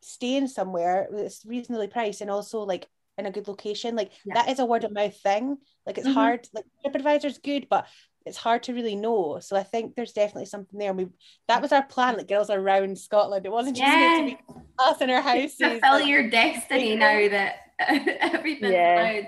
staying 0.00 0.48
somewhere 0.48 1.08
that's 1.10 1.44
reasonably 1.44 1.88
priced 1.88 2.20
and 2.20 2.30
also 2.30 2.60
like 2.60 2.88
in 3.16 3.26
a 3.26 3.32
good 3.32 3.48
location, 3.48 3.96
like 3.96 4.12
Yeah. 4.24 4.34
that 4.34 4.48
is 4.48 4.60
a 4.60 4.64
word 4.64 4.84
of 4.84 4.92
mouth 4.92 5.16
thing. 5.16 5.56
Like 5.84 5.98
it's 5.98 6.06
Mhm. 6.06 6.14
hard. 6.14 6.48
Like 6.52 6.64
TripAdvisor's 6.84 7.38
good, 7.38 7.66
but 7.68 7.86
it's 8.28 8.36
hard 8.36 8.62
to 8.64 8.72
really 8.74 8.94
know. 8.96 9.38
So 9.40 9.56
I 9.56 9.62
think 9.62 9.94
there's 9.96 10.12
definitely 10.12 10.46
something 10.46 10.78
there. 10.78 10.90
And 10.90 10.98
we 10.98 11.06
that 11.48 11.62
was 11.62 11.72
our 11.72 11.82
plan, 11.82 12.16
like 12.16 12.28
girls 12.28 12.50
around 12.50 12.98
Scotland. 12.98 13.44
It 13.46 13.52
wasn't 13.52 13.76
just 13.76 14.26
be 14.26 14.38
us 14.78 15.00
in 15.00 15.10
our 15.10 15.20
houses. 15.22 15.56
fulfill 15.58 16.00
your 16.00 16.28
destiny 16.30 16.94
now 16.96 17.28
that 17.28 17.56
everything's 17.80 18.72
Yeah. 18.72 19.00
allowed. 19.00 19.26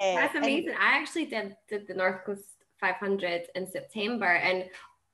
That's 0.00 0.34
and- 0.34 0.44
amazing. 0.44 0.74
I 0.74 0.98
actually 0.98 1.26
did 1.26 1.56
did 1.68 1.86
the 1.88 1.94
North 1.94 2.24
Coast 2.24 2.44
500 2.80 3.42
in 3.54 3.66
September, 3.70 4.26
and 4.26 4.64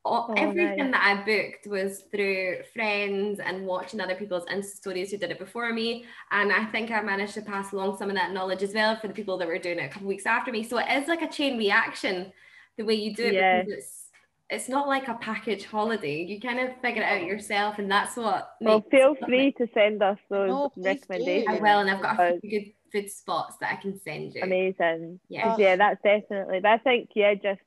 all, 0.05 0.29
Oh, 0.31 0.35
everything 0.39 0.91
nice. 0.91 0.93
that 0.93 1.19
I 1.21 1.25
booked 1.25 1.67
was 1.67 2.05
through 2.11 2.59
friends 2.73 3.41
and 3.41 3.67
watching 3.67 4.01
other 4.01 4.15
people's 4.15 4.45
Insta 4.47 4.77
stories 4.77 5.11
who 5.11 5.19
did 5.19 5.31
it 5.33 5.39
before 5.39 5.71
me. 5.75 6.07
And 6.31 6.51
I 6.51 6.65
think 6.67 6.91
I 6.91 7.03
managed 7.03 7.35
to 7.35 7.43
pass 7.43 7.73
along 7.73 7.99
some 7.99 8.09
of 8.09 8.17
that 8.17 8.33
knowledge 8.33 8.63
as 8.63 8.73
well 8.73 8.97
for 8.97 9.09
the 9.09 9.13
people 9.13 9.37
that 9.37 9.49
were 9.49 9.59
doing 9.59 9.79
it 9.81 9.85
a 9.87 9.89
couple 9.89 10.09
weeks 10.09 10.25
after 10.25 10.51
me. 10.51 10.63
So 10.63 10.79
it 10.79 10.87
is 10.91 11.09
like 11.09 11.21
a 11.21 11.29
chain 11.29 11.59
reaction 11.59 12.33
the 12.79 12.85
way 12.85 12.95
you 12.95 13.15
do 13.15 13.25
it 13.25 13.35
Yeah. 13.35 13.63
because 13.63 13.79
it's 13.79 14.05
it's 14.51 14.67
not 14.69 14.89
like 14.89 15.09
a 15.09 15.15
package 15.15 15.67
holiday. 15.67 16.23
You 16.25 16.41
kind 16.41 16.59
of 16.59 16.71
figure 16.81 17.03
it 17.03 17.07
out 17.07 17.21
oh. 17.21 17.27
yourself, 17.27 17.79
and 17.79 17.91
that's 17.91 18.17
what. 18.17 18.53
Well, 18.63 18.79
makes 18.79 18.89
feel 18.91 19.15
it 19.21 19.27
free 19.27 19.53
to 19.59 19.69
send 19.75 20.03
us 20.03 20.17
those 20.31 20.51
Oh, 20.51 20.73
recommendations. 20.75 21.49
I 21.51 21.61
will, 21.61 21.81
and 21.81 21.91
I've 21.91 22.01
got 22.01 22.19
a 22.19 22.41
few 22.41 22.51
good 22.51 22.73
food 22.91 23.11
spots 23.11 23.57
that 23.61 23.73
I 23.73 23.77
can 23.77 24.01
send 24.01 24.35
you. 24.35 24.41
amazing. 24.43 25.21
Yeah. 25.29 25.43
'Cause, 25.51 25.59
yeah, 25.59 25.77
that's 25.77 26.01
definitely. 26.03 26.61
But 26.61 26.71
I 26.71 26.79
think 26.79 27.11
yeah, 27.15 27.35
just 27.35 27.61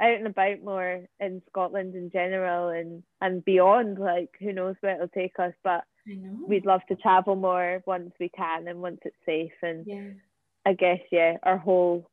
out 0.00 0.14
and 0.14 0.26
about 0.26 0.62
more 0.62 1.06
in 1.20 1.42
Scotland 1.50 1.94
in 1.94 2.10
general 2.10 2.68
and 2.70 3.02
and 3.20 3.44
beyond. 3.44 3.98
Like 3.98 4.30
who 4.40 4.54
knows 4.54 4.76
where 4.80 4.94
it'll 4.94 5.08
take 5.08 5.38
us, 5.38 5.52
but 5.62 5.84
we'd 6.48 6.64
love 6.64 6.80
to 6.88 6.96
travel 6.96 7.36
more 7.36 7.82
once 7.86 8.14
we 8.18 8.30
can 8.30 8.68
and 8.68 8.80
once 8.80 9.00
it's 9.04 9.14
safe. 9.26 9.52
And 9.62 9.86
yeah. 9.86 10.10
I 10.64 10.72
guess 10.72 11.00
yeah, 11.10 11.36
our 11.42 11.58
whole 11.58 12.08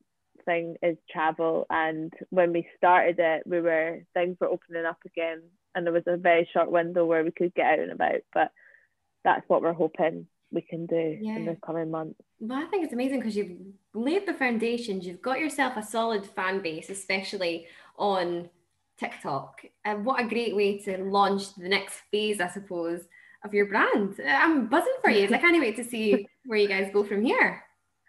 thing 0.45 0.75
is 0.81 0.97
travel. 1.09 1.65
And 1.69 2.13
when 2.29 2.53
we 2.53 2.67
started 2.77 3.17
it, 3.19 3.43
we 3.45 3.61
were 3.61 4.03
things 4.13 4.37
were 4.39 4.47
opening 4.47 4.85
up 4.85 4.99
again, 5.05 5.41
and 5.75 5.85
there 5.85 5.93
was 5.93 6.03
a 6.07 6.17
very 6.17 6.49
short 6.53 6.71
window 6.71 7.05
where 7.05 7.23
we 7.23 7.31
could 7.31 7.53
get 7.53 7.73
out 7.73 7.79
and 7.79 7.91
about. 7.91 8.21
But 8.33 8.51
that's 9.23 9.47
what 9.47 9.61
we're 9.61 9.73
hoping 9.73 10.27
we 10.51 10.61
can 10.61 10.85
do 10.87 10.95
in 10.95 11.45
the 11.45 11.57
coming 11.65 11.91
months. 11.91 12.19
Well, 12.39 12.57
I 12.57 12.65
think 12.65 12.83
it's 12.83 12.93
amazing 12.93 13.19
because 13.19 13.35
you've 13.35 13.57
laid 13.93 14.27
the 14.27 14.33
foundations. 14.33 15.05
You've 15.05 15.21
got 15.21 15.39
yourself 15.39 15.77
a 15.77 15.83
solid 15.83 16.25
fan 16.25 16.61
base, 16.61 16.89
especially 16.89 17.67
on 17.97 18.49
TikTok. 18.99 19.61
And 19.85 20.05
what 20.05 20.21
a 20.21 20.27
great 20.27 20.55
way 20.55 20.79
to 20.79 20.97
launch 21.03 21.55
the 21.55 21.69
next 21.69 22.01
phase, 22.11 22.39
I 22.39 22.47
suppose, 22.47 23.01
of 23.45 23.53
your 23.53 23.67
brand. 23.67 24.19
I'm 24.25 24.67
buzzing 24.67 24.95
for 25.01 25.09
you. 25.09 25.25
I 25.25 25.37
can't 25.37 25.59
wait 25.59 25.75
to 25.77 25.83
see 25.83 26.27
where 26.45 26.59
you 26.59 26.67
guys 26.67 26.89
go 26.91 27.03
from 27.03 27.23
here. 27.23 27.63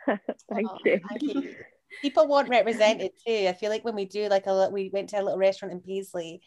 Thank 0.06 0.68
Oh, 0.68 0.78
you. 1.20 1.54
People 2.02 2.26
want 2.26 2.48
represented 2.48 3.12
too. 3.26 3.46
I 3.48 3.52
feel 3.52 3.70
like 3.70 3.84
when 3.84 3.94
we 3.94 4.04
do 4.06 4.28
like 4.28 4.46
a 4.46 4.68
we 4.72 4.90
went 4.92 5.10
to 5.10 5.20
a 5.20 5.22
little 5.22 5.38
restaurant 5.38 5.72
in 5.72 5.80
Paisley 5.80 6.40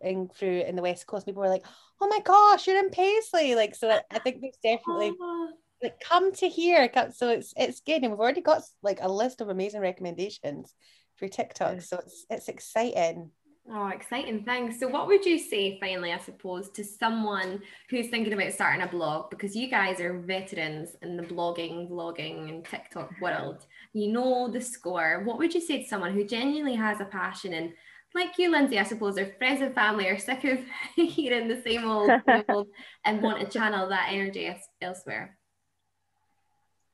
in 0.00 0.28
through 0.28 0.60
in 0.60 0.76
the 0.76 0.82
west 0.82 1.06
coast, 1.06 1.26
people 1.26 1.42
were 1.42 1.48
like, 1.48 1.64
"Oh 2.00 2.08
my 2.08 2.20
gosh, 2.20 2.66
you're 2.66 2.78
in 2.78 2.90
Paisley!" 2.90 3.54
Like 3.54 3.74
so, 3.74 3.90
I- 4.10 4.18
think 4.18 4.40
there's 4.40 4.56
definitely 4.62 5.12
Oh, 5.20 5.48
like 5.82 5.98
come 6.00 6.32
to 6.34 6.48
here. 6.48 6.88
Come, 6.88 7.10
so 7.12 7.30
it's 7.30 7.52
it's 7.56 7.80
good, 7.80 8.02
and 8.02 8.10
we've 8.10 8.20
already 8.20 8.42
got 8.42 8.62
like 8.82 8.98
a 9.00 9.10
list 9.10 9.40
of 9.40 9.48
amazing 9.48 9.80
recommendations 9.80 10.74
for 11.16 11.28
TikTok. 11.28 11.80
So 11.82 11.98
it's 11.98 12.26
it's 12.30 12.48
exciting. 12.48 13.30
Oh, 13.70 13.88
exciting 13.88 14.44
things. 14.44 14.78
So, 14.78 14.88
what 14.88 15.06
would 15.06 15.24
you 15.24 15.38
say 15.38 15.78
finally, 15.80 16.12
I 16.12 16.18
suppose, 16.18 16.70
to 16.70 16.84
someone 16.84 17.62
who's 17.90 18.08
thinking 18.08 18.32
about 18.32 18.52
starting 18.52 18.82
a 18.82 18.88
blog? 18.88 19.30
Because 19.30 19.54
you 19.54 19.68
guys 19.68 20.00
are 20.00 20.20
veterans 20.20 20.96
in 21.02 21.16
the 21.16 21.22
blogging, 21.22 21.90
vlogging, 21.90 22.48
and 22.48 22.64
TikTok 22.64 23.10
world. 23.20 23.66
You 23.92 24.12
know 24.12 24.48
the 24.50 24.60
score. 24.60 25.22
What 25.24 25.38
would 25.38 25.54
you 25.54 25.60
say 25.60 25.82
to 25.82 25.88
someone 25.88 26.14
who 26.14 26.24
genuinely 26.24 26.74
has 26.74 27.00
a 27.00 27.06
passion 27.06 27.54
and 27.54 27.72
like 28.14 28.38
you, 28.38 28.50
Lindsay, 28.50 28.78
I 28.78 28.82
suppose 28.82 29.14
their 29.14 29.34
friends 29.38 29.62
and 29.62 29.74
family 29.74 30.06
are 30.06 30.18
sick 30.18 30.44
of 30.44 30.58
hearing 30.96 31.48
the 31.48 31.62
same 31.62 31.88
old, 31.88 32.10
same 32.26 32.44
old 32.48 32.68
and 33.04 33.22
want 33.22 33.40
to 33.40 33.46
channel 33.46 33.88
that 33.88 34.08
energy 34.10 34.54
elsewhere. 34.80 35.38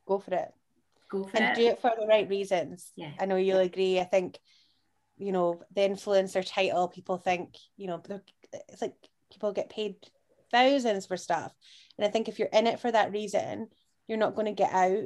Go 0.06 0.18
for 0.18 0.34
it. 0.34 0.52
Go 1.10 1.24
for 1.24 1.36
and 1.36 1.58
it. 1.58 1.60
do 1.60 1.68
it 1.68 1.80
for 1.80 1.92
the 1.98 2.06
right 2.06 2.28
reasons. 2.28 2.92
Yeah. 2.96 3.12
I 3.18 3.26
know 3.26 3.36
you'll 3.36 3.58
agree. 3.58 3.98
I 3.98 4.04
think, 4.04 4.38
you 5.18 5.32
know, 5.32 5.60
the 5.74 5.82
influencer 5.82 6.44
title, 6.46 6.88
people 6.88 7.18
think, 7.18 7.56
you 7.76 7.86
know, 7.86 8.02
it's 8.68 8.82
like 8.82 8.94
people 9.32 9.52
get 9.52 9.70
paid 9.70 9.96
thousands 10.50 11.06
for 11.06 11.16
stuff. 11.16 11.52
And 11.96 12.06
I 12.06 12.10
think 12.10 12.28
if 12.28 12.38
you're 12.38 12.48
in 12.48 12.66
it 12.66 12.80
for 12.80 12.90
that 12.90 13.12
reason, 13.12 13.68
you're 14.06 14.18
not 14.18 14.34
going 14.34 14.46
to 14.46 14.52
get 14.52 14.72
out 14.72 15.04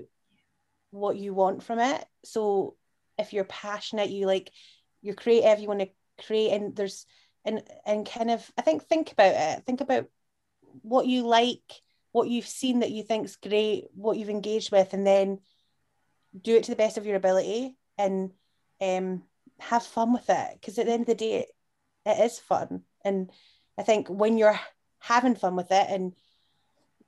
what 0.90 1.16
you 1.16 1.34
want 1.34 1.62
from 1.62 1.78
it. 1.78 2.04
So 2.24 2.76
if 3.18 3.32
you're 3.32 3.44
passionate, 3.44 4.10
you 4.10 4.26
like, 4.26 4.50
you're 5.00 5.14
creative, 5.14 5.60
you 5.60 5.68
want 5.68 5.80
to 5.80 6.24
create, 6.26 6.52
and 6.52 6.76
there's, 6.76 7.06
and, 7.44 7.62
and 7.84 8.08
kind 8.08 8.30
of, 8.30 8.48
I 8.56 8.62
think, 8.62 8.84
think 8.84 9.10
about 9.12 9.34
it. 9.34 9.64
Think 9.64 9.80
about 9.80 10.06
what 10.82 11.06
you 11.06 11.26
like, 11.26 11.62
what 12.12 12.28
you've 12.28 12.46
seen 12.46 12.80
that 12.80 12.90
you 12.90 13.02
think's 13.02 13.36
great, 13.36 13.86
what 13.94 14.16
you've 14.16 14.30
engaged 14.30 14.70
with, 14.70 14.92
and 14.92 15.06
then 15.06 15.38
do 16.40 16.54
it 16.56 16.64
to 16.64 16.70
the 16.70 16.76
best 16.76 16.98
of 16.98 17.06
your 17.06 17.16
ability 17.16 17.76
and 17.98 18.30
um, 18.80 19.22
have 19.62 19.82
fun 19.82 20.12
with 20.12 20.28
it 20.28 20.48
because 20.54 20.78
at 20.78 20.86
the 20.86 20.92
end 20.92 21.02
of 21.02 21.06
the 21.06 21.14
day 21.14 21.34
it, 21.40 21.48
it 22.06 22.24
is 22.24 22.38
fun. 22.38 22.82
And 23.04 23.30
i 23.78 23.82
think 23.82 24.08
when 24.08 24.38
you're 24.38 24.58
having 24.98 25.34
fun 25.34 25.56
with 25.56 25.70
it 25.70 25.86
and 25.88 26.14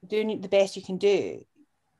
doing 0.07 0.41
the 0.41 0.49
best 0.49 0.77
you 0.77 0.83
can 0.83 0.99
do 0.99 1.45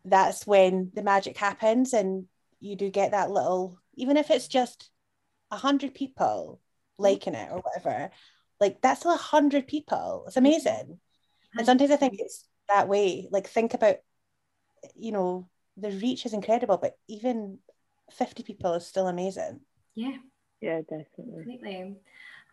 that's 0.05 0.47
when 0.47 0.91
the 0.95 1.03
magic 1.03 1.37
happens 1.37 1.93
and 1.93 2.27
you 2.61 2.77
do 2.77 2.91
get 2.91 3.13
that 3.13 3.31
little 3.31 3.79
even 3.95 4.17
if 4.17 4.31
it's 4.31 4.49
just 4.49 4.91
a 5.51 5.57
hundred 5.57 5.95
people 5.95 6.61
liking 6.99 7.35
it 7.35 7.51
or 7.51 7.59
whatever 7.61 8.11
like 8.61 8.81
that's 8.81 9.05
a 9.05 9.17
hundred 9.17 9.67
people. 9.67 10.25
It's 10.27 10.37
amazing. 10.37 10.73
And 10.73 10.99
mm-hmm. 11.57 11.65
sometimes 11.65 11.91
i 11.91 11.97
think 11.97 12.15
it's 12.19 12.47
that 12.69 12.89
way 12.89 13.29
like 13.31 13.47
think 13.47 13.75
about 13.75 13.97
you 14.97 15.13
know 15.13 15.49
the 15.77 15.91
reach 15.91 16.25
is 16.25 16.33
incredible 16.33 16.79
but 16.79 16.97
even 17.09 17.59
50 18.11 18.43
people 18.43 18.75
is 18.75 18.87
still 18.87 19.07
amazing. 19.07 19.61
Yeah, 19.95 20.17
Yeah, 20.65 20.81
definitely. 20.81 21.45
completely. 21.45 21.97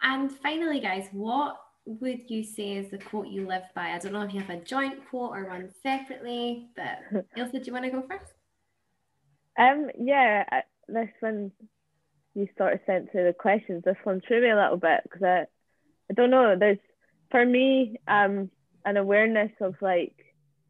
And 0.01 0.31
finally, 0.31 0.79
guys, 0.79 1.07
what 1.11 1.61
would 1.85 2.29
you 2.29 2.43
say 2.43 2.73
is 2.73 2.91
the 2.91 2.97
quote 2.97 3.27
you 3.27 3.47
live 3.47 3.63
by? 3.75 3.91
I 3.91 3.99
don't 3.99 4.13
know 4.13 4.21
if 4.21 4.33
you 4.33 4.41
have 4.41 4.49
a 4.49 4.63
joint 4.63 5.07
quote 5.09 5.31
or 5.31 5.45
one 5.45 5.69
separately, 5.81 6.67
but 6.75 6.99
Ailsa, 7.37 7.59
do 7.59 7.65
you 7.65 7.73
want 7.73 7.85
to 7.85 7.91
go 7.91 8.03
first? 8.07 8.33
Um, 9.57 9.89
yeah, 9.97 10.43
I, 10.51 10.61
this 10.87 11.09
one 11.19 11.51
you 12.33 12.47
sort 12.57 12.73
of 12.73 12.79
sent 12.85 13.11
through 13.11 13.25
the 13.25 13.33
questions. 13.33 13.83
This 13.83 13.97
one 14.03 14.21
threw 14.25 14.41
me 14.41 14.49
a 14.49 14.55
little 14.55 14.77
bit 14.77 15.01
because 15.03 15.23
I, 15.23 15.45
I 16.09 16.13
don't 16.15 16.31
know. 16.31 16.55
There's 16.57 16.77
for 17.29 17.45
me, 17.45 17.97
um, 18.07 18.49
an 18.85 18.97
awareness 18.97 19.51
of 19.61 19.75
like 19.81 20.15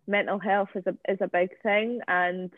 mental 0.07 0.39
health 0.39 0.69
is 0.75 0.83
a 0.85 0.95
is 1.11 1.19
a 1.21 1.27
big 1.27 1.49
thing, 1.63 2.01
and 2.07 2.51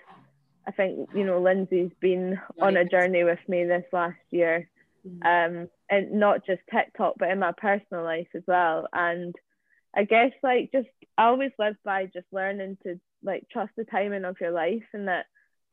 I 0.67 0.71
think 0.71 1.09
you 1.13 1.25
know 1.25 1.41
Lindsay's 1.41 1.91
been 1.99 2.39
on 2.61 2.77
a 2.77 2.85
journey 2.85 3.23
with 3.23 3.39
me 3.47 3.65
this 3.65 3.85
last 3.91 4.19
year. 4.31 4.69
Um, 5.05 5.67
and 5.89 6.11
not 6.13 6.45
just 6.45 6.61
TikTok, 6.71 7.15
but 7.17 7.29
in 7.29 7.39
my 7.39 7.51
personal 7.51 8.03
life 8.03 8.27
as 8.35 8.43
well. 8.47 8.87
And 8.93 9.35
I 9.95 10.03
guess 10.03 10.31
like 10.41 10.71
just 10.71 10.87
I 11.17 11.25
always 11.25 11.51
live 11.59 11.75
by 11.83 12.05
just 12.05 12.25
learning 12.31 12.77
to 12.83 12.99
like 13.23 13.45
trust 13.51 13.71
the 13.77 13.85
timing 13.85 14.25
of 14.25 14.37
your 14.41 14.51
life 14.51 14.83
and 14.93 15.07
that 15.07 15.25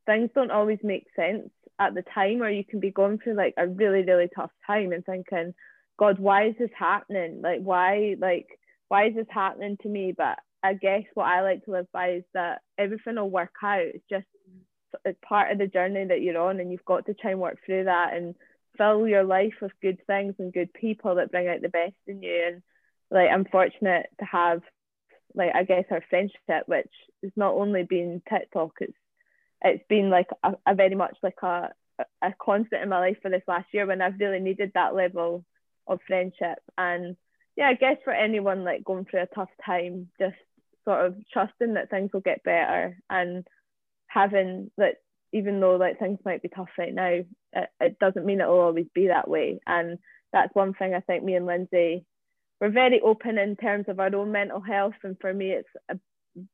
things 0.07 0.31
don't 0.35 0.51
always 0.51 0.79
make 0.83 1.07
sense 1.17 1.51
at 1.79 1.95
the 1.95 2.03
time, 2.15 2.43
or 2.43 2.51
you 2.51 2.65
can 2.65 2.81
be 2.81 2.91
going 2.91 3.19
through 3.19 3.35
like 3.35 3.55
a 3.57 3.67
really 3.67 4.03
really 4.03 4.29
tough 4.35 4.51
time 4.67 4.93
and 4.93 5.05
thinking, 5.05 5.55
God, 5.99 6.19
why 6.19 6.49
is 6.49 6.55
this 6.59 6.71
happening? 6.79 7.41
Like 7.43 7.61
why 7.63 8.17
like 8.19 8.47
why 8.89 9.07
is 9.07 9.15
this 9.15 9.27
happening 9.31 9.79
to 9.83 9.89
me? 9.89 10.13
But 10.17 10.39
I 10.63 10.75
guess 10.75 11.05
what 11.15 11.27
I 11.27 11.43
like 11.43 11.65
to 11.65 11.71
live 11.71 11.87
by 11.93 12.15
is 12.15 12.25
that 12.35 12.61
everything 12.77 13.17
will 13.17 13.31
work 13.31 13.55
out. 13.63 13.81
It's 13.81 14.05
just 14.11 14.27
it's 15.05 15.19
part 15.27 15.53
of 15.53 15.59
the 15.59 15.67
journey 15.67 16.05
that 16.05 16.21
you're 16.21 16.39
on, 16.39 16.61
and 16.61 16.71
you've 16.71 16.85
got 16.85 17.07
to 17.07 17.15
try 17.15 17.31
and 17.31 17.41
work 17.41 17.59
through 17.65 17.85
that 17.85 18.13
and 18.13 18.35
fill 18.77 19.07
your 19.07 19.25
life 19.25 19.55
with 19.61 19.73
good 19.83 19.99
things 20.07 20.35
and 20.39 20.53
good 20.53 20.73
people 20.73 21.17
that 21.17 21.31
bring 21.31 21.49
out 21.49 21.63
the 21.63 21.69
best 21.69 21.95
in 22.07 22.23
you. 22.23 22.45
And 22.47 22.63
like 23.11 23.31
I'm 23.31 23.45
fortunate 23.45 24.07
to 24.19 24.25
have 24.25 24.63
like 25.35 25.51
I 25.55 25.65
guess 25.65 25.85
our 25.91 26.03
friendship, 26.09 26.67
which 26.67 26.91
has 27.23 27.33
not 27.37 27.55
only 27.55 27.85
been 27.85 28.23
TikTok, 28.29 28.73
it's 28.81 28.97
it's 29.63 29.85
been 29.89 30.11
like 30.11 30.29
a, 30.43 30.55
a 30.67 30.75
very 30.75 30.95
much 30.95 31.17
like 31.23 31.41
a 31.43 31.71
a 32.23 32.33
constant 32.41 32.83
in 32.83 32.89
my 32.89 32.99
life 32.99 33.19
for 33.21 33.31
this 33.31 33.43
last 33.47 33.67
year 33.73 33.87
when 33.87 34.01
I've 34.01 34.19
really 34.19 34.41
needed 34.41 34.73
that 34.75 34.95
level 34.95 35.45
of 35.87 36.01
friendship. 36.07 36.59
And 36.79 37.17
yeah, 37.57 37.69
I 37.69 37.75
guess 37.75 37.97
for 38.05 38.13
anyone 38.13 38.65
like 38.65 38.85
going 38.85 39.05
through 39.05 39.23
a 39.23 39.27
tough 39.27 39.51
time, 39.65 40.09
just 40.19 40.37
sort 40.85 41.05
of 41.05 41.17
trusting 41.33 41.75
that 41.75 41.91
things 41.91 42.11
will 42.13 42.21
get 42.21 42.43
better 42.43 42.97
and 43.11 43.47
having 44.07 44.71
that 44.79 44.97
even 45.33 45.61
though 45.61 45.77
like 45.77 45.99
things 45.99 46.19
might 46.25 46.43
be 46.43 46.49
tough 46.49 46.69
right 46.79 46.95
now, 46.95 47.21
it, 47.53 47.69
it 47.81 47.99
doesn't 47.99 48.27
mean 48.27 48.41
it'll 48.41 48.61
always 48.61 48.87
be 48.95 49.09
that 49.09 49.29
way. 49.29 49.61
And 49.67 49.99
that's 50.33 50.55
one 50.55 50.75
thing 50.75 50.95
I 50.95 51.01
think 51.01 51.25
me 51.25 51.35
and 51.35 51.47
Lindsay 51.47 52.05
we're 52.61 52.71
very 52.71 53.01
open 53.01 53.39
in 53.39 53.57
terms 53.57 53.87
of 53.89 53.99
our 53.99 54.15
own 54.15 54.33
mental 54.33 54.61
health. 54.61 54.95
And 55.03 55.17
for 55.21 55.33
me, 55.33 55.53
it's 55.53 55.69
a, 55.91 55.99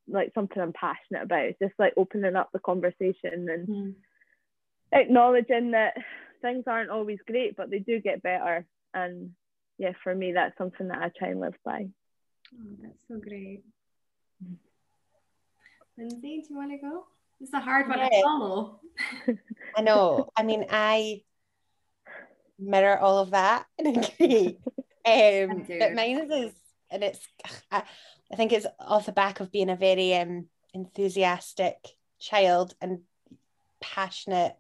like 0.09 0.33
something 0.35 0.63
I'm 0.63 0.73
passionate 0.73 1.25
about. 1.25 1.47
It's 1.47 1.59
just 1.59 1.75
like 1.79 1.95
opening 1.97 2.37
up 2.37 2.51
the 2.53 2.61
conversation 2.61 3.49
and 3.49 3.69
Mhm. 3.69 3.95
acknowledging 4.93 5.73
that 5.73 5.97
things 6.41 6.65
aren't 6.67 6.91
always 6.91 7.21
great, 7.27 7.57
but 7.57 7.71
they 7.71 7.81
do 7.81 8.01
get 8.01 8.23
better. 8.23 8.67
And 8.95 9.35
yeah, 9.79 9.93
for 10.03 10.15
me, 10.15 10.33
that's 10.33 10.57
something 10.57 10.89
that 10.89 11.03
I 11.03 11.09
try 11.09 11.29
and 11.29 11.41
live 11.41 11.57
by. 11.65 11.89
Oh, 12.55 12.77
that's 12.81 13.07
so 13.09 13.19
great. 13.19 13.65
Lindsay, 15.99 16.43
do 16.43 16.49
you 16.51 16.57
want 16.57 16.71
to 16.71 16.79
go? 16.79 17.07
It's 17.41 17.53
a 17.53 17.61
hard 17.61 17.89
one 17.89 17.99
yeah. 17.99 18.09
to 18.09 18.23
follow. 18.23 18.81
I 19.77 19.83
know. 19.83 20.31
I 20.37 20.43
mean, 20.43 20.67
I 20.71 21.23
mirror 22.59 22.99
all 22.99 23.19
of 23.19 23.31
that 23.31 23.67
and 23.79 23.97
agree. 24.21 24.59
Um, 25.05 25.67
but 25.79 25.95
mine 25.95 26.31
is, 26.33 26.53
and 26.91 27.05
it's, 27.05 27.27
I, 27.71 27.83
I 28.33 28.37
think 28.37 28.53
it's 28.53 28.67
off 28.81 29.07
the 29.07 29.13
back 29.13 29.41
of 29.41 29.53
being 29.53 29.71
a 29.71 29.77
very 29.77 30.15
um, 30.17 30.47
enthusiastic 30.75 31.77
child 32.19 32.75
and 32.81 33.01
passionate. 33.81 34.57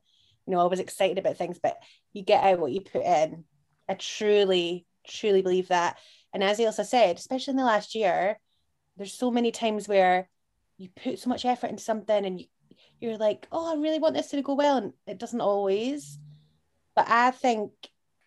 You 0.47 0.55
know, 0.55 0.61
I 0.61 0.66
was 0.66 0.81
excited 0.81 1.18
about 1.18 1.37
things, 1.37 1.59
but 1.61 1.79
you 2.12 2.22
get 2.22 2.45
out 2.45 2.61
what 2.61 2.72
you 2.72 2.81
put 2.81 3.03
in. 3.03 3.45
I 3.89 3.95
truly, 3.95 4.87
truly 5.07 5.43
believe 5.43 5.68
that. 5.68 5.99
And 6.33 6.45
as 6.45 6.59
Ailsa 6.59 6.85
said, 6.85 7.16
especially 7.16 7.53
in 7.53 7.57
the 7.57 7.64
last 7.64 7.95
year, 7.95 8.39
there's 8.97 9.12
so 9.12 9.31
many 9.31 9.51
times 9.51 9.89
where 9.89 10.29
you 10.79 10.89
put 11.03 11.18
so 11.18 11.29
much 11.29 11.45
effort 11.45 11.70
into 11.70 11.83
something 11.83 12.24
and 12.24 12.41
you, 12.41 12.47
you're 13.01 13.18
like, 13.18 13.47
oh, 13.53 13.72
I 13.72 13.80
really 13.80 13.99
want 13.99 14.14
this 14.14 14.28
to 14.28 14.42
go 14.42 14.55
well. 14.55 14.78
And 14.78 14.92
it 15.07 15.18
doesn't 15.18 15.40
always. 15.40 16.18
But 16.94 17.07
I 17.09 17.30
think 17.30 17.72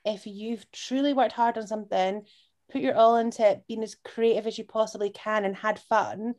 if 0.06 0.28
you've 0.28 0.70
truly 0.72 1.14
worked 1.14 1.34
hard 1.34 1.58
on 1.58 1.68
something, 1.68 2.24
put 2.72 2.82
your 2.82 2.96
all 2.96 3.18
into 3.18 3.48
it, 3.48 3.64
being 3.68 3.84
as 3.84 3.96
creative 4.04 4.48
as 4.48 4.58
you 4.58 4.64
possibly 4.64 5.10
can 5.10 5.46
and 5.46 5.56
had 5.56 5.80
fun, 5.80 6.36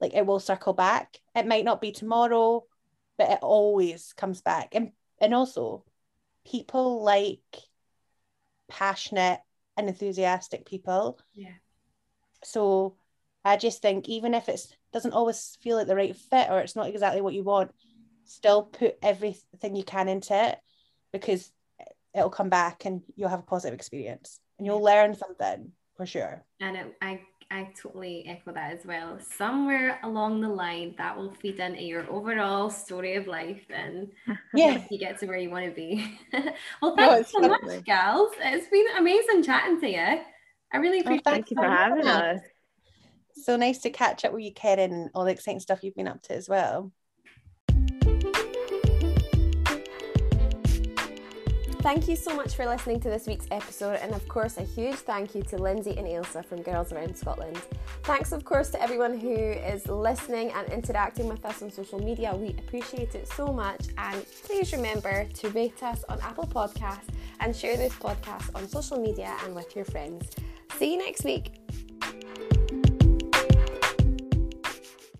like 0.00 0.14
it 0.14 0.26
will 0.26 0.40
circle 0.40 0.74
back. 0.74 1.18
It 1.34 1.46
might 1.46 1.64
not 1.64 1.80
be 1.80 1.92
tomorrow, 1.92 2.64
but 3.16 3.30
it 3.30 3.38
always 3.42 4.12
comes 4.12 4.42
back. 4.42 4.74
And 4.74 4.92
and 5.20 5.34
also 5.34 5.84
people 6.46 7.02
like 7.02 7.40
passionate 8.68 9.40
and 9.76 9.88
enthusiastic 9.88 10.66
people. 10.66 11.18
Yeah. 11.34 11.54
So 12.42 12.96
I 13.44 13.56
just 13.56 13.82
think 13.82 14.08
even 14.08 14.34
if 14.34 14.48
it 14.48 14.76
doesn't 14.94 15.12
always 15.12 15.58
feel 15.60 15.76
like 15.76 15.88
the 15.88 15.96
right 15.96 16.16
fit 16.16 16.48
or 16.50 16.60
it's 16.60 16.76
not 16.76 16.88
exactly 16.88 17.20
what 17.20 17.34
you 17.34 17.42
want, 17.42 17.72
still 18.24 18.62
put 18.62 18.96
everything 19.02 19.76
you 19.76 19.84
can 19.84 20.08
into 20.08 20.32
it 20.32 20.56
because 21.12 21.52
it'll 22.14 22.30
come 22.30 22.48
back 22.48 22.86
and 22.86 23.02
you'll 23.16 23.28
have 23.28 23.40
a 23.40 23.42
positive 23.42 23.74
experience 23.74 24.38
and 24.56 24.66
you'll 24.66 24.82
learn 24.82 25.14
something 25.14 25.72
for 25.96 26.06
sure. 26.06 26.44
And 26.60 26.76
it, 26.76 26.94
I 27.02 27.20
I 27.50 27.68
totally 27.80 28.24
echo 28.26 28.52
that 28.52 28.72
as 28.72 28.86
well. 28.86 29.18
Somewhere 29.20 29.98
along 30.02 30.40
the 30.40 30.48
line, 30.48 30.94
that 30.96 31.16
will 31.16 31.34
feed 31.34 31.58
into 31.58 31.82
your 31.82 32.08
overall 32.10 32.70
story 32.70 33.16
of 33.16 33.26
life, 33.26 33.62
and 33.70 34.08
yeah, 34.54 34.82
you 34.90 34.98
get 34.98 35.18
to 35.20 35.26
where 35.26 35.36
you 35.36 35.50
want 35.50 35.66
to 35.66 35.70
be. 35.72 36.18
well, 36.80 36.96
thanks 36.96 37.32
no, 37.34 37.42
so 37.42 37.48
much, 37.48 37.84
gals. 37.84 38.32
It's 38.40 38.68
been 38.68 38.86
amazing 38.96 39.42
chatting 39.42 39.80
to 39.80 39.90
you. 39.90 40.20
I 40.72 40.76
really 40.78 40.98
oh, 40.98 41.02
appreciate. 41.02 41.22
Oh, 41.26 41.30
thank 41.30 41.50
you 41.50 41.56
for 41.56 41.68
having 41.68 42.06
us. 42.06 42.40
So 43.36 43.56
nice 43.56 43.78
to 43.80 43.90
catch 43.90 44.24
up 44.24 44.32
with 44.32 44.42
you, 44.42 44.52
Karen, 44.52 44.92
and 44.92 45.10
all 45.14 45.24
the 45.24 45.32
exciting 45.32 45.60
stuff 45.60 45.82
you've 45.82 45.94
been 45.94 46.08
up 46.08 46.22
to 46.22 46.34
as 46.34 46.48
well. 46.48 46.92
Thank 51.84 52.08
you 52.08 52.16
so 52.16 52.34
much 52.34 52.54
for 52.54 52.64
listening 52.64 52.98
to 53.00 53.10
this 53.10 53.26
week's 53.26 53.46
episode, 53.50 53.98
and 54.00 54.14
of 54.14 54.26
course, 54.26 54.56
a 54.56 54.62
huge 54.62 54.94
thank 54.94 55.34
you 55.34 55.42
to 55.42 55.58
Lindsay 55.58 55.94
and 55.98 56.06
Ailsa 56.06 56.42
from 56.42 56.62
Girls 56.62 56.94
Around 56.94 57.14
Scotland. 57.14 57.60
Thanks, 58.04 58.32
of 58.32 58.42
course, 58.42 58.70
to 58.70 58.80
everyone 58.80 59.20
who 59.20 59.34
is 59.34 59.86
listening 59.86 60.50
and 60.52 60.66
interacting 60.72 61.28
with 61.28 61.44
us 61.44 61.60
on 61.60 61.70
social 61.70 62.02
media. 62.02 62.34
We 62.34 62.56
appreciate 62.58 63.14
it 63.14 63.28
so 63.28 63.48
much, 63.48 63.88
and 63.98 64.24
please 64.44 64.72
remember 64.72 65.26
to 65.26 65.50
rate 65.50 65.82
us 65.82 66.02
on 66.08 66.18
Apple 66.22 66.46
Podcasts 66.46 67.10
and 67.40 67.54
share 67.54 67.76
this 67.76 67.92
podcast 67.92 68.54
on 68.54 68.66
social 68.66 68.98
media 68.98 69.36
and 69.44 69.54
with 69.54 69.76
your 69.76 69.84
friends. 69.84 70.30
See 70.78 70.92
you 70.92 70.98
next 70.98 71.22
week. 71.22 71.63